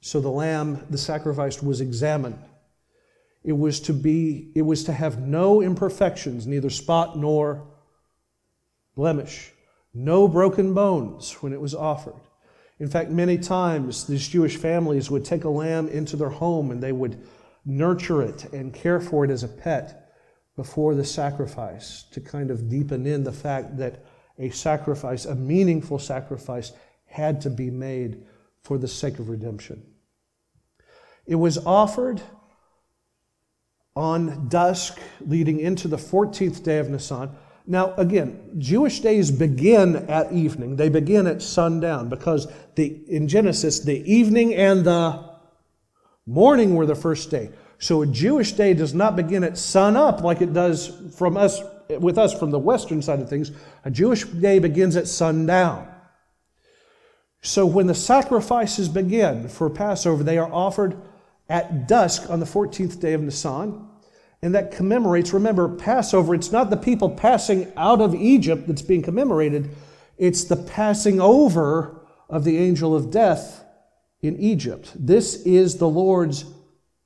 So 0.00 0.20
the 0.20 0.30
lamb, 0.30 0.86
the 0.90 0.98
sacrifice, 0.98 1.62
was 1.62 1.80
examined. 1.80 2.38
It 3.42 3.52
was 3.52 3.80
to 3.80 3.92
be, 3.92 4.50
it 4.54 4.62
was 4.62 4.84
to 4.84 4.92
have 4.92 5.20
no 5.20 5.60
imperfections, 5.62 6.46
neither 6.46 6.70
spot 6.70 7.18
nor 7.18 7.66
blemish, 8.94 9.52
no 9.94 10.28
broken 10.28 10.74
bones 10.74 11.32
when 11.42 11.52
it 11.52 11.60
was 11.60 11.74
offered. 11.74 12.20
In 12.78 12.88
fact, 12.88 13.10
many 13.10 13.36
times 13.36 14.06
these 14.06 14.26
Jewish 14.26 14.56
families 14.56 15.10
would 15.10 15.24
take 15.24 15.44
a 15.44 15.50
lamb 15.50 15.88
into 15.88 16.16
their 16.16 16.30
home 16.30 16.70
and 16.70 16.82
they 16.82 16.92
would 16.92 17.22
nurture 17.64 18.22
it 18.22 18.52
and 18.52 18.72
care 18.72 19.00
for 19.00 19.24
it 19.24 19.30
as 19.30 19.42
a 19.42 19.48
pet 19.48 20.14
before 20.56 20.94
the 20.94 21.04
sacrifice 21.04 22.04
to 22.10 22.20
kind 22.20 22.50
of 22.50 22.68
deepen 22.68 23.06
in 23.06 23.22
the 23.22 23.32
fact 23.32 23.76
that 23.76 24.04
a 24.38 24.48
sacrifice, 24.50 25.26
a 25.26 25.34
meaningful 25.34 25.98
sacrifice, 25.98 26.72
had 27.06 27.40
to 27.42 27.50
be 27.50 27.70
made 27.70 28.22
for 28.62 28.78
the 28.78 28.88
sake 28.88 29.18
of 29.18 29.28
redemption. 29.28 29.82
It 31.26 31.36
was 31.36 31.58
offered 31.58 32.20
on 33.96 34.48
dusk 34.48 34.98
leading 35.20 35.60
into 35.60 35.88
the 35.88 35.96
14th 35.96 36.62
day 36.62 36.78
of 36.78 36.88
Nisan. 36.88 37.30
Now, 37.66 37.94
again, 37.96 38.54
Jewish 38.58 39.00
days 39.00 39.30
begin 39.30 39.96
at 40.08 40.32
evening. 40.32 40.76
They 40.76 40.88
begin 40.88 41.26
at 41.26 41.42
sundown 41.42 42.08
because 42.08 42.50
the, 42.74 43.00
in 43.08 43.28
Genesis, 43.28 43.80
the 43.80 44.02
evening 44.10 44.54
and 44.54 44.84
the 44.84 45.24
morning 46.26 46.74
were 46.74 46.86
the 46.86 46.94
first 46.94 47.30
day. 47.30 47.50
So 47.78 48.02
a 48.02 48.06
Jewish 48.06 48.52
day 48.52 48.74
does 48.74 48.94
not 48.94 49.16
begin 49.16 49.44
at 49.44 49.56
sun 49.56 49.96
up 49.96 50.22
like 50.22 50.40
it 50.42 50.52
does 50.52 51.14
from 51.16 51.36
us, 51.36 51.60
with 51.88 52.18
us 52.18 52.38
from 52.38 52.50
the 52.50 52.58
western 52.58 53.02
side 53.02 53.20
of 53.20 53.28
things. 53.28 53.52
A 53.84 53.90
Jewish 53.90 54.24
day 54.24 54.58
begins 54.58 54.96
at 54.96 55.08
sundown. 55.08 55.88
So 57.42 57.64
when 57.64 57.86
the 57.86 57.94
sacrifices 57.94 58.88
begin 58.88 59.48
for 59.48 59.70
Passover, 59.70 60.22
they 60.22 60.38
are 60.38 60.52
offered 60.52 60.96
at 61.48 61.88
dusk 61.88 62.28
on 62.28 62.40
the 62.40 62.46
14th 62.46 63.00
day 63.00 63.14
of 63.14 63.22
Nisan 63.22 63.88
and 64.42 64.54
that 64.54 64.72
commemorates, 64.72 65.32
remember, 65.32 65.68
Passover, 65.68 66.34
it's 66.34 66.52
not 66.52 66.70
the 66.70 66.76
people 66.76 67.10
passing 67.10 67.70
out 67.76 68.00
of 68.00 68.14
Egypt 68.14 68.66
that's 68.66 68.82
being 68.82 69.02
commemorated, 69.02 69.74
it's 70.16 70.44
the 70.44 70.56
passing 70.56 71.20
over 71.20 72.00
of 72.28 72.44
the 72.44 72.58
angel 72.58 72.94
of 72.94 73.10
death 73.10 73.64
in 74.22 74.38
Egypt. 74.38 74.92
This 74.94 75.42
is 75.42 75.76
the 75.76 75.88
Lord's 75.88 76.44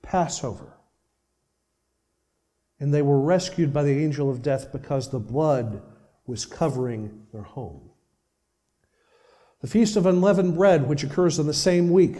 Passover. 0.03 0.77
And 2.79 2.93
they 2.93 3.03
were 3.03 3.21
rescued 3.21 3.73
by 3.73 3.83
the 3.83 4.05
angel 4.05 4.31
of 4.31 4.43
death 4.43 4.71
because 4.71 5.11
the 5.11 5.19
blood 5.19 5.83
was 6.27 6.45
covering 6.45 7.27
their 7.33 7.43
home. 7.43 7.91
The 9.65 9.71
Feast 9.71 9.97
of 9.97 10.05
Unleavened 10.05 10.57
Bread, 10.57 10.87
which 10.87 11.05
occurs 11.05 11.39
in 11.39 11.47
the 11.47 11.55
same 11.55 11.89
week, 11.89 12.19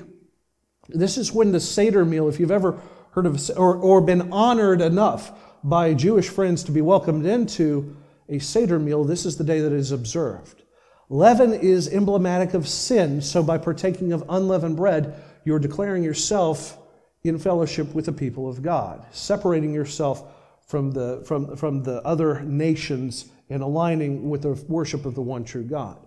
this 0.89 1.19
is 1.19 1.31
when 1.31 1.53
the 1.53 1.61
Seder 1.61 2.03
meal, 2.03 2.27
if 2.27 2.41
you've 2.41 2.51
ever 2.51 2.81
heard 3.11 3.27
of 3.27 3.51
or, 3.59 3.77
or 3.77 4.01
been 4.01 4.33
honored 4.33 4.81
enough 4.81 5.31
by 5.63 5.93
Jewish 5.93 6.31
friends 6.31 6.65
to 6.65 6.73
be 6.73 6.81
welcomed 6.81 7.27
into 7.27 7.99
a 8.31 8.39
Seder 8.39 8.79
meal, 8.79 9.05
this 9.05 9.27
is 9.27 9.37
the 9.37 9.45
day 9.45 9.61
that 9.61 9.75
is 9.75 9.93
observed. 9.93 10.63
Leaven 11.11 11.53
is 11.53 11.87
emblematic 11.87 12.55
of 12.55 12.67
sin, 12.67 13.21
so 13.21 13.43
by 13.43 13.59
partaking 13.59 14.15
of 14.15 14.25
unleavened 14.31 14.79
bread, 14.79 15.15
you're 15.45 15.59
declaring 15.59 16.03
yourself 16.03 16.79
in 17.25 17.39
fellowship 17.39 17.93
with 17.95 18.07
the 18.07 18.13
people 18.13 18.49
of 18.49 18.63
God, 18.63 19.05
separating 19.11 19.75
yourself 19.75 20.33
from 20.67 20.93
the, 20.93 21.23
from, 21.27 21.59
from 21.59 21.83
the 21.83 22.01
other 22.05 22.41
nations 22.41 23.27
and 23.51 23.63
aligning 23.63 24.31
with 24.31 24.41
the 24.41 24.55
worship 24.67 25.05
of 25.05 25.15
the 25.15 25.21
one 25.21 25.45
true 25.45 25.65
God. 25.65 25.99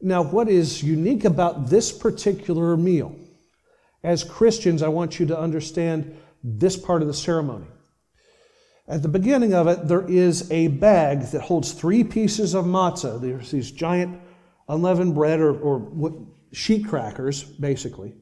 Now, 0.00 0.22
what 0.22 0.48
is 0.48 0.82
unique 0.82 1.24
about 1.24 1.68
this 1.68 1.90
particular 1.90 2.76
meal? 2.76 3.16
As 4.02 4.22
Christians, 4.22 4.82
I 4.82 4.88
want 4.88 5.18
you 5.18 5.26
to 5.26 5.38
understand 5.38 6.16
this 6.44 6.76
part 6.76 7.02
of 7.02 7.08
the 7.08 7.14
ceremony. 7.14 7.66
At 8.86 9.02
the 9.02 9.08
beginning 9.08 9.54
of 9.54 9.66
it, 9.66 9.88
there 9.88 10.06
is 10.08 10.50
a 10.50 10.68
bag 10.68 11.22
that 11.32 11.42
holds 11.42 11.72
three 11.72 12.04
pieces 12.04 12.54
of 12.54 12.64
matzah. 12.64 13.20
There's 13.20 13.50
these 13.50 13.70
giant 13.70 14.20
unleavened 14.68 15.14
bread 15.14 15.40
or, 15.40 15.58
or 15.58 16.26
sheet 16.52 16.86
crackers, 16.86 17.42
basically. 17.42 18.14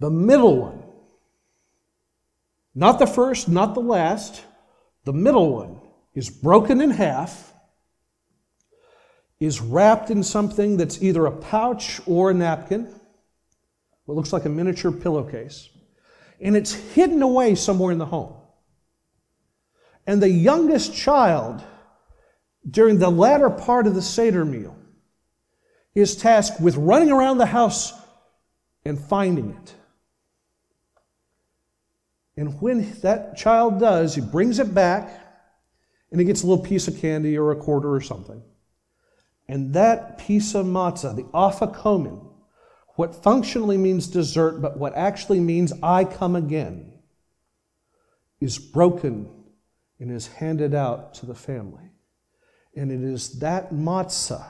The 0.00 0.10
middle 0.10 0.58
one, 0.58 0.82
not 2.74 2.98
the 2.98 3.06
first, 3.06 3.48
not 3.48 3.74
the 3.74 3.80
last, 3.80 4.44
the 5.04 5.12
middle 5.12 5.54
one 5.54 5.80
is 6.14 6.28
broken 6.28 6.80
in 6.80 6.90
half, 6.90 7.53
is 9.44 9.60
wrapped 9.60 10.10
in 10.10 10.22
something 10.22 10.76
that's 10.76 11.02
either 11.02 11.26
a 11.26 11.32
pouch 11.32 12.00
or 12.06 12.30
a 12.30 12.34
napkin, 12.34 12.92
what 14.04 14.14
looks 14.14 14.32
like 14.32 14.44
a 14.44 14.48
miniature 14.48 14.92
pillowcase, 14.92 15.68
and 16.40 16.56
it's 16.56 16.72
hidden 16.72 17.22
away 17.22 17.54
somewhere 17.54 17.92
in 17.92 17.98
the 17.98 18.06
home. 18.06 18.34
And 20.06 20.22
the 20.22 20.28
youngest 20.28 20.94
child, 20.94 21.62
during 22.68 22.98
the 22.98 23.10
latter 23.10 23.50
part 23.50 23.86
of 23.86 23.94
the 23.94 24.02
Seder 24.02 24.44
meal, 24.44 24.76
is 25.94 26.16
tasked 26.16 26.60
with 26.60 26.76
running 26.76 27.10
around 27.10 27.38
the 27.38 27.46
house 27.46 27.92
and 28.84 28.98
finding 28.98 29.50
it. 29.50 29.74
And 32.36 32.60
when 32.60 32.92
that 33.00 33.36
child 33.36 33.78
does, 33.78 34.14
he 34.14 34.20
brings 34.20 34.58
it 34.58 34.74
back 34.74 35.20
and 36.10 36.20
he 36.20 36.26
gets 36.26 36.42
a 36.42 36.46
little 36.46 36.64
piece 36.64 36.88
of 36.88 36.98
candy 36.98 37.38
or 37.38 37.52
a 37.52 37.56
quarter 37.56 37.92
or 37.92 38.00
something. 38.00 38.42
And 39.48 39.74
that 39.74 40.18
piece 40.18 40.54
of 40.54 40.66
matzah, 40.66 41.14
the 41.16 41.24
afikomen, 41.24 42.30
what 42.96 43.22
functionally 43.22 43.76
means 43.76 44.06
dessert, 44.06 44.62
but 44.62 44.78
what 44.78 44.94
actually 44.94 45.40
means 45.40 45.72
I 45.82 46.04
come 46.04 46.36
again, 46.36 46.92
is 48.40 48.58
broken 48.58 49.28
and 49.98 50.10
is 50.10 50.26
handed 50.26 50.74
out 50.74 51.14
to 51.14 51.26
the 51.26 51.34
family. 51.34 51.90
And 52.76 52.90
it 52.90 53.02
is 53.02 53.38
that 53.40 53.72
matzah 53.72 54.44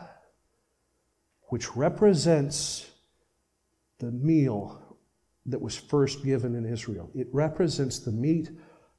which 1.49 1.77
represents 1.77 2.91
the 3.99 4.11
meal 4.11 4.99
that 5.47 5.61
was 5.61 5.77
first 5.77 6.25
given 6.25 6.55
in 6.55 6.65
Israel. 6.65 7.11
It 7.15 7.29
represents 7.33 7.99
the 7.99 8.13
meat 8.13 8.51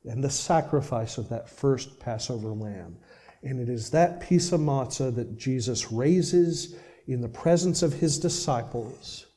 and 0.05 0.23
the 0.23 0.29
sacrifice 0.29 1.17
of 1.17 1.29
that 1.29 1.49
first 1.49 1.99
Passover 1.99 2.49
lamb. 2.49 2.97
And 3.45 3.59
it 3.59 3.69
is 3.69 3.91
that 3.91 4.19
piece 4.19 4.51
of 4.51 4.59
matzah 4.59 5.15
that 5.15 5.37
Jesus 5.37 5.91
raises 5.91 6.75
in 7.07 7.21
the 7.21 7.29
presence 7.29 7.83
of 7.83 7.93
his 7.93 8.19
disciples 8.19 9.27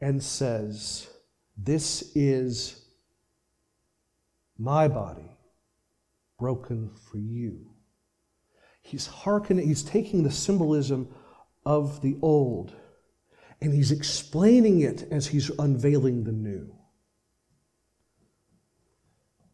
and 0.00 0.22
says, 0.22 1.08
This 1.56 2.10
is 2.14 2.84
my 4.58 4.88
body 4.88 5.38
broken 6.38 6.90
for 7.10 7.18
you. 7.18 7.70
He's 8.82 9.06
hearkening, 9.06 9.68
he's 9.68 9.84
taking 9.84 10.24
the 10.24 10.32
symbolism 10.32 11.08
of 11.64 12.02
the 12.02 12.16
old 12.20 12.74
and 13.60 13.72
he's 13.72 13.92
explaining 13.92 14.80
it 14.80 15.06
as 15.10 15.28
he's 15.28 15.50
unveiling 15.58 16.24
the 16.24 16.32
new. 16.32 16.74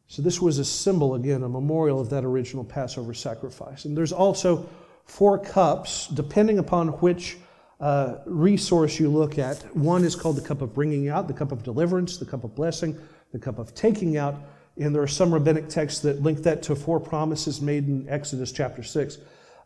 So, 0.08 0.22
this 0.22 0.40
was 0.40 0.58
a 0.58 0.64
symbol, 0.64 1.14
again, 1.14 1.42
a 1.42 1.48
memorial 1.48 2.00
of 2.00 2.10
that 2.10 2.24
original 2.24 2.64
Passover 2.64 3.12
sacrifice. 3.12 3.84
And 3.84 3.96
there's 3.96 4.12
also 4.12 4.68
four 5.04 5.38
cups, 5.38 6.08
depending 6.08 6.58
upon 6.58 6.88
which 6.88 7.36
uh, 7.80 8.16
resource 8.24 8.98
you 8.98 9.10
look 9.10 9.38
at. 9.38 9.62
One 9.76 10.04
is 10.04 10.16
called 10.16 10.36
the 10.36 10.46
cup 10.46 10.62
of 10.62 10.74
bringing 10.74 11.08
out, 11.08 11.28
the 11.28 11.34
cup 11.34 11.52
of 11.52 11.62
deliverance, 11.62 12.16
the 12.16 12.24
cup 12.24 12.44
of 12.44 12.54
blessing, 12.54 12.98
the 13.32 13.38
cup 13.38 13.58
of 13.58 13.74
taking 13.74 14.16
out. 14.16 14.36
And 14.78 14.94
there 14.94 15.02
are 15.02 15.08
some 15.08 15.32
rabbinic 15.32 15.68
texts 15.68 16.00
that 16.00 16.22
link 16.22 16.42
that 16.42 16.62
to 16.64 16.76
four 16.76 17.00
promises 17.00 17.60
made 17.60 17.86
in 17.86 18.08
Exodus 18.08 18.52
chapter 18.52 18.82
6. 18.82 19.18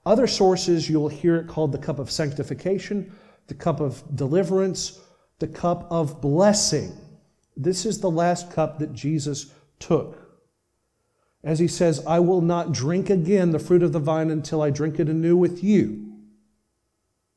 Other 0.07 0.27
sources, 0.27 0.89
you'll 0.89 1.09
hear 1.09 1.37
it 1.37 1.49
called 1.49 1.73
the 1.73 1.79
cup 1.79 1.99
of 1.99 2.11
sanctification, 2.11 3.13
the 3.49 3.55
cup 3.55 3.81
of 3.81 4.03
deliverance, 4.17 5.01
the 5.39 5.49
cup 5.49 5.87
of 5.91 6.21
blessing. 6.21 6.97
This 7.57 7.85
is 7.85 8.01
the 8.01 8.11
last 8.11 8.53
cup 8.53 8.79
that 8.79 8.93
Jesus 8.93 9.53
took. 9.79 10.20
As 11.43 11.59
he 11.59 11.69
says, 11.69 12.05
I 12.07 12.21
will 12.21 12.43
not 12.43 12.73
drink 12.73 13.09
again 13.09 13.51
the 13.51 13.59
fruit 13.59 13.83
of 13.83 13.93
the 13.93 13.99
vine 13.99 14.31
until 14.31 14.61
I 14.61 14.71
drink 14.71 15.01
it 15.01 15.09
anew 15.09 15.37
with 15.37 15.65
you 15.65 16.13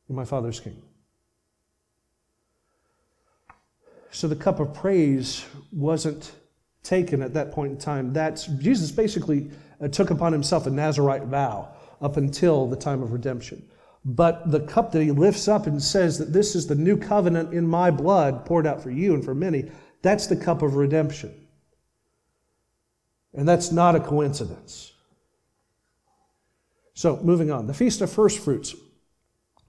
in 0.08 0.14
my 0.14 0.24
Father's 0.24 0.60
kingdom. 0.60 0.82
So 4.10 4.28
the 4.28 4.36
cup 4.36 4.60
of 4.60 4.74
praise 4.74 5.44
wasn't 5.72 6.32
taken 6.82 7.22
at 7.22 7.34
that 7.34 7.50
point 7.50 7.72
in 7.72 7.78
time. 7.78 8.12
That's 8.12 8.46
Jesus 8.46 8.92
basically 8.92 9.50
uh, 9.80 9.88
took 9.88 10.10
upon 10.10 10.32
himself 10.32 10.66
a 10.66 10.70
Nazarite 10.70 11.24
vow 11.24 11.68
up 12.00 12.16
until 12.16 12.66
the 12.66 12.76
time 12.76 13.02
of 13.02 13.12
redemption. 13.12 13.66
But 14.04 14.50
the 14.50 14.60
cup 14.60 14.92
that 14.92 15.02
he 15.02 15.10
lifts 15.10 15.48
up 15.48 15.66
and 15.66 15.82
says 15.82 16.18
that 16.18 16.32
this 16.32 16.54
is 16.54 16.66
the 16.66 16.74
new 16.74 16.96
covenant 16.96 17.54
in 17.54 17.66
my 17.66 17.90
blood 17.90 18.44
poured 18.44 18.66
out 18.66 18.82
for 18.82 18.90
you 18.90 19.14
and 19.14 19.24
for 19.24 19.34
many, 19.34 19.70
that's 20.02 20.26
the 20.26 20.36
cup 20.36 20.60
of 20.60 20.76
redemption. 20.76 21.34
And 23.34 23.48
that's 23.48 23.72
not 23.72 23.96
a 23.96 24.00
coincidence. 24.00 24.92
So, 26.94 27.18
moving 27.22 27.50
on. 27.50 27.66
The 27.66 27.74
Feast 27.74 28.00
of 28.00 28.10
First 28.10 28.38
Fruits. 28.38 28.74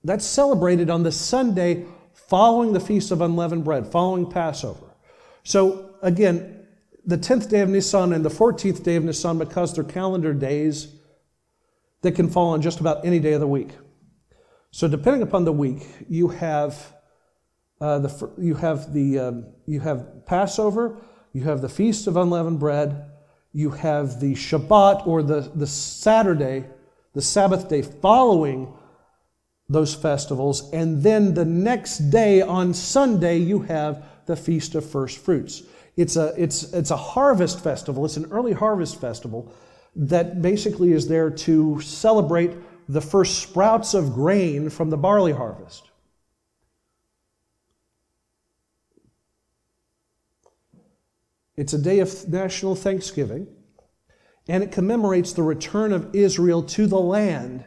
That's 0.03 0.26
celebrated 0.26 0.89
on 0.91 1.01
the 1.01 1.11
Sunday 1.11 1.86
following 2.13 2.74
the 2.74 2.80
Feast 2.80 3.11
of 3.11 3.22
Unleavened 3.22 3.63
Bread, 3.63 3.88
following 3.88 4.30
Passover. 4.30 4.95
So, 5.43 5.95
again, 6.03 6.68
the 7.05 7.18
10th 7.18 7.49
day 7.49 7.61
of 7.61 7.70
Nisan 7.70 8.13
and 8.13 8.24
the 8.24 8.30
14th 8.30 8.84
day 8.84 8.95
of 8.95 9.03
Nisan, 9.03 9.39
because 9.39 9.74
they're 9.74 9.84
calendar 9.84 10.34
days 10.34 10.95
that 12.01 12.13
can 12.13 12.30
fall 12.30 12.49
on 12.49 12.61
just 12.61 12.80
about 12.80 13.05
any 13.05 13.20
day 13.20 13.34
of 13.34 13.39
the 13.39 13.47
week. 13.47 13.72
So 14.72 14.88
depending 14.88 15.24
upon 15.24 15.45
the 15.45 15.53
week, 15.53 15.88
you 16.09 16.28
have 16.28 16.93
uh, 17.80 17.99
the 17.99 18.32
you 18.38 18.55
have 18.55 18.93
the 18.93 19.20
um, 19.20 19.45
you 19.66 19.80
have 19.80 20.26
Passover, 20.26 21.01
you 21.34 21.43
have 21.43 21.61
the 21.61 21.70
feast 21.70 22.07
of 22.07 22.18
unleavened 22.18 22.59
bread, 22.59 23.09
you 23.56 23.70
have 23.70 24.20
the 24.20 24.34
Shabbat 24.34 25.08
or 25.08 25.24
the 25.24 25.49
the 25.56 25.66
Saturday, 25.66 26.66
the 27.14 27.22
Sabbath 27.22 27.70
day 27.70 27.82
following 27.82 28.74
those 29.70 29.95
festivals, 29.95 30.70
and 30.74 31.01
then 31.01 31.34
the 31.34 31.45
next 31.45 32.10
day 32.10 32.41
on 32.41 32.74
Sunday 32.74 33.38
you 33.38 33.62
have 33.62 34.06
the 34.26 34.36
feast 34.36 34.76
of 34.76 34.88
first 34.88 35.20
fruits. 35.20 35.64
It's 35.95 36.18
a 36.18 36.34
it's 36.38 36.74
it's 36.74 36.91
a 36.91 36.97
harvest 36.97 37.64
festival. 37.64 38.03
It's 38.03 38.18
an 38.18 38.28
early 38.30 38.51
harvest 38.51 38.99
festival 38.99 39.49
that 39.95 40.41
basically 40.41 40.91
is 40.91 41.08
there 41.08 41.30
to 41.30 41.80
celebrate 41.80 42.51
the 42.89 43.01
first 43.01 43.39
sprouts 43.39 43.93
of 43.93 44.14
grain 44.14 44.70
from 44.70 44.89
the 44.89 44.97
barley 44.97 45.32
harvest. 45.32 45.89
It's 51.58 51.74
a 51.74 51.78
day 51.78 51.99
of 51.99 52.28
national 52.28 52.76
thanksgiving, 52.76 53.47
and 54.47 54.64
it 54.64 54.72
commemorates 54.72 55.34
the 55.34 55.43
return 55.43 55.93
of 55.93 56.14
Israel 56.14 56.64
to 56.64 56.86
the 56.88 56.99
land 56.99 57.64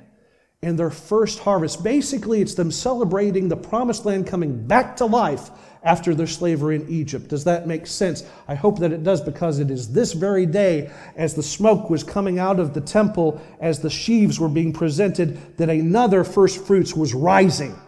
and 0.63 0.79
their 0.79 0.91
first 0.91 1.39
harvest. 1.39 1.85
Basically, 1.85 2.41
it's 2.41 2.55
them 2.55 2.71
celebrating 2.71 3.49
the 3.49 3.57
promised 3.57 4.05
land 4.05 4.27
coming 4.27 4.67
back 4.67 4.97
to 4.97 5.07
life 5.07 5.51
after 5.83 6.15
their 6.15 6.27
slavery 6.27 6.77
in 6.77 6.89
Egypt. 6.89 7.29
Does 7.29 7.45
that 7.45 7.69
make 7.69 7.87
sense? 7.87 8.25
I 8.49 8.57
hope 8.57 8.81
that 8.81 8.93
it 8.93 9.05
does 9.05 9.21
because 9.21 9.61
it 9.61 9.71
is 9.71 9.93
this 9.93 10.13
very 10.13 10.47
day, 10.47 10.91
as 11.17 11.35
the 11.35 11.43
smoke 11.43 11.89
was 11.89 12.03
coming 12.03 12.39
out 12.39 12.59
of 12.59 12.75
the 12.75 12.81
temple, 12.81 13.41
as 13.61 13.81
the 13.81 13.91
sheaves 13.91 14.41
were 14.41 14.49
being 14.49 14.73
presented, 14.73 15.57
that 15.57 15.71
another 15.71 16.25
first 16.25 16.67
fruits 16.67 16.95
was 16.95 17.15
rising. 17.15 17.79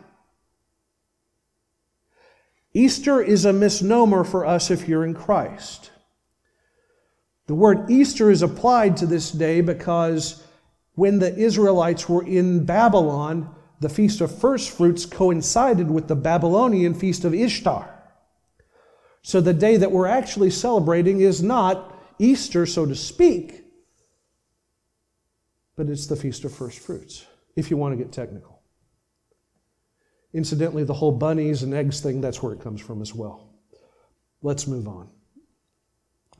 Easter 2.73 3.21
is 3.21 3.45
a 3.45 3.53
misnomer 3.53 4.23
for 4.23 4.47
us 4.47 4.71
if 4.71 4.87
you're 4.87 5.05
in 5.05 5.15
Christ. 5.15 5.90
The 7.51 7.57
word 7.57 7.91
Easter 7.91 8.31
is 8.31 8.43
applied 8.43 8.97
to 8.99 9.07
this 9.07 9.33
day 9.33 9.61
because 9.61 10.41
when 10.95 11.19
the 11.19 11.37
Israelites 11.37 12.09
were 12.09 12.25
in 12.25 12.65
Babylon, 12.65 13.53
the 13.81 13.89
Feast 13.89 14.21
of 14.21 14.39
First 14.39 14.71
Fruits 14.71 15.05
coincided 15.05 15.91
with 15.91 16.07
the 16.07 16.15
Babylonian 16.15 16.95
Feast 16.95 17.25
of 17.25 17.35
Ishtar. 17.35 17.93
So 19.23 19.41
the 19.41 19.53
day 19.53 19.77
that 19.79 19.91
we're 19.91 20.07
actually 20.07 20.51
celebrating 20.51 21.23
is 21.23 21.43
not 21.43 21.93
Easter, 22.21 22.67
so 22.67 22.87
to 22.87 22.95
speak, 22.95 23.65
but 25.75 25.89
it's 25.89 26.07
the 26.07 26.15
Feast 26.15 26.45
of 26.45 26.55
First 26.55 26.79
Fruits, 26.79 27.27
if 27.57 27.69
you 27.69 27.77
want 27.77 27.99
to 27.99 28.05
get 28.05 28.13
technical. 28.13 28.63
Incidentally, 30.33 30.85
the 30.85 30.95
whole 30.95 31.11
bunnies 31.11 31.65
and 31.65 31.75
eggs 31.75 31.99
thing, 32.01 32.21
that's 32.21 32.45
where 32.45 32.53
it 32.53 32.61
comes 32.61 32.81
from 32.81 33.03
as 33.03 33.13
well. 33.13 33.53
Let's 34.41 34.69
move 34.69 34.87
on. 34.87 35.11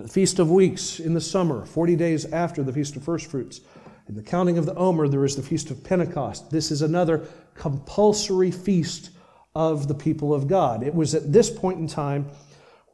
The 0.01 0.09
Feast 0.09 0.39
of 0.39 0.51
Weeks 0.51 0.99
in 0.99 1.13
the 1.13 1.21
summer, 1.21 1.67
40 1.67 1.95
days 1.95 2.25
after 2.33 2.63
the 2.63 2.73
Feast 2.73 2.97
of 2.97 3.03
First 3.03 3.27
Fruits. 3.27 3.61
In 4.09 4.15
the 4.15 4.23
counting 4.23 4.57
of 4.57 4.65
the 4.65 4.75
Omer, 4.75 5.09
there 5.09 5.27
is 5.27 5.37
the 5.37 5.43
Feast 5.43 5.71
of 5.71 5.85
Pentecost. 5.85 6.51
This 6.51 6.71
is 6.71 6.81
another 6.81 7.27
compulsory 7.55 8.51
feast 8.51 9.11
of 9.55 9.89
the 9.89 9.95
people 9.95 10.33
of 10.33 10.49
God. 10.49 10.83
It 10.83 10.95
was 10.95 11.15
at 11.15 11.31
this 11.31 11.51
point 11.51 11.81
in 11.81 11.87
time 11.87 12.31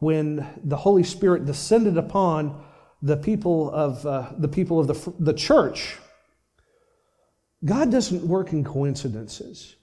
when 0.00 0.44
the 0.64 0.76
Holy 0.76 1.04
Spirit 1.04 1.46
descended 1.46 1.96
upon 1.96 2.60
the 3.00 3.16
people 3.16 3.70
of 3.70 4.04
uh, 4.04 4.32
the 4.36 4.48
people 4.48 4.80
of 4.80 4.88
the, 4.88 5.12
the 5.20 5.32
church. 5.32 5.98
God 7.64 7.92
doesn't 7.92 8.26
work 8.26 8.52
in 8.52 8.64
coincidences. 8.64 9.76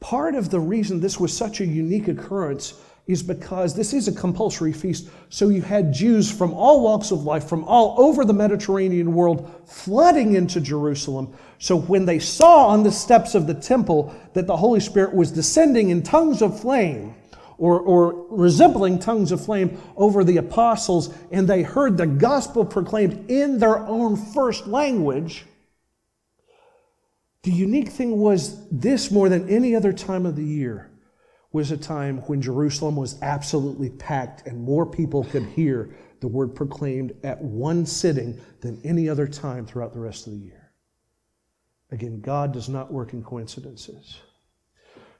Part 0.00 0.34
of 0.34 0.50
the 0.50 0.58
reason 0.58 0.98
this 0.98 1.20
was 1.20 1.36
such 1.36 1.60
a 1.60 1.64
unique 1.64 2.08
occurrence 2.08 2.74
is 3.06 3.22
because 3.22 3.74
this 3.74 3.92
is 3.92 4.06
a 4.06 4.12
compulsory 4.12 4.72
feast. 4.72 5.08
So 5.28 5.48
you 5.48 5.60
had 5.60 5.92
Jews 5.92 6.30
from 6.30 6.52
all 6.54 6.82
walks 6.82 7.10
of 7.10 7.24
life, 7.24 7.48
from 7.48 7.64
all 7.64 8.00
over 8.00 8.24
the 8.24 8.32
Mediterranean 8.32 9.12
world, 9.12 9.50
flooding 9.66 10.34
into 10.34 10.60
Jerusalem. 10.60 11.34
So 11.58 11.76
when 11.76 12.06
they 12.06 12.20
saw 12.20 12.68
on 12.68 12.84
the 12.84 12.92
steps 12.92 13.34
of 13.34 13.46
the 13.46 13.54
temple 13.54 14.14
that 14.34 14.46
the 14.46 14.56
Holy 14.56 14.78
Spirit 14.78 15.14
was 15.14 15.32
descending 15.32 15.90
in 15.90 16.02
tongues 16.02 16.42
of 16.42 16.60
flame, 16.60 17.14
or, 17.58 17.78
or 17.80 18.26
resembling 18.30 18.98
tongues 18.98 19.30
of 19.30 19.44
flame 19.44 19.80
over 19.96 20.24
the 20.24 20.36
apostles, 20.36 21.14
and 21.30 21.46
they 21.46 21.62
heard 21.62 21.96
the 21.96 22.06
gospel 22.06 22.64
proclaimed 22.64 23.30
in 23.30 23.58
their 23.58 23.78
own 23.78 24.16
first 24.16 24.66
language, 24.66 25.44
the 27.42 27.52
unique 27.52 27.88
thing 27.88 28.18
was 28.18 28.68
this 28.70 29.10
more 29.10 29.28
than 29.28 29.48
any 29.48 29.74
other 29.74 29.92
time 29.92 30.24
of 30.24 30.36
the 30.36 30.44
year 30.44 30.91
was 31.52 31.70
a 31.70 31.76
time 31.76 32.18
when 32.26 32.40
Jerusalem 32.40 32.96
was 32.96 33.20
absolutely 33.22 33.90
packed 33.90 34.46
and 34.46 34.62
more 34.62 34.86
people 34.86 35.24
could 35.24 35.44
hear 35.44 35.94
the 36.20 36.28
word 36.28 36.54
proclaimed 36.54 37.14
at 37.22 37.42
one 37.42 37.84
sitting 37.84 38.40
than 38.60 38.80
any 38.84 39.08
other 39.08 39.26
time 39.26 39.66
throughout 39.66 39.92
the 39.92 40.00
rest 40.00 40.26
of 40.26 40.32
the 40.32 40.38
year. 40.38 40.72
Again, 41.90 42.20
God 42.20 42.52
does 42.52 42.68
not 42.68 42.92
work 42.92 43.12
in 43.12 43.22
coincidences. 43.22 44.20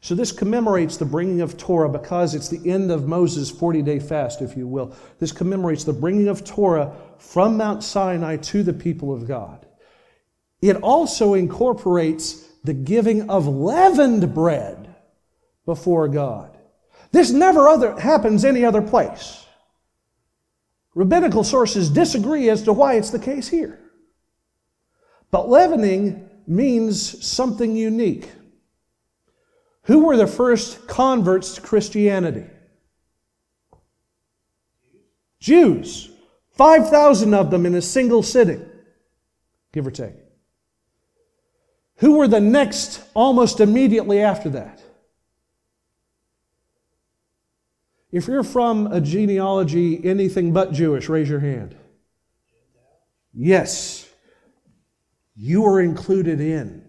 So, 0.00 0.16
this 0.16 0.32
commemorates 0.32 0.96
the 0.96 1.04
bringing 1.04 1.42
of 1.42 1.56
Torah 1.56 1.88
because 1.88 2.34
it's 2.34 2.48
the 2.48 2.68
end 2.68 2.90
of 2.90 3.06
Moses' 3.06 3.50
40 3.50 3.82
day 3.82 4.00
fast, 4.00 4.42
if 4.42 4.56
you 4.56 4.66
will. 4.66 4.96
This 5.20 5.30
commemorates 5.30 5.84
the 5.84 5.92
bringing 5.92 6.28
of 6.28 6.44
Torah 6.44 6.96
from 7.18 7.56
Mount 7.56 7.84
Sinai 7.84 8.36
to 8.38 8.64
the 8.64 8.72
people 8.72 9.14
of 9.14 9.28
God. 9.28 9.64
It 10.60 10.76
also 10.76 11.34
incorporates 11.34 12.48
the 12.64 12.74
giving 12.74 13.28
of 13.28 13.46
leavened 13.46 14.34
bread 14.34 14.81
before 15.64 16.08
God. 16.08 16.56
This 17.10 17.30
never 17.30 17.68
other, 17.68 17.98
happens 17.98 18.44
any 18.44 18.64
other 18.64 18.82
place. 18.82 19.44
Rabbinical 20.94 21.44
sources 21.44 21.90
disagree 21.90 22.50
as 22.50 22.62
to 22.64 22.72
why 22.72 22.94
it's 22.94 23.10
the 23.10 23.18
case 23.18 23.48
here. 23.48 23.78
But 25.30 25.48
leavening 25.48 26.28
means 26.46 27.26
something 27.26 27.76
unique. 27.76 28.30
Who 29.84 30.04
were 30.04 30.16
the 30.16 30.26
first 30.26 30.86
converts 30.86 31.54
to 31.54 31.60
Christianity? 31.60 32.46
Jews. 35.40 36.10
5,000 36.52 37.32
of 37.32 37.50
them 37.50 37.64
in 37.64 37.74
a 37.74 37.82
single 37.82 38.22
sitting, 38.22 38.64
give 39.72 39.86
or 39.86 39.90
take. 39.90 40.14
Who 41.96 42.18
were 42.18 42.28
the 42.28 42.40
next 42.40 43.02
almost 43.14 43.58
immediately 43.60 44.20
after 44.20 44.50
that? 44.50 44.81
If 48.12 48.28
you're 48.28 48.44
from 48.44 48.88
a 48.88 49.00
genealogy 49.00 50.04
anything 50.04 50.52
but 50.52 50.72
Jewish, 50.72 51.08
raise 51.08 51.30
your 51.30 51.40
hand. 51.40 51.74
Yes, 53.32 54.08
you 55.34 55.64
are 55.64 55.80
included 55.80 56.38
in. 56.38 56.84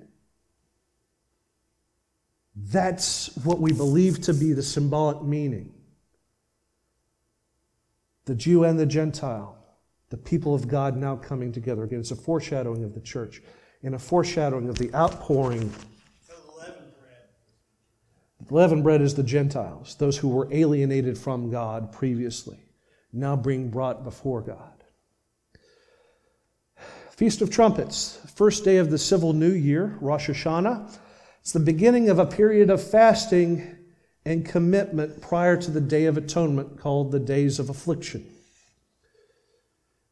That's 2.56 3.36
what 3.44 3.60
we 3.60 3.72
believe 3.72 4.22
to 4.22 4.34
be 4.34 4.52
the 4.52 4.62
symbolic 4.62 5.24
meaning. 5.24 5.74
The 8.26 8.36
Jew 8.36 8.66
and 8.66 8.78
the 8.78 8.86
Gentile, 8.86 9.58
the 10.10 10.18
people 10.18 10.54
of 10.54 10.68
God 10.68 10.98
now 10.98 11.16
coming 11.16 11.52
together. 11.52 11.84
Again, 11.84 12.02
it's 12.02 12.12
a 12.12 12.16
foreshadowing 12.16 12.84
of 12.84 12.94
the 12.94 13.02
church 13.02 13.42
and 13.82 13.96
a 13.96 14.00
foreshadowing 14.00 14.70
of 14.70 14.78
the 14.78 14.94
outpouring 14.94 15.72
Leavened 18.50 18.84
bread 18.84 19.02
is 19.02 19.16
the 19.16 19.24
Gentiles, 19.24 19.96
those 19.96 20.18
who 20.18 20.28
were 20.28 20.48
alienated 20.52 21.18
from 21.18 21.50
God 21.50 21.92
previously, 21.92 22.60
now 23.12 23.36
being 23.36 23.70
brought 23.70 24.04
before 24.04 24.42
God. 24.42 24.84
Feast 27.12 27.42
of 27.42 27.50
Trumpets, 27.50 28.20
first 28.36 28.64
day 28.64 28.78
of 28.78 28.90
the 28.90 28.98
civil 28.98 29.34
new 29.34 29.52
year, 29.52 29.98
Rosh 30.02 30.30
Hashanah. 30.30 30.98
It's 31.42 31.54
the 31.54 31.60
beginning 31.60 32.10
of 32.10 32.20
a 32.20 32.26
period 32.26 32.70
of 32.70 32.82
fasting 32.82 33.78
and 34.26 34.46
commitment 34.46 35.22
prior 35.22 35.56
to 35.58 35.72
the 35.72 35.82
Day 35.82 36.06
of 36.06 36.18
Atonement 36.18 36.80
called 36.80 37.12
the 37.12 37.20
Days 37.20 37.60
of 37.60 37.70
Affliction. 37.70 38.26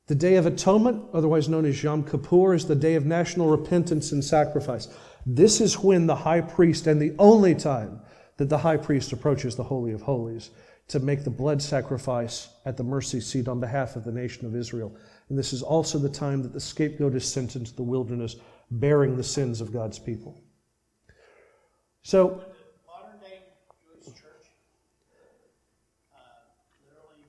The 0.07 0.15
Day 0.15 0.36
of 0.36 0.45
Atonement, 0.45 1.05
otherwise 1.13 1.47
known 1.47 1.65
as 1.65 1.82
Yom 1.82 2.03
Kippur, 2.03 2.53
is 2.53 2.67
the 2.67 2.75
day 2.75 2.95
of 2.95 3.05
national 3.05 3.49
repentance 3.49 4.11
and 4.11 4.23
sacrifice. 4.23 4.88
This 5.25 5.61
is 5.61 5.79
when 5.79 6.05
the 6.07 6.15
high 6.15 6.41
priest, 6.41 6.86
and 6.86 7.01
the 7.01 7.15
only 7.17 7.55
time 7.55 8.01
that 8.41 8.49
the 8.49 8.57
high 8.57 8.75
priest 8.75 9.13
approaches 9.13 9.55
the 9.55 9.61
Holy 9.61 9.91
of 9.91 10.01
Holies 10.01 10.49
to 10.87 10.99
make 10.99 11.23
the 11.23 11.29
blood 11.29 11.61
sacrifice 11.61 12.49
at 12.65 12.75
the 12.75 12.83
mercy 12.83 13.19
seat 13.19 13.47
on 13.47 13.59
behalf 13.59 13.95
of 13.95 14.03
the 14.03 14.11
nation 14.11 14.47
of 14.47 14.55
Israel. 14.55 14.97
And 15.29 15.37
this 15.37 15.53
is 15.53 15.61
also 15.61 15.99
the 15.99 16.09
time 16.09 16.41
that 16.41 16.51
the 16.51 16.59
scapegoat 16.59 17.13
is 17.13 17.23
sent 17.23 17.55
into 17.55 17.71
the 17.75 17.83
wilderness, 17.83 18.37
bearing 18.71 19.15
the 19.15 19.21
sins 19.21 19.61
of 19.61 19.71
God's 19.71 19.99
people. 19.99 20.41
So, 22.01 22.43
modern 22.87 23.19
day 23.19 23.43
Jewish 23.85 24.07
church 24.07 24.47
uh, 26.11 26.17
literally 26.89 27.27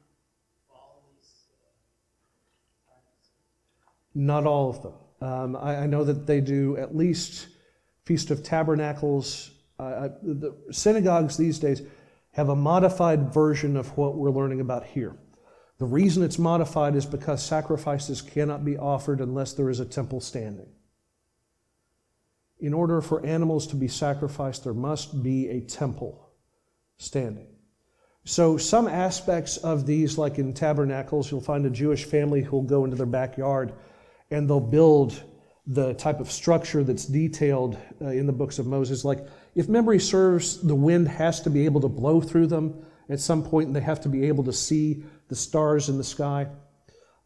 follow 0.67 1.03
these 1.15 1.29
uh, 2.89 2.95
not 4.15 4.47
all 4.47 4.71
of 4.71 4.83
them. 4.83 4.95
Um, 5.21 5.57
I, 5.57 5.83
I 5.83 5.87
know 5.87 6.05
that 6.05 6.27
they 6.27 6.41
do 6.41 6.79
at 6.79 6.97
least 6.97 7.49
Feast 8.07 8.31
of 8.31 8.43
Tabernacles 8.43 9.52
the 10.23 10.57
synagogues 10.71 11.37
these 11.37 11.59
days 11.59 11.83
have 12.33 12.49
a 12.49 12.57
modified 12.57 13.33
version 13.33 13.77
of 13.77 13.97
what 13.97 14.17
we're 14.17 14.31
learning 14.31 14.61
about 14.61 14.85
here. 14.85 15.17
The 15.79 15.85
reason 15.87 16.23
it's 16.23 16.39
modified 16.39 16.95
is 16.97 17.07
because 17.07 17.45
sacrifices 17.45 18.23
cannot 18.23 18.65
be 18.65 18.79
offered 18.79 19.21
unless 19.21 19.53
there 19.53 19.69
is 19.69 19.81
a 19.81 19.85
temple 19.85 20.21
standing. 20.21 20.69
In 22.61 22.73
order 22.73 23.01
for 23.01 23.27
animals 23.27 23.67
to 23.69 23.77
be 23.77 23.89
sacrificed, 23.89 24.65
there 24.65 24.75
must 24.75 25.23
be 25.23 25.49
a 25.49 25.61
temple 25.61 26.31
standing. 26.99 27.49
So, 28.25 28.57
some 28.57 28.87
aspects 28.87 29.57
of 29.57 29.85
these, 29.85 30.17
like 30.17 30.39
in 30.39 30.55
tabernacles, 30.55 31.31
you'll 31.31 31.41
find 31.41 31.67
a 31.67 31.71
Jewish 31.71 32.05
family 32.05 32.43
who'll 32.43 32.63
go 32.63 32.85
into 32.85 32.97
their 32.97 33.05
backyard 33.05 33.73
and 34.31 34.49
they'll 34.49 34.61
build 34.61 35.21
the 35.67 35.95
type 35.95 36.19
of 36.19 36.31
structure 36.31 36.83
that's 36.83 37.05
detailed 37.05 37.79
uh, 38.01 38.07
in 38.07 38.27
the 38.27 38.33
books 38.33 38.59
of 38.59 38.67
Moses. 38.67 39.05
Like, 39.05 39.27
if 39.55 39.69
memory 39.69 40.01
serves, 40.01 40.61
the 40.61 40.75
wind 40.75 41.09
has 41.09 41.41
to 41.43 41.51
be 41.51 41.65
able 41.65 41.81
to 41.83 41.89
blow 41.89 42.21
through 42.21 42.49
them 42.49 42.85
at 43.09 43.21
some 43.21 43.45
point, 43.45 43.69
and 43.69 43.77
they 43.77 43.81
have 43.81 44.01
to 44.01 44.09
be 44.09 44.27
able 44.27 44.45
to 44.45 44.53
see 44.53 45.05
the 45.29 45.37
stars 45.37 45.89
in 45.89 45.99
the 45.99 46.05
sky. 46.05 46.49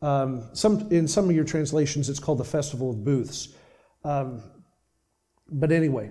Um, 0.03 0.51
some, 0.53 0.89
in 0.91 1.09
some 1.09 1.28
of 1.28 1.34
your 1.34 1.45
translations, 1.45 2.11
it's 2.11 2.18
called 2.18 2.39
the 2.39 2.45
Festival 2.45 2.91
of 2.91 3.05
Booths. 3.05 3.55
Um, 4.05 4.43
but 5.49 5.72
anyway, 5.72 6.11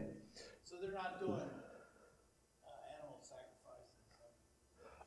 So 0.64 0.78
they're 0.82 0.92
not 0.92 1.20
doing 1.20 1.34
uh, 1.34 1.38
animal 2.98 3.20
sacrifices. 3.22 3.90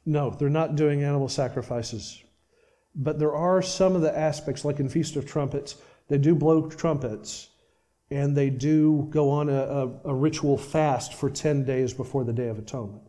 no, 0.07 0.31
they're 0.31 0.49
not 0.49 0.77
doing 0.77 1.03
animal 1.03 1.29
sacrifices. 1.29 2.23
But 2.95 3.19
there 3.19 3.35
are 3.35 3.63
some 3.63 3.97
of 3.97 4.03
the 4.03 4.17
aspects, 4.17 4.65
like 4.65 4.81
in 4.81 4.89
Feast 4.89 5.17
of 5.17 5.27
Trumpets, 5.27 5.77
they 6.09 6.19
do 6.19 6.35
blow 6.35 6.69
trumpets 6.69 7.51
and 8.11 8.37
they 8.37 8.49
do 8.51 9.07
go 9.11 9.31
on 9.31 9.49
a, 9.51 9.53
a, 9.53 9.89
a, 10.07 10.15
ritual 10.15 10.57
fast 10.57 11.13
for 11.13 11.29
10 11.29 11.65
days 11.65 11.93
before 11.93 12.25
the 12.25 12.33
Day 12.33 12.49
of 12.49 12.59
Atonement, 12.59 13.03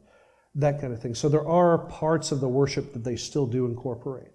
that 0.56 0.82
kind 0.82 0.92
of 0.92 1.02
thing. 1.02 1.16
So 1.16 1.30
there 1.30 1.48
are 1.48 1.78
parts 1.78 2.34
of 2.34 2.42
the 2.42 2.50
worship 2.50 2.92
that 2.92 3.06
they 3.06 3.16
still 3.16 3.48
do 3.48 3.66
incorporate. 3.66 4.32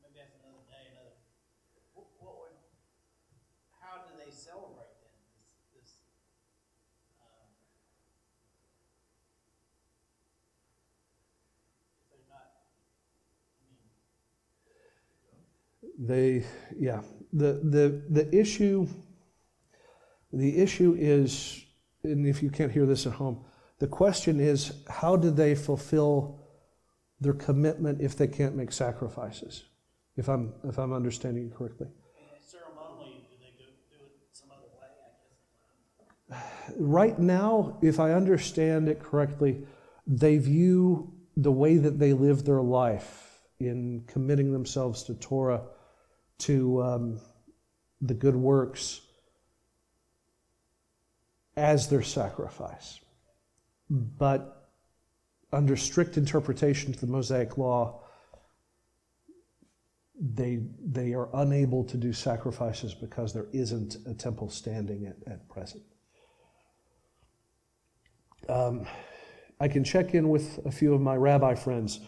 Maybe 0.00 0.16
that's 0.16 0.32
another 0.40 0.64
day, 0.64 0.88
another. 0.96 1.12
What, 1.92 2.06
what 2.18 2.40
would, 2.40 2.56
how 3.84 4.00
do 4.08 4.16
they 4.16 4.32
celebrate 4.32 4.96
then? 5.04 5.12
This, 5.76 5.84
this 5.84 6.00
um, 7.20 7.52
if 12.00 12.08
they're 12.08 12.24
not, 12.32 12.48
I 13.60 13.68
mean, 15.83 15.83
They, 15.98 16.44
yeah, 16.76 17.02
the, 17.32 17.60
the, 17.62 18.02
the 18.08 18.34
issue, 18.34 18.86
the 20.32 20.58
issue 20.58 20.96
is, 20.98 21.64
and 22.02 22.26
if 22.26 22.42
you 22.42 22.50
can't 22.50 22.72
hear 22.72 22.86
this 22.86 23.06
at 23.06 23.12
home, 23.12 23.44
the 23.78 23.86
question 23.86 24.40
is 24.40 24.72
how 24.88 25.16
do 25.16 25.30
they 25.30 25.54
fulfill 25.54 26.40
their 27.20 27.32
commitment 27.32 28.00
if 28.00 28.16
they 28.16 28.26
can't 28.26 28.56
make 28.56 28.72
sacrifices? 28.72 29.64
If 30.16 30.28
I'm, 30.28 30.52
if 30.64 30.78
I'm 30.78 30.92
understanding 30.92 31.50
correctly. 31.50 31.88
ceremonially, 32.40 33.26
do 33.28 33.36
they 33.40 33.50
do, 33.58 33.64
do 33.90 34.04
it 34.04 34.12
some 34.32 34.50
other 34.52 34.68
way, 34.78 34.86
I 36.30 36.36
guess? 36.36 36.76
Right 36.78 37.18
now, 37.18 37.78
if 37.82 37.98
I 37.98 38.12
understand 38.12 38.88
it 38.88 39.00
correctly, 39.00 39.66
they 40.06 40.38
view 40.38 41.12
the 41.36 41.50
way 41.50 41.76
that 41.76 41.98
they 41.98 42.12
live 42.12 42.44
their 42.44 42.62
life 42.62 43.40
in 43.58 44.04
committing 44.06 44.52
themselves 44.52 45.02
to 45.04 45.14
Torah 45.14 45.62
to 46.38 46.82
um, 46.82 47.20
the 48.00 48.14
good 48.14 48.36
works 48.36 49.00
as 51.56 51.88
their 51.88 52.02
sacrifice. 52.02 53.00
But 53.88 54.70
under 55.52 55.76
strict 55.76 56.16
interpretation 56.16 56.92
to 56.92 57.00
the 57.00 57.06
Mosaic 57.06 57.56
law, 57.56 58.00
they, 60.20 60.60
they 60.84 61.12
are 61.12 61.28
unable 61.34 61.84
to 61.84 61.96
do 61.96 62.12
sacrifices 62.12 62.94
because 62.94 63.32
there 63.32 63.46
isn't 63.52 63.96
a 64.06 64.14
temple 64.14 64.48
standing 64.48 65.06
at, 65.06 65.16
at 65.30 65.48
present. 65.48 65.82
Um, 68.48 68.86
I 69.60 69.68
can 69.68 69.84
check 69.84 70.14
in 70.14 70.28
with 70.28 70.64
a 70.66 70.70
few 70.70 70.94
of 70.94 71.00
my 71.00 71.16
rabbi 71.16 71.54
friends 71.54 72.00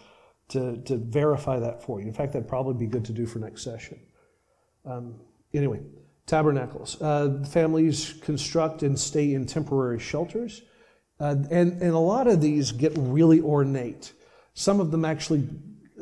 to, 0.49 0.77
to 0.83 0.97
verify 0.97 1.59
that 1.59 1.83
for 1.83 2.01
you. 2.01 2.07
In 2.07 2.13
fact, 2.13 2.33
that'd 2.33 2.49
probably 2.49 2.75
be 2.75 2.87
good 2.87 3.05
to 3.07 3.13
do 3.13 3.27
for 3.27 3.39
next 3.39 3.63
session. 3.63 3.99
Um, 4.87 5.17
anyway, 5.53 5.81
tabernacles. 6.27 7.01
Uh, 7.01 7.45
families 7.49 8.15
construct 8.23 8.83
and 8.83 8.99
stay 8.99 9.35
in 9.35 9.47
temporary 9.47 9.99
shelters. 9.99 10.63
Uh, 11.19 11.37
and, 11.51 11.81
and 11.83 11.93
a 11.93 11.99
lot 11.99 12.27
of 12.27 12.41
these 12.41 12.73
get 12.73 12.93
really 12.97 13.41
ornate. 13.41 14.13
Some 14.55 14.81
of 14.81 14.91
them 14.91 15.05
actually 15.05 15.49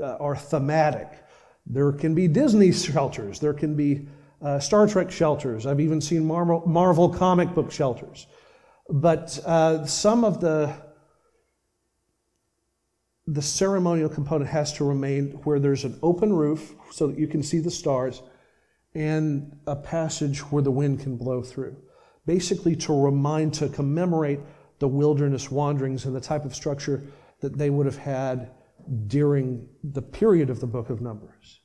uh, 0.01 0.17
are 0.17 0.37
thematic. 0.37 1.09
There 1.67 1.93
can 1.93 2.15
be 2.15 2.29
Disney 2.29 2.73
shelters, 2.73 3.39
there 3.39 3.55
can 3.55 3.75
be 3.75 4.09
uh, 4.43 4.59
Star 4.59 4.87
Trek 4.87 5.11
shelters. 5.11 5.65
I've 5.65 5.81
even 5.81 6.01
seen 6.01 6.27
Marvel, 6.27 6.63
Marvel 6.67 7.09
comic 7.09 7.55
book 7.55 7.71
shelters. 7.71 8.27
But 8.91 9.39
uh, 9.47 9.87
some 9.87 10.25
of 10.25 10.41
the 10.41 10.75
the 13.27 13.41
ceremonial 13.41 14.11
component 14.11 14.51
has 14.51 14.75
to 14.75 14.85
remain 14.85 15.31
where 15.45 15.59
there's 15.59 15.85
an 15.85 15.99
open 16.03 16.31
roof 16.31 16.75
so 16.91 17.07
that 17.07 17.19
you 17.19 17.27
can 17.27 17.43
see 17.43 17.59
the 17.59 17.71
stars 17.71 18.21
and 18.95 19.59
a 19.67 19.77
passage 19.77 20.41
where 20.41 20.63
the 20.63 20.71
wind 20.71 21.01
can 21.01 21.17
blow 21.17 21.43
through. 21.43 21.77
Basically, 22.27 22.77
to 22.77 22.93
remind, 22.93 23.55
to 23.55 23.69
commemorate 23.69 24.41
the 24.79 24.89
wilderness 24.89 25.51
wanderings 25.51 26.05
and 26.05 26.15
the 26.15 26.21
type 26.21 26.45
of 26.45 26.55
structure 26.55 27.05
that 27.41 27.59
they 27.59 27.71
would 27.71 27.87
have 27.87 27.99
had 27.99 28.51
during 29.07 29.69
the 29.83 30.03
period 30.03 30.51
of 30.51 30.61
the 30.61 30.67
book 30.67 30.91
of 30.91 31.01
Numbers. 31.01 31.61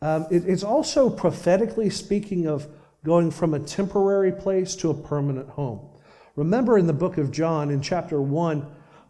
Um, 0.00 0.26
it, 0.30 0.44
it's 0.46 0.64
also 0.64 1.08
prophetically 1.08 1.88
speaking 1.90 2.46
of 2.46 2.66
going 3.04 3.30
from 3.30 3.54
a 3.54 3.60
temporary 3.60 4.32
place 4.32 4.74
to 4.76 4.90
a 4.90 4.94
permanent 4.94 5.48
home. 5.50 5.88
Remember 6.36 6.78
in 6.78 6.86
the 6.86 6.92
book 6.92 7.18
of 7.18 7.30
John, 7.30 7.70
in 7.70 7.80
chapter 7.80 8.20
1, 8.20 8.66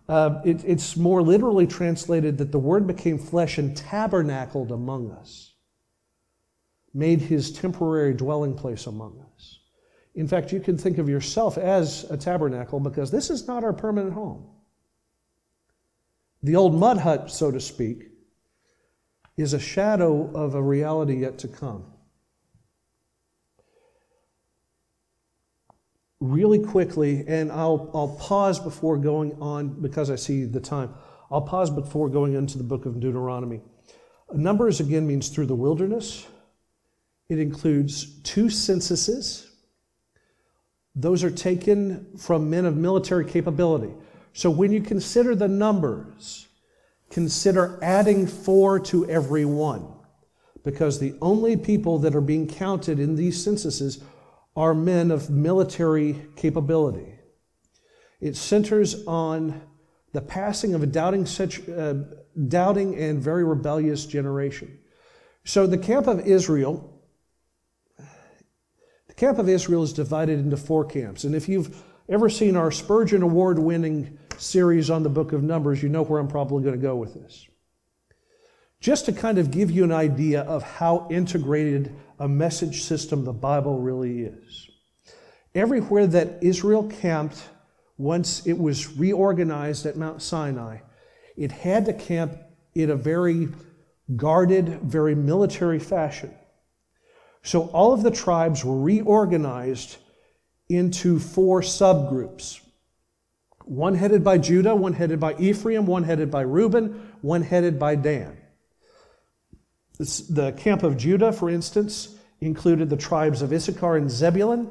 uh, 0.09 0.40
it, 0.45 0.64
it's 0.64 0.97
more 0.97 1.22
literally 1.22 1.66
translated 1.66 2.38
that 2.38 2.53
the 2.53 2.59
Word 2.59 2.86
became 2.86 3.18
flesh 3.18 3.59
and 3.59 3.76
tabernacled 3.76 4.72
among 4.72 5.12
us, 5.12 5.51
made 6.95 7.20
his 7.20 7.53
temporary 7.53 8.14
dwelling 8.14 8.55
place 8.55 8.86
among 8.86 9.24
us. 9.34 9.61
In 10.14 10.28
fact, 10.28 10.53
you 10.53 10.61
can 10.61 10.76
think 10.76 10.99
of 10.99 11.09
yourself 11.09 11.57
as 11.57 12.05
a 12.11 12.16
tabernacle 12.16 12.80
because 12.80 13.11
this 13.11 13.30
is 13.30 13.49
not 13.49 13.64
our 13.64 13.72
permanent 13.72 14.12
home. 14.12 14.47
The 16.43 16.57
old 16.57 16.74
mud 16.74 16.99
hut, 16.99 17.30
so 17.30 17.51
to 17.51 17.61
speak, 17.61 18.09
is 19.36 19.55
a 19.55 19.59
shadow 19.59 20.30
of 20.34 20.55
a 20.55 20.62
reality 20.62 21.20
yet 21.20 21.38
to 21.38 21.49
come. 21.49 21.84
Really 26.20 26.59
quickly, 26.59 27.24
and 27.26 27.51
I'll, 27.51 27.90
I'll 27.95 28.16
pause 28.20 28.61
before 28.61 28.97
going 28.97 29.32
on 29.40 29.80
because 29.80 30.11
I 30.11 30.16
see 30.16 30.45
the 30.45 30.61
time. 30.61 30.95
I'll 31.30 31.43
pause 31.43 31.70
before 31.70 32.09
going 32.09 32.34
into 32.34 32.59
the 32.59 32.64
book 32.64 32.84
of 32.86 33.01
Deuteronomy. 33.01 33.61
Numbers 34.32 34.80
again 34.80 35.07
means 35.07 35.30
through 35.30 35.47
the 35.47 35.55
wilderness. 35.55 36.26
It 37.33 37.39
includes 37.39 38.20
two 38.20 38.51
censuses 38.51 39.49
those 40.95 41.24
are 41.24 41.30
taken 41.30 42.18
from 42.18 42.51
men 42.51 42.66
of 42.66 42.76
military 42.76 43.24
capability. 43.24 43.95
So 44.35 44.51
when 44.51 44.70
you 44.70 44.83
consider 44.83 45.35
the 45.35 45.49
numbers, 45.49 46.49
consider 47.09 47.78
adding 47.83 48.26
four 48.26 48.78
to 48.80 49.09
every 49.09 49.47
one, 49.47 49.87
because 50.62 50.99
the 50.99 51.14
only 51.22 51.57
people 51.57 51.99
that 52.01 52.14
are 52.14 52.20
being 52.20 52.47
counted 52.47 53.01
in 53.01 53.16
these 53.16 53.43
censuses 53.43 54.05
are 54.55 54.74
men 54.74 55.11
of 55.11 55.30
military 55.30 56.26
capability. 56.37 57.14
It 58.20 58.37
centers 58.37 59.07
on 59.07 59.62
the 60.12 60.20
passing 60.20 60.74
of 60.74 60.83
a 60.83 60.87
doubting, 60.87 61.26
uh, 61.74 61.95
doubting 62.49 62.95
and 62.97 63.22
very 63.22 63.45
rebellious 63.45 64.05
generation. 64.05 64.78
So 65.45 65.66
the 65.66 65.78
camp 65.78 66.07
of 66.07 66.20
Israel 66.26 66.91
the 69.12 69.26
camp 69.26 69.38
of 69.38 69.46
Israel 69.46 69.82
is 69.82 69.92
divided 69.92 70.38
into 70.38 70.56
four 70.56 70.86
camps. 70.86 71.24
And 71.24 71.34
if 71.34 71.46
you've 71.46 71.82
ever 72.08 72.30
seen 72.30 72.56
our 72.56 72.70
Spurgeon 72.70 73.20
Award 73.20 73.58
winning 73.58 74.18
series 74.38 74.88
on 74.88 75.02
the 75.02 75.10
book 75.10 75.34
of 75.34 75.42
Numbers, 75.42 75.82
you 75.82 75.90
know 75.90 76.02
where 76.02 76.18
I'm 76.18 76.28
probably 76.28 76.62
going 76.62 76.74
to 76.74 76.80
go 76.80 76.96
with 76.96 77.12
this. 77.12 77.46
Just 78.80 79.04
to 79.04 79.12
kind 79.12 79.36
of 79.36 79.50
give 79.50 79.70
you 79.70 79.84
an 79.84 79.92
idea 79.92 80.40
of 80.44 80.62
how 80.62 81.06
integrated 81.10 81.94
a 82.18 82.26
message 82.26 82.84
system 82.84 83.22
the 83.22 83.34
Bible 83.34 83.80
really 83.80 84.22
is. 84.22 84.70
Everywhere 85.54 86.06
that 86.06 86.38
Israel 86.40 86.84
camped, 86.88 87.50
once 87.98 88.46
it 88.46 88.58
was 88.58 88.96
reorganized 88.96 89.84
at 89.84 89.94
Mount 89.94 90.22
Sinai, 90.22 90.78
it 91.36 91.52
had 91.52 91.84
to 91.84 91.92
camp 91.92 92.38
in 92.74 92.88
a 92.88 92.96
very 92.96 93.50
guarded, 94.16 94.80
very 94.80 95.14
military 95.14 95.78
fashion. 95.78 96.34
So 97.43 97.68
all 97.68 97.93
of 97.93 98.03
the 98.03 98.11
tribes 98.11 98.64
were 98.64 98.78
reorganized 98.78 99.97
into 100.68 101.18
four 101.18 101.61
subgroups 101.61 102.61
one 103.64 103.95
headed 103.95 104.24
by 104.24 104.38
Judah, 104.38 104.74
one 104.74 104.93
headed 104.93 105.20
by 105.20 105.36
Ephraim, 105.38 105.86
one 105.86 106.03
headed 106.05 106.30
by 106.30 106.43
Reuben, 106.43 107.11
one 107.20 107.43
headed 107.43 107.78
by 107.78 107.95
Dan. 107.95 108.36
The 109.99 110.53
camp 110.57 110.82
of 110.82 110.97
Judah, 110.97 111.32
for 111.32 111.49
instance, 111.49 112.16
included 112.40 112.90
the 112.90 112.97
tribes 112.97 113.40
of 113.40 113.53
Issachar 113.53 113.95
and 113.97 114.11
Zebulun. 114.11 114.68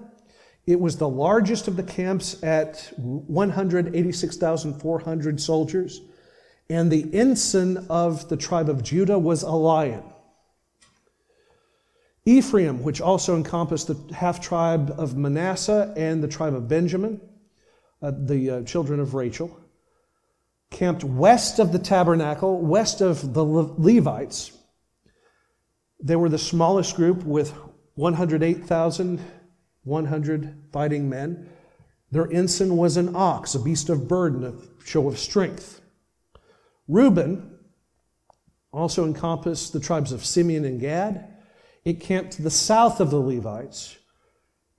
It 0.67 0.77
was 0.79 0.97
the 0.97 1.07
largest 1.07 1.69
of 1.69 1.77
the 1.77 1.83
camps 1.83 2.43
at 2.43 2.91
186,400 2.97 5.41
soldiers. 5.41 6.01
And 6.69 6.91
the 6.91 7.09
ensign 7.13 7.77
of 7.89 8.29
the 8.29 8.37
tribe 8.37 8.69
of 8.69 8.83
Judah 8.83 9.17
was 9.17 9.41
a 9.43 9.51
lion. 9.51 10.03
Ephraim, 12.25 12.83
which 12.83 12.99
also 13.01 13.35
encompassed 13.35 13.87
the 13.87 13.97
half 14.13 14.39
tribe 14.39 14.93
of 14.97 15.17
Manasseh 15.17 15.91
and 15.97 16.23
the 16.23 16.27
tribe 16.27 16.53
of 16.53 16.67
Benjamin, 16.67 17.19
uh, 18.01 18.11
the 18.15 18.49
uh, 18.49 18.61
children 18.63 18.99
of 18.99 19.15
Rachel, 19.15 19.59
camped 20.69 21.03
west 21.03 21.57
of 21.59 21.71
the 21.71 21.79
tabernacle, 21.79 22.61
west 22.61 23.01
of 23.01 23.33
the 23.33 23.43
Le- 23.43 23.73
Levites. 23.77 24.55
They 25.99 26.15
were 26.15 26.29
the 26.29 26.37
smallest 26.37 26.95
group 26.95 27.23
with 27.23 27.53
108,100 27.95 30.55
fighting 30.71 31.09
men. 31.09 31.49
Their 32.11 32.31
ensign 32.31 32.77
was 32.77 32.97
an 32.97 33.15
ox, 33.15 33.55
a 33.55 33.59
beast 33.59 33.89
of 33.89 34.07
burden, 34.07 34.43
a 34.43 34.53
show 34.85 35.07
of 35.07 35.17
strength. 35.17 35.81
Reuben 36.87 37.57
also 38.73 39.05
encompassed 39.05 39.73
the 39.73 39.79
tribes 39.79 40.11
of 40.11 40.25
Simeon 40.25 40.65
and 40.65 40.79
Gad. 40.79 41.30
It 41.83 41.99
camped 41.99 42.33
to 42.33 42.43
the 42.43 42.51
south 42.51 42.99
of 42.99 43.09
the 43.09 43.19
Levites, 43.19 43.97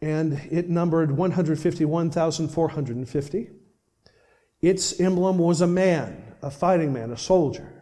and 0.00 0.34
it 0.50 0.70
numbered 0.70 1.16
151,450. 1.16 3.50
Its 4.60 5.00
emblem 5.00 5.38
was 5.38 5.60
a 5.60 5.66
man, 5.66 6.36
a 6.40 6.50
fighting 6.50 6.92
man, 6.92 7.10
a 7.10 7.16
soldier. 7.16 7.72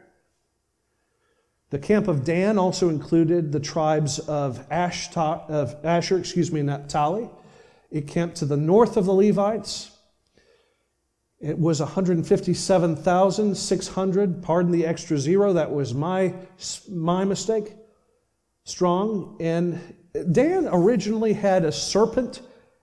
The 1.68 1.78
camp 1.78 2.08
of 2.08 2.24
Dan 2.24 2.56
also 2.58 2.88
included 2.88 3.52
the 3.52 3.60
tribes 3.60 4.18
of, 4.18 4.66
Ashta, 4.70 5.46
of 5.48 5.76
Asher, 5.84 6.16
excuse 6.18 6.50
me, 6.50 6.62
Naphtali. 6.62 7.28
It 7.90 8.08
camped 8.08 8.36
to 8.36 8.46
the 8.46 8.56
north 8.56 8.96
of 8.96 9.04
the 9.04 9.12
Levites. 9.12 9.90
It 11.38 11.58
was 11.58 11.80
157,600. 11.80 14.42
Pardon 14.42 14.72
the 14.72 14.86
extra 14.86 15.18
zero. 15.18 15.52
That 15.52 15.70
was 15.70 15.92
my, 15.94 16.34
my 16.88 17.24
mistake 17.24 17.74
strong. 18.64 19.36
And 19.40 19.94
Dan 20.32 20.68
originally 20.70 21.32
had 21.32 21.64
a 21.64 21.72
serpent 21.72 22.42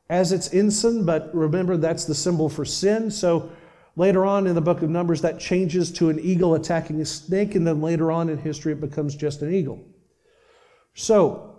as 0.09 0.32
its 0.32 0.53
ensign, 0.53 1.05
but 1.05 1.34
remember 1.36 1.78
that's 1.78 2.05
the 2.05 2.15
symbol 2.15 2.49
for 2.49 2.65
sin. 2.65 3.11
So 3.11 3.51
later 3.95 4.25
on 4.25 4.47
in 4.47 4.55
the 4.55 4.61
book 4.61 4.82
of 4.82 4.89
Numbers, 4.89 5.21
that 5.21 5.39
changes 5.39 5.91
to 5.93 6.09
an 6.09 6.19
eagle 6.19 6.55
attacking 6.55 7.01
a 7.01 7.05
snake, 7.05 7.55
and 7.55 7.67
then 7.67 7.82
later 7.82 8.11
on 8.11 8.30
in 8.30 8.38
history, 8.38 8.71
it 8.73 8.82
becomes 8.82 9.15
just 9.15 9.41
an 9.41 9.53
eagle. 9.53 9.84
So 10.93 11.55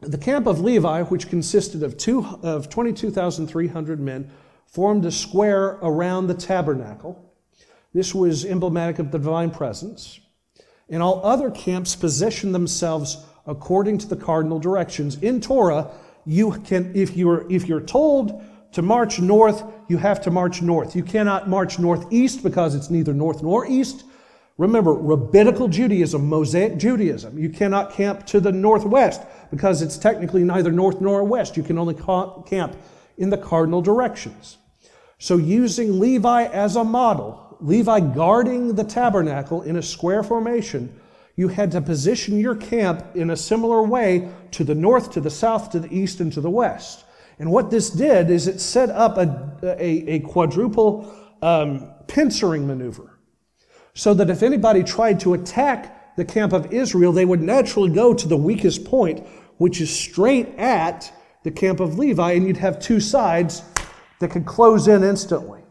the 0.00 0.18
camp 0.18 0.46
of 0.46 0.60
Levi, 0.60 1.02
which 1.02 1.28
consisted 1.28 1.82
of, 1.82 1.96
two, 1.96 2.24
of 2.42 2.68
22,300 2.68 4.00
men, 4.00 4.30
formed 4.66 5.04
a 5.04 5.10
square 5.10 5.78
around 5.82 6.26
the 6.26 6.34
tabernacle. 6.34 7.32
This 7.92 8.14
was 8.14 8.44
emblematic 8.44 8.98
of 8.98 9.10
the 9.10 9.18
divine 9.18 9.50
presence. 9.50 10.18
And 10.88 11.02
all 11.02 11.24
other 11.24 11.50
camps 11.50 11.94
positioned 11.94 12.54
themselves 12.54 13.24
according 13.46 13.98
to 13.98 14.06
the 14.06 14.16
cardinal 14.16 14.58
directions. 14.58 15.16
In 15.22 15.40
Torah, 15.40 15.90
you 16.24 16.52
can, 16.64 16.92
if 16.94 17.16
you're, 17.16 17.50
if 17.50 17.68
you're 17.68 17.80
told 17.80 18.42
To 18.72 18.82
march 18.82 19.20
north, 19.20 19.62
you 19.88 19.98
have 19.98 20.22
to 20.22 20.30
march 20.30 20.62
north. 20.62 20.96
You 20.96 21.02
cannot 21.02 21.48
march 21.48 21.78
northeast 21.78 22.42
because 22.42 22.74
it's 22.74 22.88
neither 22.88 23.12
north 23.12 23.42
nor 23.42 23.66
east. 23.66 24.04
Remember, 24.56 24.94
rabbinical 24.94 25.68
Judaism, 25.68 26.26
Mosaic 26.28 26.78
Judaism. 26.78 27.38
You 27.38 27.50
cannot 27.50 27.92
camp 27.92 28.26
to 28.26 28.40
the 28.40 28.52
northwest 28.52 29.22
because 29.50 29.82
it's 29.82 29.98
technically 29.98 30.42
neither 30.42 30.72
north 30.72 31.00
nor 31.00 31.22
west. 31.24 31.56
You 31.56 31.62
can 31.62 31.78
only 31.78 31.94
camp 31.94 32.76
in 33.18 33.28
the 33.28 33.36
cardinal 33.36 33.82
directions. 33.82 34.56
So, 35.18 35.36
using 35.36 36.00
Levi 36.00 36.44
as 36.44 36.76
a 36.76 36.84
model, 36.84 37.58
Levi 37.60 38.00
guarding 38.00 38.74
the 38.74 38.84
tabernacle 38.84 39.62
in 39.62 39.76
a 39.76 39.82
square 39.82 40.22
formation, 40.22 40.98
you 41.36 41.48
had 41.48 41.72
to 41.72 41.80
position 41.80 42.38
your 42.38 42.54
camp 42.54 43.04
in 43.14 43.30
a 43.30 43.36
similar 43.36 43.82
way 43.82 44.30
to 44.52 44.64
the 44.64 44.74
north, 44.74 45.12
to 45.12 45.20
the 45.20 45.30
south, 45.30 45.70
to 45.70 45.80
the 45.80 45.92
east, 45.94 46.20
and 46.20 46.32
to 46.32 46.40
the 46.40 46.50
west. 46.50 47.04
And 47.38 47.50
what 47.50 47.70
this 47.70 47.90
did 47.90 48.30
is 48.30 48.46
it 48.46 48.60
set 48.60 48.90
up 48.90 49.16
a, 49.16 49.58
a, 49.62 50.14
a 50.14 50.20
quadruple 50.20 51.12
um, 51.40 51.90
pincering 52.06 52.66
maneuver 52.66 53.18
so 53.94 54.14
that 54.14 54.30
if 54.30 54.42
anybody 54.42 54.82
tried 54.82 55.20
to 55.20 55.34
attack 55.34 56.16
the 56.16 56.24
camp 56.24 56.52
of 56.52 56.72
Israel, 56.72 57.12
they 57.12 57.24
would 57.24 57.40
naturally 57.40 57.90
go 57.90 58.14
to 58.14 58.28
the 58.28 58.36
weakest 58.36 58.84
point, 58.84 59.26
which 59.56 59.80
is 59.80 59.90
straight 59.90 60.48
at 60.58 61.12
the 61.42 61.50
camp 61.50 61.80
of 61.80 61.98
Levi, 61.98 62.32
and 62.32 62.46
you'd 62.46 62.56
have 62.58 62.78
two 62.78 63.00
sides 63.00 63.62
that 64.20 64.30
could 64.30 64.46
close 64.46 64.86
in 64.86 65.02
instantly. 65.02 65.61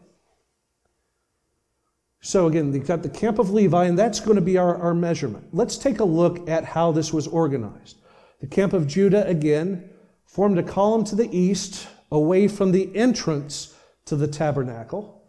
So 2.24 2.46
again, 2.46 2.72
you've 2.72 2.86
got 2.86 3.02
the 3.02 3.08
camp 3.08 3.40
of 3.40 3.50
Levi, 3.50 3.84
and 3.84 3.98
that's 3.98 4.20
going 4.20 4.36
to 4.36 4.40
be 4.42 4.56
our, 4.56 4.76
our 4.76 4.94
measurement. 4.94 5.48
Let's 5.52 5.76
take 5.76 5.98
a 5.98 6.04
look 6.04 6.48
at 6.48 6.64
how 6.64 6.92
this 6.92 7.12
was 7.12 7.26
organized. 7.26 7.98
The 8.40 8.46
camp 8.46 8.72
of 8.72 8.86
Judah, 8.86 9.26
again, 9.26 9.90
formed 10.24 10.56
a 10.56 10.62
column 10.62 11.02
to 11.04 11.16
the 11.16 11.36
east, 11.36 11.88
away 12.12 12.46
from 12.46 12.70
the 12.70 12.94
entrance 12.96 13.74
to 14.04 14.14
the 14.14 14.28
tabernacle. 14.28 15.24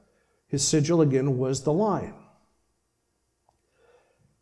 His 0.47 0.65
sigil, 0.65 1.01
again, 1.01 1.39
was 1.39 1.63
the 1.63 1.73
lion. 1.73 2.13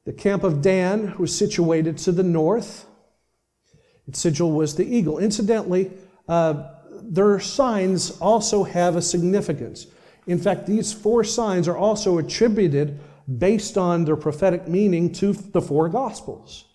The 0.03 0.13
camp 0.13 0.43
of 0.43 0.61
Dan 0.61 1.15
was 1.17 1.33
situated 1.33 1.97
to 1.99 2.11
the 2.11 2.23
north. 2.23 2.85
Its 4.07 4.19
sigil 4.19 4.51
was 4.51 4.75
the 4.75 4.85
eagle. 4.85 5.19
Incidentally, 5.19 5.91
uh, 6.27 6.69
their 7.01 7.39
signs 7.39 8.11
also 8.19 8.65
have 8.65 8.97
a 8.97 9.01
significance. 9.01 9.87
In 10.27 10.37
fact, 10.37 10.65
these 10.65 10.93
four 10.93 11.23
signs 11.23 11.67
are 11.67 11.77
also 11.77 12.17
attributed 12.17 12.99
based 13.37 13.77
on 13.77 14.05
their 14.05 14.15
prophetic 14.15 14.67
meaning 14.67 15.11
to 15.13 15.33
the 15.33 15.61
four 15.61 15.89
Gospels. 15.89 16.65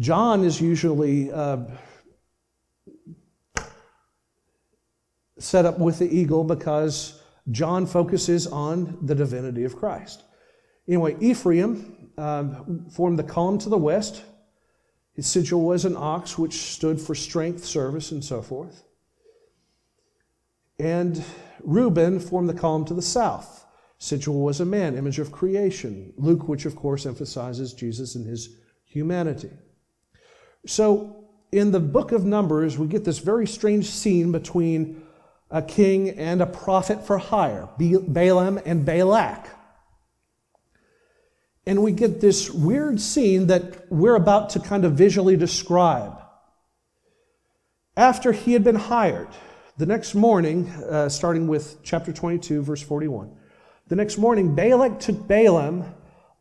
John 0.00 0.44
is 0.44 0.60
usually 0.60 1.30
uh, 1.30 1.58
set 5.38 5.64
up 5.64 5.78
with 5.78 5.98
the 5.98 6.08
eagle 6.08 6.44
because 6.44 7.20
John 7.50 7.86
focuses 7.86 8.46
on 8.46 8.98
the 9.02 9.14
divinity 9.14 9.64
of 9.64 9.76
Christ. 9.76 10.22
Anyway, 10.88 11.16
Ephraim 11.20 12.10
um, 12.16 12.88
formed 12.90 13.18
the 13.18 13.24
column 13.24 13.58
to 13.58 13.68
the 13.68 13.78
west. 13.78 14.22
His 15.14 15.26
sigil 15.26 15.62
was 15.62 15.84
an 15.84 15.96
ox, 15.96 16.38
which 16.38 16.54
stood 16.54 17.00
for 17.00 17.14
strength, 17.14 17.64
service, 17.64 18.12
and 18.12 18.24
so 18.24 18.40
forth. 18.40 18.84
And 20.78 21.22
Reuben 21.62 22.18
formed 22.20 22.48
the 22.48 22.54
column 22.54 22.84
to 22.86 22.94
the 22.94 23.02
south. 23.02 23.64
Sigil 23.98 24.40
was 24.40 24.60
a 24.60 24.64
man, 24.64 24.96
image 24.96 25.18
of 25.18 25.30
creation. 25.30 26.12
Luke, 26.16 26.48
which 26.48 26.66
of 26.66 26.74
course 26.74 27.06
emphasizes 27.06 27.72
Jesus 27.72 28.14
and 28.16 28.26
his 28.26 28.56
humanity. 28.84 29.50
So 30.66 31.26
in 31.52 31.70
the 31.70 31.80
book 31.80 32.12
of 32.12 32.24
Numbers, 32.24 32.78
we 32.78 32.88
get 32.88 33.04
this 33.04 33.18
very 33.18 33.46
strange 33.46 33.88
scene 33.88 34.32
between 34.32 35.02
a 35.50 35.62
king 35.62 36.10
and 36.10 36.40
a 36.40 36.46
prophet 36.46 37.06
for 37.06 37.18
hire, 37.18 37.68
Balaam 37.78 38.58
and 38.64 38.84
Balak. 38.84 39.48
And 41.66 41.82
we 41.82 41.92
get 41.92 42.20
this 42.20 42.50
weird 42.50 43.00
scene 43.00 43.46
that 43.48 43.90
we're 43.92 44.16
about 44.16 44.50
to 44.50 44.60
kind 44.60 44.84
of 44.84 44.94
visually 44.94 45.36
describe. 45.36 46.20
After 47.96 48.32
he 48.32 48.54
had 48.54 48.64
been 48.64 48.76
hired, 48.76 49.28
the 49.78 49.86
next 49.86 50.14
morning, 50.14 50.68
uh, 50.68 51.08
starting 51.08 51.48
with 51.48 51.82
chapter 51.82 52.12
22, 52.12 52.62
verse 52.62 52.82
41, 52.82 53.34
the 53.88 53.96
next 53.96 54.18
morning, 54.18 54.54
Balak 54.54 55.00
took 55.00 55.26
Balaam 55.26 55.84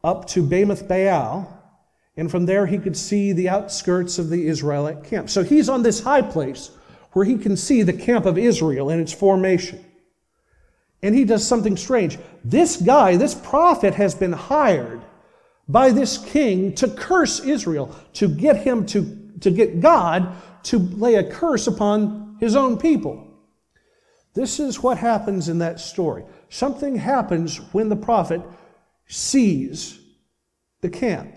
up 0.04 0.28
to 0.30 0.44
Bamoth 0.44 0.88
Baal, 0.88 1.48
and 2.18 2.30
from 2.30 2.46
there 2.46 2.66
he 2.66 2.78
could 2.78 2.98
see 2.98 3.32
the 3.32 3.50
outskirts 3.50 4.20
of 4.20 4.30
the 4.30 4.48
Israelite 4.48 5.04
camp. 5.04 5.30
So 5.30 5.44
he's 5.44 5.70
on 5.70 5.82
this 5.84 6.02
high 6.02 6.22
place 6.22 6.72
where 7.14 7.26
he 7.26 7.38
can 7.38 7.56
see 7.58 7.84
the 7.84 7.94
camp 7.94 8.26
of 8.26 8.38
Israel 8.38 8.90
and 8.90 9.02
its 9.02 9.14
formation. 9.14 9.84
And 11.02 11.16
he 11.16 11.26
does 11.26 11.46
something 11.46 11.78
strange. 11.78 12.18
This 12.44 12.78
guy, 12.78 13.16
this 13.16 13.34
prophet, 13.34 13.96
has 13.96 14.14
been 14.14 14.34
hired 14.34 15.02
by 15.68 15.92
this 15.92 16.18
king 16.18 16.76
to 16.76 16.88
curse 16.88 17.40
Israel, 17.40 17.96
to 18.14 18.28
get 18.28 18.58
him 18.58 18.86
to, 18.88 19.32
to 19.40 19.52
get 19.52 19.80
God 19.80 20.36
to 20.64 20.78
lay 20.78 21.16
a 21.16 21.30
curse 21.30 21.68
upon 21.68 22.31
his 22.42 22.56
own 22.58 22.78
people. 22.78 23.26
This 24.34 24.60
is 24.60 24.82
what 24.82 24.98
happens 24.98 25.48
in 25.48 25.60
that 25.60 25.80
story. 25.80 26.24
Something 26.50 26.96
happens 26.96 27.58
when 27.72 27.88
the 27.88 27.96
prophet 27.96 28.42
sees 29.08 30.00
the 30.82 30.90
camp 30.90 31.36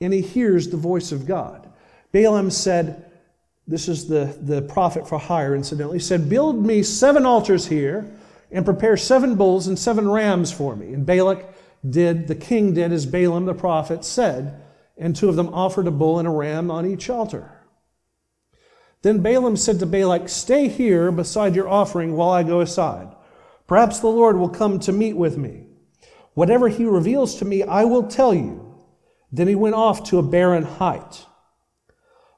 and 0.00 0.12
he 0.12 0.22
hears 0.22 0.68
the 0.68 0.76
voice 0.76 1.12
of 1.12 1.26
God. 1.26 1.70
Balaam 2.10 2.50
said, 2.50 3.10
This 3.68 3.86
is 3.86 4.08
the, 4.08 4.36
the 4.40 4.62
prophet 4.62 5.06
for 5.06 5.18
hire, 5.18 5.54
incidentally, 5.54 5.98
said, 5.98 6.28
Build 6.28 6.64
me 6.64 6.82
seven 6.82 7.26
altars 7.26 7.66
here 7.66 8.10
and 8.50 8.64
prepare 8.64 8.96
seven 8.96 9.34
bulls 9.34 9.66
and 9.66 9.78
seven 9.78 10.08
rams 10.08 10.52
for 10.52 10.74
me. 10.74 10.94
And 10.94 11.04
Balak 11.04 11.44
did, 11.88 12.28
the 12.28 12.34
king 12.34 12.72
did 12.72 12.92
as 12.92 13.04
Balaam 13.04 13.44
the 13.44 13.54
prophet 13.54 14.04
said, 14.04 14.62
and 14.96 15.14
two 15.14 15.28
of 15.28 15.36
them 15.36 15.52
offered 15.52 15.86
a 15.86 15.90
bull 15.90 16.18
and 16.18 16.26
a 16.26 16.30
ram 16.30 16.70
on 16.70 16.86
each 16.86 17.10
altar. 17.10 17.55
Then 19.06 19.22
Balaam 19.22 19.56
said 19.56 19.78
to 19.78 19.86
Balak, 19.86 20.28
Stay 20.28 20.66
here 20.66 21.12
beside 21.12 21.54
your 21.54 21.68
offering 21.68 22.16
while 22.16 22.30
I 22.30 22.42
go 22.42 22.60
aside. 22.60 23.14
Perhaps 23.68 24.00
the 24.00 24.08
Lord 24.08 24.36
will 24.36 24.48
come 24.48 24.80
to 24.80 24.92
meet 24.92 25.16
with 25.16 25.38
me. 25.38 25.68
Whatever 26.34 26.68
he 26.68 26.84
reveals 26.84 27.36
to 27.36 27.44
me, 27.44 27.62
I 27.62 27.84
will 27.84 28.08
tell 28.08 28.34
you. 28.34 28.74
Then 29.30 29.46
he 29.46 29.54
went 29.54 29.76
off 29.76 30.02
to 30.10 30.18
a 30.18 30.24
barren 30.24 30.64
height. 30.64 31.24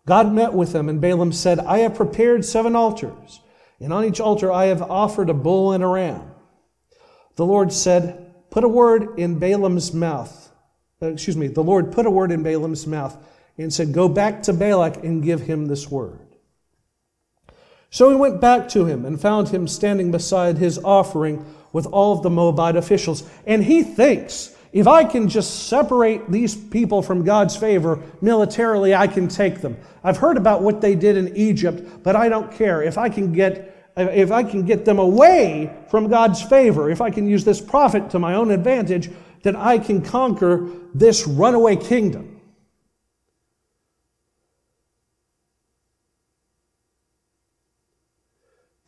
God 0.05 0.31
met 0.31 0.53
with 0.53 0.75
him, 0.75 0.91
and 0.91 1.01
Balaam 1.01 1.33
said, 1.33 1.59
I 1.59 1.79
have 1.79 1.95
prepared 1.95 2.45
seven 2.45 2.77
altars, 2.77 3.41
and 3.81 3.91
on 3.91 4.05
each 4.05 4.21
altar 4.21 4.53
I 4.53 4.67
have 4.67 4.83
offered 4.83 5.31
a 5.31 5.35
bull 5.35 5.73
and 5.73 5.83
a 5.83 5.87
ram. 5.87 6.33
The 7.37 7.47
Lord 7.47 7.73
said, 7.73 8.35
Put 8.51 8.65
a 8.65 8.69
word 8.69 9.19
in 9.19 9.39
Balaam's 9.39 9.95
mouth. 9.95 10.53
Uh, 11.01 11.07
excuse 11.07 11.35
me, 11.35 11.47
the 11.47 11.65
Lord 11.65 11.93
put 11.93 12.05
a 12.05 12.11
word 12.11 12.31
in 12.31 12.43
Balaam's 12.43 12.87
mouth 12.87 13.17
and 13.57 13.73
said, 13.73 13.95
Go 13.95 14.07
back 14.07 14.43
to 14.43 14.53
Balak 14.53 15.03
and 15.03 15.23
give 15.23 15.41
him 15.41 15.65
this 15.65 15.91
word. 15.91 16.28
So 17.91 18.11
he 18.11 18.17
went 18.17 18.41
back 18.41 18.69
to 18.71 18.85
him 18.85 19.05
and 19.05 19.21
found 19.21 19.49
him 19.49 19.67
standing 19.67 20.11
beside 20.11 20.59
his 20.59 20.79
offering 20.79 21.45
with 21.73 21.87
all 21.87 22.13
of 22.13 22.23
the 22.23 22.31
Moabite 22.31 22.77
officials. 22.77 23.29
And 23.47 23.65
he 23.65 23.83
thinks, 23.83 24.55
if 24.73 24.87
I 24.87 25.05
can 25.05 25.29
just 25.29 25.69
separate 25.69 26.31
these 26.31 26.55
people 26.55 27.03
from 27.03 27.25
God's 27.25 27.57
favor 27.57 28.03
militarily, 28.21 28.95
I 28.95 29.07
can 29.07 29.29
take 29.29 29.61
them. 29.63 29.77
I've 30.05 30.19
heard 30.19 30.37
about 30.37 30.63
what 30.63 30.81
they 30.81 30.95
did 30.95 31.17
in 31.17 31.35
Egypt, 31.37 32.03
but 32.03 32.17
I 32.17 32.29
don't 32.29 32.53
care. 32.53 32.83
If 32.83 32.99
I 32.99 33.09
can 33.09 33.33
get 33.33 33.75
if 33.97 34.31
I 34.31 34.45
can 34.45 34.65
get 34.65 34.85
them 34.85 35.01
away 35.01 35.75
from 35.91 36.09
God's 36.09 36.41
favor, 36.41 36.89
if 36.89 37.01
I 37.01 37.11
can 37.11 37.27
use 37.27 37.45
this 37.45 37.61
prophet 37.61 38.11
to 38.11 38.21
my 38.21 38.35
own 38.35 38.53
advantage, 38.53 39.11
then 39.43 39.57
I 39.57 39.79
can 39.79 40.03
conquer 40.03 40.71
this 40.95 41.27
runaway 41.27 41.75
kingdom. 41.75 42.28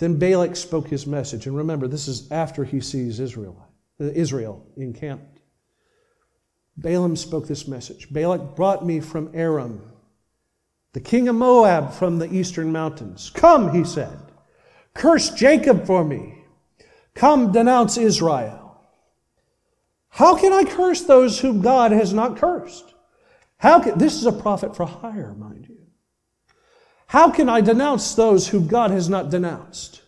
Then 0.01 0.17
Balak 0.17 0.57
spoke 0.57 0.89
his 0.89 1.07
message. 1.07 1.47
And 1.47 1.55
remember, 1.57 1.87
this 1.87 2.09
is 2.09 2.33
after 2.33 2.65
he 2.65 2.81
sees 2.81 3.21
Israel, 3.21 3.69
uh, 4.01 4.05
Israel 4.07 4.67
encamped. 4.77 5.41
Balaam 6.77 7.17
spoke 7.17 7.47
this 7.47 7.69
message 7.69 8.11
Balak 8.11 8.57
brought 8.57 8.85
me 8.85 9.01
from 9.01 9.31
Aram, 9.35 9.93
the 10.95 11.01
king 11.01 11.29
of 11.29 11.37
Moab 11.37 11.93
from 11.93 12.19
the 12.19 12.33
eastern 12.33 12.73
mountains. 12.73 13.31
Come, 13.35 13.75
he 13.75 13.85
said, 13.85 14.19
curse 14.95 15.31
Jacob 15.31 15.87
for 15.87 16.03
me. 16.03 16.45
Come, 17.15 17.53
denounce 17.53 17.99
Israel. 17.99 18.81
How 20.09 20.35
can 20.35 20.53
I 20.53 20.65
curse 20.65 21.03
those 21.03 21.41
whom 21.41 21.61
God 21.61 21.93
has 21.93 22.15
not 22.15 22.39
cursed? 22.39 22.95
How 23.59 23.81
can, 23.81 23.99
this 23.99 24.15
is 24.15 24.25
a 24.25 24.33
prophet 24.33 24.75
for 24.75 24.87
hire, 24.87 25.35
mind 25.35 25.67
you. 25.69 25.70
How 27.11 27.29
can 27.29 27.49
I 27.49 27.61
denounce 27.61 28.15
those 28.15 28.47
whom 28.47 28.69
God 28.69 28.93
has 28.93 29.09
not 29.09 29.31
denounced? 29.31 30.03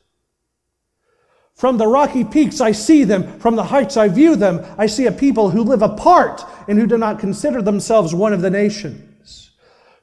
From 1.53 1.77
the 1.77 1.89
rocky 1.89 2.23
peaks, 2.23 2.61
I 2.61 2.71
see 2.71 3.03
them. 3.03 3.41
From 3.41 3.57
the 3.57 3.65
heights, 3.65 3.97
I 3.97 4.07
view 4.07 4.37
them. 4.37 4.65
I 4.79 4.87
see 4.87 5.07
a 5.07 5.11
people 5.11 5.51
who 5.51 5.65
live 5.65 5.83
apart 5.83 6.45
and 6.69 6.79
who 6.79 6.87
do 6.87 6.97
not 6.97 7.19
consider 7.19 7.61
themselves 7.61 8.15
one 8.15 8.33
of 8.33 8.41
the 8.41 8.51
nations. 8.51 9.51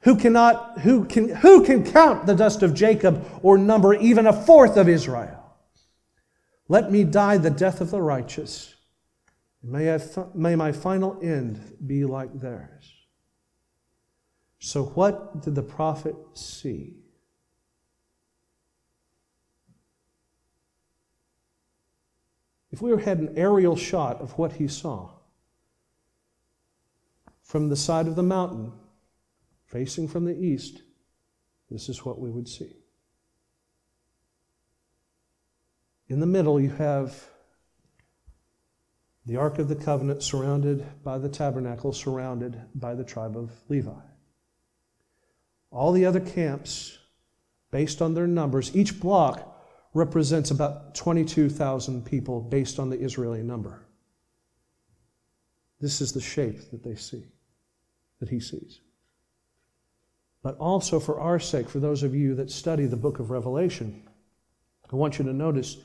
Who 0.02 0.14
cannot, 0.14 0.80
who 0.80 1.06
can, 1.06 1.30
who 1.36 1.64
can 1.64 1.90
count 1.90 2.26
the 2.26 2.34
dust 2.34 2.62
of 2.62 2.74
Jacob 2.74 3.26
or 3.42 3.56
number 3.56 3.94
even 3.94 4.26
a 4.26 4.44
fourth 4.44 4.76
of 4.76 4.86
Israel? 4.86 5.42
Let 6.68 6.92
me 6.92 7.04
die 7.04 7.38
the 7.38 7.48
death 7.48 7.80
of 7.80 7.90
the 7.90 8.02
righteous. 8.02 8.74
May, 9.62 9.94
I 9.94 10.00
may 10.34 10.54
my 10.54 10.72
final 10.72 11.18
end 11.22 11.78
be 11.86 12.04
like 12.04 12.38
theirs. 12.38 12.99
So, 14.60 14.84
what 14.84 15.40
did 15.42 15.54
the 15.54 15.62
prophet 15.62 16.14
see? 16.34 16.94
If 22.70 22.82
we 22.82 22.90
had 23.02 23.18
an 23.18 23.32
aerial 23.36 23.74
shot 23.74 24.20
of 24.20 24.36
what 24.38 24.52
he 24.52 24.68
saw 24.68 25.10
from 27.42 27.68
the 27.68 27.74
side 27.74 28.06
of 28.06 28.16
the 28.16 28.22
mountain, 28.22 28.72
facing 29.64 30.06
from 30.06 30.26
the 30.26 30.38
east, 30.38 30.82
this 31.70 31.88
is 31.88 32.04
what 32.04 32.20
we 32.20 32.30
would 32.30 32.46
see. 32.46 32.76
In 36.08 36.20
the 36.20 36.26
middle, 36.26 36.60
you 36.60 36.70
have 36.70 37.24
the 39.24 39.36
Ark 39.36 39.58
of 39.58 39.68
the 39.68 39.74
Covenant 39.74 40.22
surrounded 40.22 40.84
by 41.02 41.18
the 41.18 41.28
tabernacle, 41.28 41.92
surrounded 41.92 42.60
by 42.74 42.94
the 42.94 43.04
tribe 43.04 43.36
of 43.36 43.52
Levi. 43.68 44.09
All 45.70 45.92
the 45.92 46.04
other 46.04 46.20
camps, 46.20 46.98
based 47.70 48.02
on 48.02 48.14
their 48.14 48.26
numbers, 48.26 48.74
each 48.74 48.98
block 49.00 49.46
represents 49.94 50.50
about 50.50 50.94
22,000 50.94 52.04
people 52.04 52.40
based 52.40 52.78
on 52.78 52.90
the 52.90 53.00
Israeli 53.00 53.42
number. 53.42 53.86
This 55.80 56.00
is 56.00 56.12
the 56.12 56.20
shape 56.20 56.70
that 56.70 56.84
they 56.84 56.94
see, 56.94 57.24
that 58.18 58.28
he 58.28 58.40
sees. 58.40 58.80
But 60.42 60.56
also 60.58 61.00
for 61.00 61.20
our 61.20 61.38
sake, 61.38 61.68
for 61.68 61.80
those 61.80 62.02
of 62.02 62.14
you 62.14 62.34
that 62.36 62.50
study 62.50 62.86
the 62.86 62.96
book 62.96 63.18
of 63.18 63.30
Revelation, 63.30 64.08
I 64.92 64.96
want 64.96 65.18
you 65.18 65.24
to 65.24 65.32
notice 65.32 65.76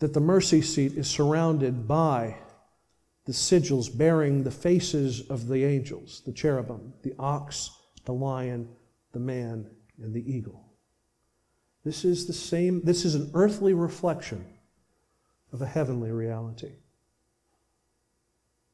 that 0.00 0.14
the 0.14 0.20
mercy 0.20 0.62
seat 0.62 0.92
is 0.92 1.08
surrounded 1.08 1.88
by 1.88 2.36
the 3.24 3.32
sigils 3.32 3.96
bearing 3.96 4.42
the 4.42 4.50
faces 4.50 5.28
of 5.28 5.48
the 5.48 5.64
angels, 5.64 6.22
the 6.24 6.32
cherubim, 6.32 6.92
the 7.02 7.14
ox, 7.18 7.70
the 8.04 8.12
lion, 8.12 8.68
the 9.18 9.24
man, 9.24 9.66
and 10.00 10.14
the 10.14 10.32
eagle. 10.32 10.64
This 11.84 12.04
is 12.04 12.26
the 12.26 12.32
same, 12.32 12.82
this 12.84 13.04
is 13.04 13.16
an 13.16 13.32
earthly 13.34 13.74
reflection 13.74 14.46
of 15.52 15.60
a 15.60 15.66
heavenly 15.66 16.12
reality. 16.12 16.72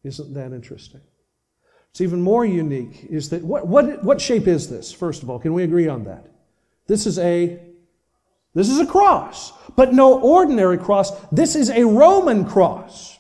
Isn't 0.02 0.34
that 0.34 0.52
interesting? 0.52 1.00
It's 1.90 2.02
even 2.02 2.20
more 2.20 2.44
unique 2.44 3.06
is 3.08 3.30
that 3.30 3.42
what, 3.42 3.66
what, 3.66 4.04
what 4.04 4.20
shape 4.20 4.46
is 4.46 4.68
this, 4.68 4.92
first 4.92 5.22
of 5.22 5.30
all? 5.30 5.38
Can 5.38 5.54
we 5.54 5.62
agree 5.62 5.88
on 5.88 6.04
that? 6.04 6.26
This 6.86 7.06
is 7.06 7.18
a 7.18 7.60
this 8.54 8.68
is 8.68 8.78
a 8.78 8.86
cross, 8.86 9.52
but 9.74 9.94
no 9.94 10.20
ordinary 10.20 10.78
cross. 10.78 11.10
This 11.32 11.56
is 11.56 11.70
a 11.70 11.84
Roman 11.84 12.44
cross. 12.44 13.18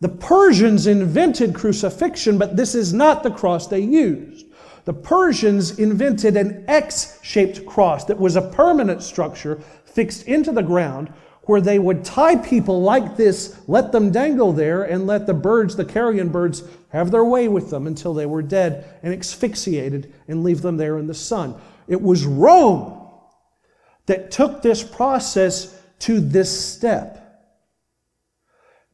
The 0.00 0.08
Persians 0.08 0.88
invented 0.88 1.54
crucifixion, 1.54 2.36
but 2.36 2.56
this 2.56 2.74
is 2.74 2.92
not 2.92 3.22
the 3.22 3.30
cross 3.30 3.68
they 3.68 3.78
used. 3.78 4.47
The 4.84 4.94
Persians 4.94 5.78
invented 5.78 6.36
an 6.36 6.64
X 6.68 7.18
shaped 7.22 7.66
cross 7.66 8.04
that 8.06 8.18
was 8.18 8.36
a 8.36 8.42
permanent 8.50 9.02
structure 9.02 9.60
fixed 9.84 10.26
into 10.26 10.52
the 10.52 10.62
ground 10.62 11.12
where 11.42 11.60
they 11.62 11.78
would 11.78 12.04
tie 12.04 12.36
people 12.36 12.82
like 12.82 13.16
this, 13.16 13.58
let 13.66 13.90
them 13.90 14.10
dangle 14.10 14.52
there, 14.52 14.82
and 14.82 15.06
let 15.06 15.26
the 15.26 15.32
birds, 15.32 15.76
the 15.76 15.84
carrion 15.84 16.28
birds, 16.28 16.62
have 16.90 17.10
their 17.10 17.24
way 17.24 17.48
with 17.48 17.70
them 17.70 17.86
until 17.86 18.12
they 18.12 18.26
were 18.26 18.42
dead 18.42 18.98
and 19.02 19.14
asphyxiated 19.14 20.12
and 20.28 20.44
leave 20.44 20.60
them 20.60 20.76
there 20.76 20.98
in 20.98 21.06
the 21.06 21.14
sun. 21.14 21.58
It 21.86 22.02
was 22.02 22.26
Rome 22.26 23.08
that 24.04 24.30
took 24.30 24.60
this 24.60 24.82
process 24.82 25.74
to 26.00 26.20
this 26.20 26.66
step. 26.66 27.24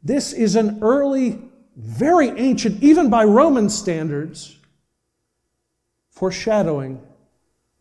This 0.04 0.32
is 0.32 0.54
an 0.54 0.78
early, 0.80 1.40
very 1.76 2.28
ancient, 2.28 2.82
even 2.84 3.10
by 3.10 3.24
Roman 3.24 3.68
standards, 3.68 4.56
foreshadowing 6.14 7.00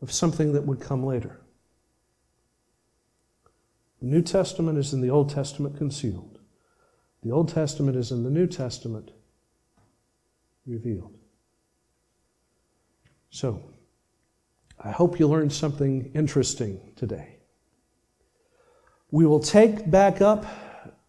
of 0.02 0.12
something 0.12 0.54
that 0.54 0.66
would 0.66 0.82
come 0.82 1.06
later. 1.06 1.40
The 4.02 4.08
New 4.08 4.22
Testament 4.22 4.78
is 4.78 4.92
in 4.92 5.02
the 5.02 5.10
Old 5.10 5.30
Testament 5.30 5.78
concealed. 5.78 6.40
The 7.22 7.32
Old 7.32 7.48
Testament 7.50 7.96
is 7.96 8.12
in 8.12 8.24
the 8.24 8.30
New 8.30 8.48
Testament 8.48 9.12
revealed. 10.66 11.14
So, 13.30 13.64
I 14.80 14.92
hope 14.92 15.20
you 15.20 15.28
learned 15.28 15.54
something 15.54 16.12
interesting 16.14 16.82
today. 16.96 17.38
We 19.12 19.26
will 19.26 19.40
take 19.40 19.90
back 19.90 20.22
up 20.22 20.46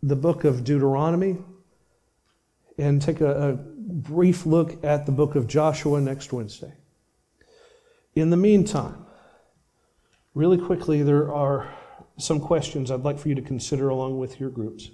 the 0.02 0.14
book 0.14 0.44
of 0.44 0.62
Deuteronomy 0.62 1.38
and 2.78 3.00
take 3.00 3.20
a, 3.20 3.50
a 3.50 3.52
brief 3.54 4.46
look 4.46 4.84
at 4.84 5.06
the 5.06 5.12
book 5.12 5.34
of 5.34 5.46
Joshua 5.46 6.00
next 6.00 6.32
Wednesday. 6.32 6.74
In 8.14 8.30
the 8.30 8.36
meantime, 8.36 9.04
really 10.34 10.58
quickly, 10.58 11.02
there 11.02 11.32
are 11.32 11.74
some 12.16 12.38
questions 12.38 12.90
I'd 12.90 13.00
like 13.00 13.18
for 13.18 13.28
you 13.28 13.34
to 13.34 13.42
consider 13.42 13.88
along 13.88 14.18
with 14.18 14.38
your 14.38 14.50
groups. 14.50 14.90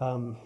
Um, 0.00 0.36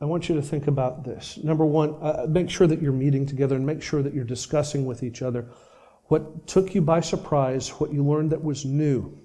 I 0.00 0.04
want 0.04 0.28
you 0.28 0.36
to 0.36 0.42
think 0.42 0.68
about 0.68 1.02
this. 1.02 1.38
Number 1.42 1.66
one, 1.66 1.96
uh, 2.00 2.26
make 2.28 2.50
sure 2.50 2.68
that 2.68 2.80
you're 2.80 2.92
meeting 2.92 3.26
together 3.26 3.56
and 3.56 3.66
make 3.66 3.82
sure 3.82 4.00
that 4.00 4.14
you're 4.14 4.24
discussing 4.24 4.86
with 4.86 5.02
each 5.02 5.22
other 5.22 5.46
what 6.04 6.46
took 6.46 6.74
you 6.74 6.80
by 6.80 7.00
surprise, 7.00 7.68
what 7.68 7.92
you 7.92 8.04
learned 8.04 8.30
that 8.30 8.42
was 8.42 8.64
new, 8.64 9.18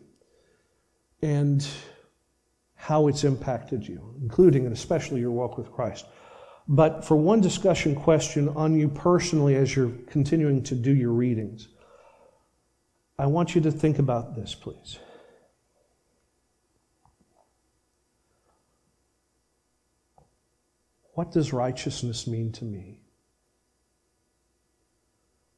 and 1.22 1.66
how 2.76 3.08
it's 3.08 3.24
impacted 3.24 3.88
you, 3.88 4.16
including 4.22 4.66
and 4.66 4.74
especially 4.74 5.22
your 5.22 5.32
walk 5.32 5.58
with 5.58 5.72
Christ. 5.72 6.06
But 6.68 7.04
for 7.04 7.18
one 7.18 7.42
discussion 7.42 7.96
question 7.96 8.50
on 8.50 8.80
you 8.80 8.88
personally 8.88 9.56
as 9.56 9.76
you're 9.76 9.92
continuing 10.08 10.64
to 10.64 10.76
do 10.76 10.94
your 10.94 11.12
readings, 11.12 11.68
I 13.20 13.26
want 13.26 13.54
you 13.54 13.62
to 13.62 13.72
think 13.72 14.00
about 14.00 14.36
this, 14.36 14.56
please. 14.56 14.98
What 21.14 21.32
does 21.32 21.54
righteousness 21.54 22.26
mean 22.26 22.52
to 22.54 22.66
me? 22.66 23.02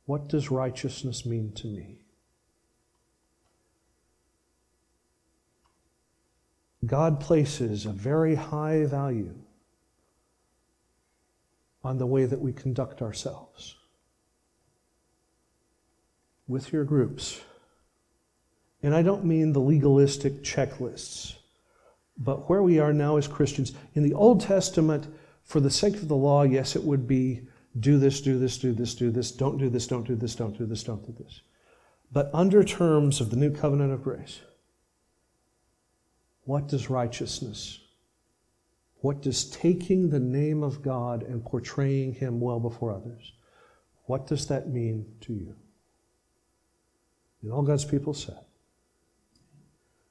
What 0.06 0.28
does 0.28 0.52
righteousness 0.52 1.26
mean 1.26 1.54
to 1.54 1.68
me? 1.68 2.00
God 6.86 7.20
places 7.20 7.86
a 7.86 7.92
very 7.92 8.36
high 8.36 8.86
value 8.86 9.45
on 11.86 12.00
the 12.00 12.06
way 12.08 12.26
that 12.26 12.42
we 12.42 12.52
conduct 12.52 13.04
ourselves 13.04 13.76
with 16.48 16.74
your 16.74 16.84
groups. 16.84 17.40
And 18.82 18.96
I 18.96 19.04
don't 19.04 19.24
mean 19.24 19.54
the 19.54 19.62
legalistic 19.62 20.42
checklists, 20.42 21.36
but 22.18 22.50
where 22.50 22.64
we 22.64 22.80
are 22.80 22.92
now 22.92 23.18
as 23.18 23.28
Christians. 23.28 23.74
In 23.94 24.02
the 24.02 24.16
Old 24.16 24.42
Testament, 24.42 25.06
for 25.44 25.60
the 25.60 25.70
sake 25.70 25.94
of 25.98 26.08
the 26.08 26.16
law, 26.16 26.42
yes, 26.42 26.76
it 26.76 26.84
would 26.84 27.08
be 27.08 27.42
do 27.80 28.00
this, 28.00 28.20
do 28.20 28.40
this, 28.40 28.58
do 28.58 28.74
this, 28.74 28.96
do 28.96 29.12
this, 29.12 29.32
don't 29.32 29.60
do 29.60 29.70
this, 29.70 29.86
don't 29.86 30.08
do 30.08 30.16
this, 30.16 30.34
don't 30.34 30.58
do 30.58 30.66
this, 30.66 30.84
don't 30.84 31.06
do 31.06 31.24
this. 31.24 31.42
But 32.12 32.32
under 32.34 32.64
terms 32.64 33.22
of 33.22 33.30
the 33.30 33.36
new 33.36 33.52
covenant 33.52 33.94
of 33.94 34.04
grace, 34.04 34.40
what 36.46 36.68
does 36.68 36.90
righteousness, 36.90 37.80
what 39.06 39.22
does 39.22 39.46
taking 39.52 40.10
the 40.10 40.20
name 40.20 40.64
of 40.64 40.82
God 40.82 41.22
and 41.22 41.46
portraying 41.46 42.12
Him 42.12 42.40
well 42.40 42.60
before 42.60 42.92
others, 42.92 43.34
what 44.06 44.26
does 44.26 44.48
that 44.48 44.70
mean 44.70 45.06
to 45.22 45.32
you? 45.32 45.56
And 47.44 47.54
all 47.54 47.62
God's 47.62 47.86
people 47.86 48.16
said, 48.16 48.40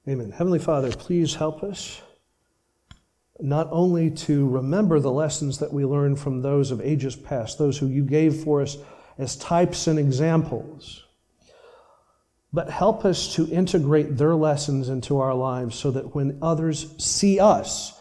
Amen. 0.08 0.30
Heavenly 0.30 0.60
Father, 0.60 0.92
please 0.92 1.34
help 1.34 1.64
us 1.64 2.02
not 3.40 3.66
only 3.72 4.12
to 4.12 4.48
remember 4.48 5.00
the 5.00 5.10
lessons 5.10 5.58
that 5.58 5.72
we 5.72 5.84
learned 5.84 6.20
from 6.20 6.40
those 6.40 6.70
of 6.70 6.80
ages 6.80 7.16
past, 7.16 7.58
those 7.58 7.76
who 7.76 7.88
you 7.88 8.04
gave 8.04 8.44
for 8.44 8.62
us 8.62 8.76
as 9.18 9.34
types 9.34 9.88
and 9.88 9.98
examples, 9.98 11.02
but 12.52 12.70
help 12.70 13.04
us 13.04 13.34
to 13.34 13.50
integrate 13.50 14.16
their 14.16 14.36
lessons 14.36 14.88
into 14.88 15.18
our 15.18 15.34
lives 15.34 15.74
so 15.74 15.90
that 15.90 16.14
when 16.14 16.38
others 16.40 16.94
see 17.04 17.40
us, 17.40 17.93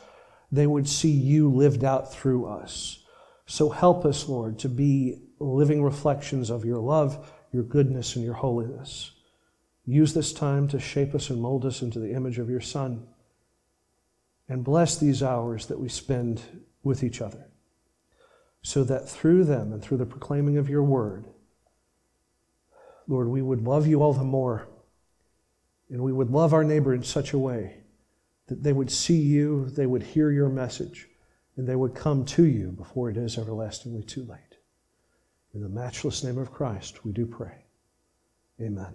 they 0.53 0.67
would 0.67 0.87
see 0.87 1.09
you 1.09 1.49
lived 1.49 1.83
out 1.83 2.13
through 2.13 2.45
us. 2.45 3.03
So 3.47 3.69
help 3.69 4.05
us, 4.05 4.29
Lord, 4.29 4.59
to 4.59 4.69
be 4.69 5.23
living 5.39 5.81
reflections 5.81 6.51
of 6.51 6.63
your 6.63 6.77
love, 6.77 7.27
your 7.51 7.63
goodness, 7.63 8.15
and 8.15 8.23
your 8.23 8.35
holiness. 8.35 9.11
Use 9.85 10.13
this 10.13 10.31
time 10.31 10.67
to 10.67 10.79
shape 10.79 11.15
us 11.15 11.31
and 11.31 11.41
mold 11.41 11.65
us 11.65 11.81
into 11.81 11.97
the 11.97 12.13
image 12.13 12.37
of 12.37 12.51
your 12.51 12.61
Son. 12.61 13.07
And 14.47 14.63
bless 14.63 14.97
these 14.97 15.23
hours 15.23 15.65
that 15.65 15.79
we 15.79 15.89
spend 15.89 16.41
with 16.83 17.03
each 17.03 17.19
other, 17.19 17.49
so 18.61 18.83
that 18.83 19.09
through 19.09 19.45
them 19.45 19.73
and 19.73 19.81
through 19.81 19.97
the 19.97 20.05
proclaiming 20.05 20.57
of 20.57 20.69
your 20.69 20.83
word, 20.83 21.25
Lord, 23.07 23.27
we 23.27 23.41
would 23.41 23.63
love 23.63 23.87
you 23.87 24.03
all 24.03 24.13
the 24.13 24.23
more 24.23 24.67
And 25.93 26.01
we 26.01 26.11
would 26.11 26.31
love 26.31 26.53
our 26.53 26.63
neighbor 26.63 26.93
in 26.93 27.03
such 27.03 27.33
a 27.33 27.39
way 27.39 27.82
that 28.53 28.61
they 28.61 28.73
would 28.73 28.91
see 28.91 29.19
you, 29.19 29.65
they 29.71 29.87
would 29.87 30.03
hear 30.03 30.29
your 30.29 30.49
message, 30.49 31.07
and 31.57 31.67
they 31.67 31.75
would 31.75 31.95
come 31.95 32.23
to 32.25 32.45
you 32.45 32.67
before 32.67 33.09
it 33.09 33.17
is 33.17 33.35
everlastingly 33.35 34.03
too 34.03 34.23
late. 34.23 34.59
In 35.55 35.61
the 35.61 35.69
matchless 35.69 36.23
name 36.23 36.37
of 36.37 36.51
Christ, 36.51 37.03
we 37.03 37.11
do 37.11 37.25
pray. 37.25 37.65
Amen. 38.61 38.93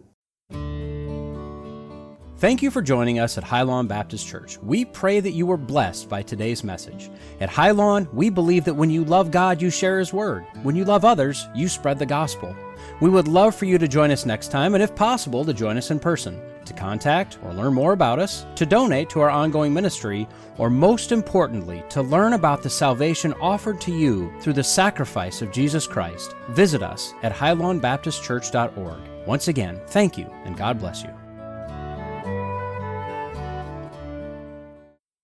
Thank 2.37 2.63
you 2.63 2.71
for 2.71 2.83
joining 2.83 3.19
us 3.19 3.37
at 3.37 3.43
Highlawn 3.43 3.89
Baptist 3.89 4.25
Church. 4.25 4.59
We 4.59 4.85
pray 4.85 5.19
that 5.19 5.33
you 5.33 5.45
were 5.45 5.57
blessed 5.57 6.09
by 6.09 6.23
today's 6.23 6.63
message. 6.63 7.11
At 7.41 7.49
Highlawn, 7.51 8.09
we 8.13 8.31
believe 8.31 8.65
that 8.67 8.75
when 8.75 8.91
you 8.91 9.05
love 9.05 9.33
God, 9.33 9.61
you 9.61 9.71
share 9.71 9.99
His 9.99 10.13
Word. 10.13 10.47
When 10.63 10.77
you 10.77 10.85
love 10.85 11.05
others, 11.05 11.49
you 11.53 11.67
spread 11.67 11.99
the 11.99 12.07
gospel. 12.07 12.55
We 13.01 13.11
would 13.11 13.27
love 13.27 13.57
for 13.57 13.65
you 13.65 13.77
to 13.79 13.89
join 13.89 14.13
us 14.13 14.25
next 14.25 14.53
time, 14.53 14.75
and 14.75 14.85
if 14.85 14.95
possible, 14.95 15.45
to 15.45 15.53
join 15.53 15.77
us 15.77 15.91
in 15.91 15.99
person. 15.99 16.41
To 16.69 16.75
contact 16.75 17.39
or 17.43 17.55
learn 17.55 17.73
more 17.73 17.95
about 17.95 18.19
us, 18.19 18.45
to 18.57 18.67
donate 18.67 19.09
to 19.11 19.21
our 19.21 19.31
ongoing 19.31 19.73
ministry, 19.73 20.29
or 20.59 20.69
most 20.69 21.13
importantly, 21.13 21.83
to 21.89 22.03
learn 22.03 22.35
about 22.35 22.63
the 22.63 22.69
salvation 22.69 23.33
offered 23.41 23.81
to 23.81 23.91
you 23.91 24.31
through 24.43 24.53
the 24.53 24.63
sacrifice 24.63 25.41
of 25.41 25.51
Jesus 25.51 25.87
Christ, 25.87 26.35
visit 26.51 26.83
us 26.83 27.15
at 27.23 27.33
highlawnbaptistchurch.org. 27.33 29.27
Once 29.27 29.49
again, 29.49 29.81
thank 29.87 30.19
you, 30.19 30.31
and 30.45 30.59
God 30.59 30.79
bless 30.79 31.03
you. 31.03 31.28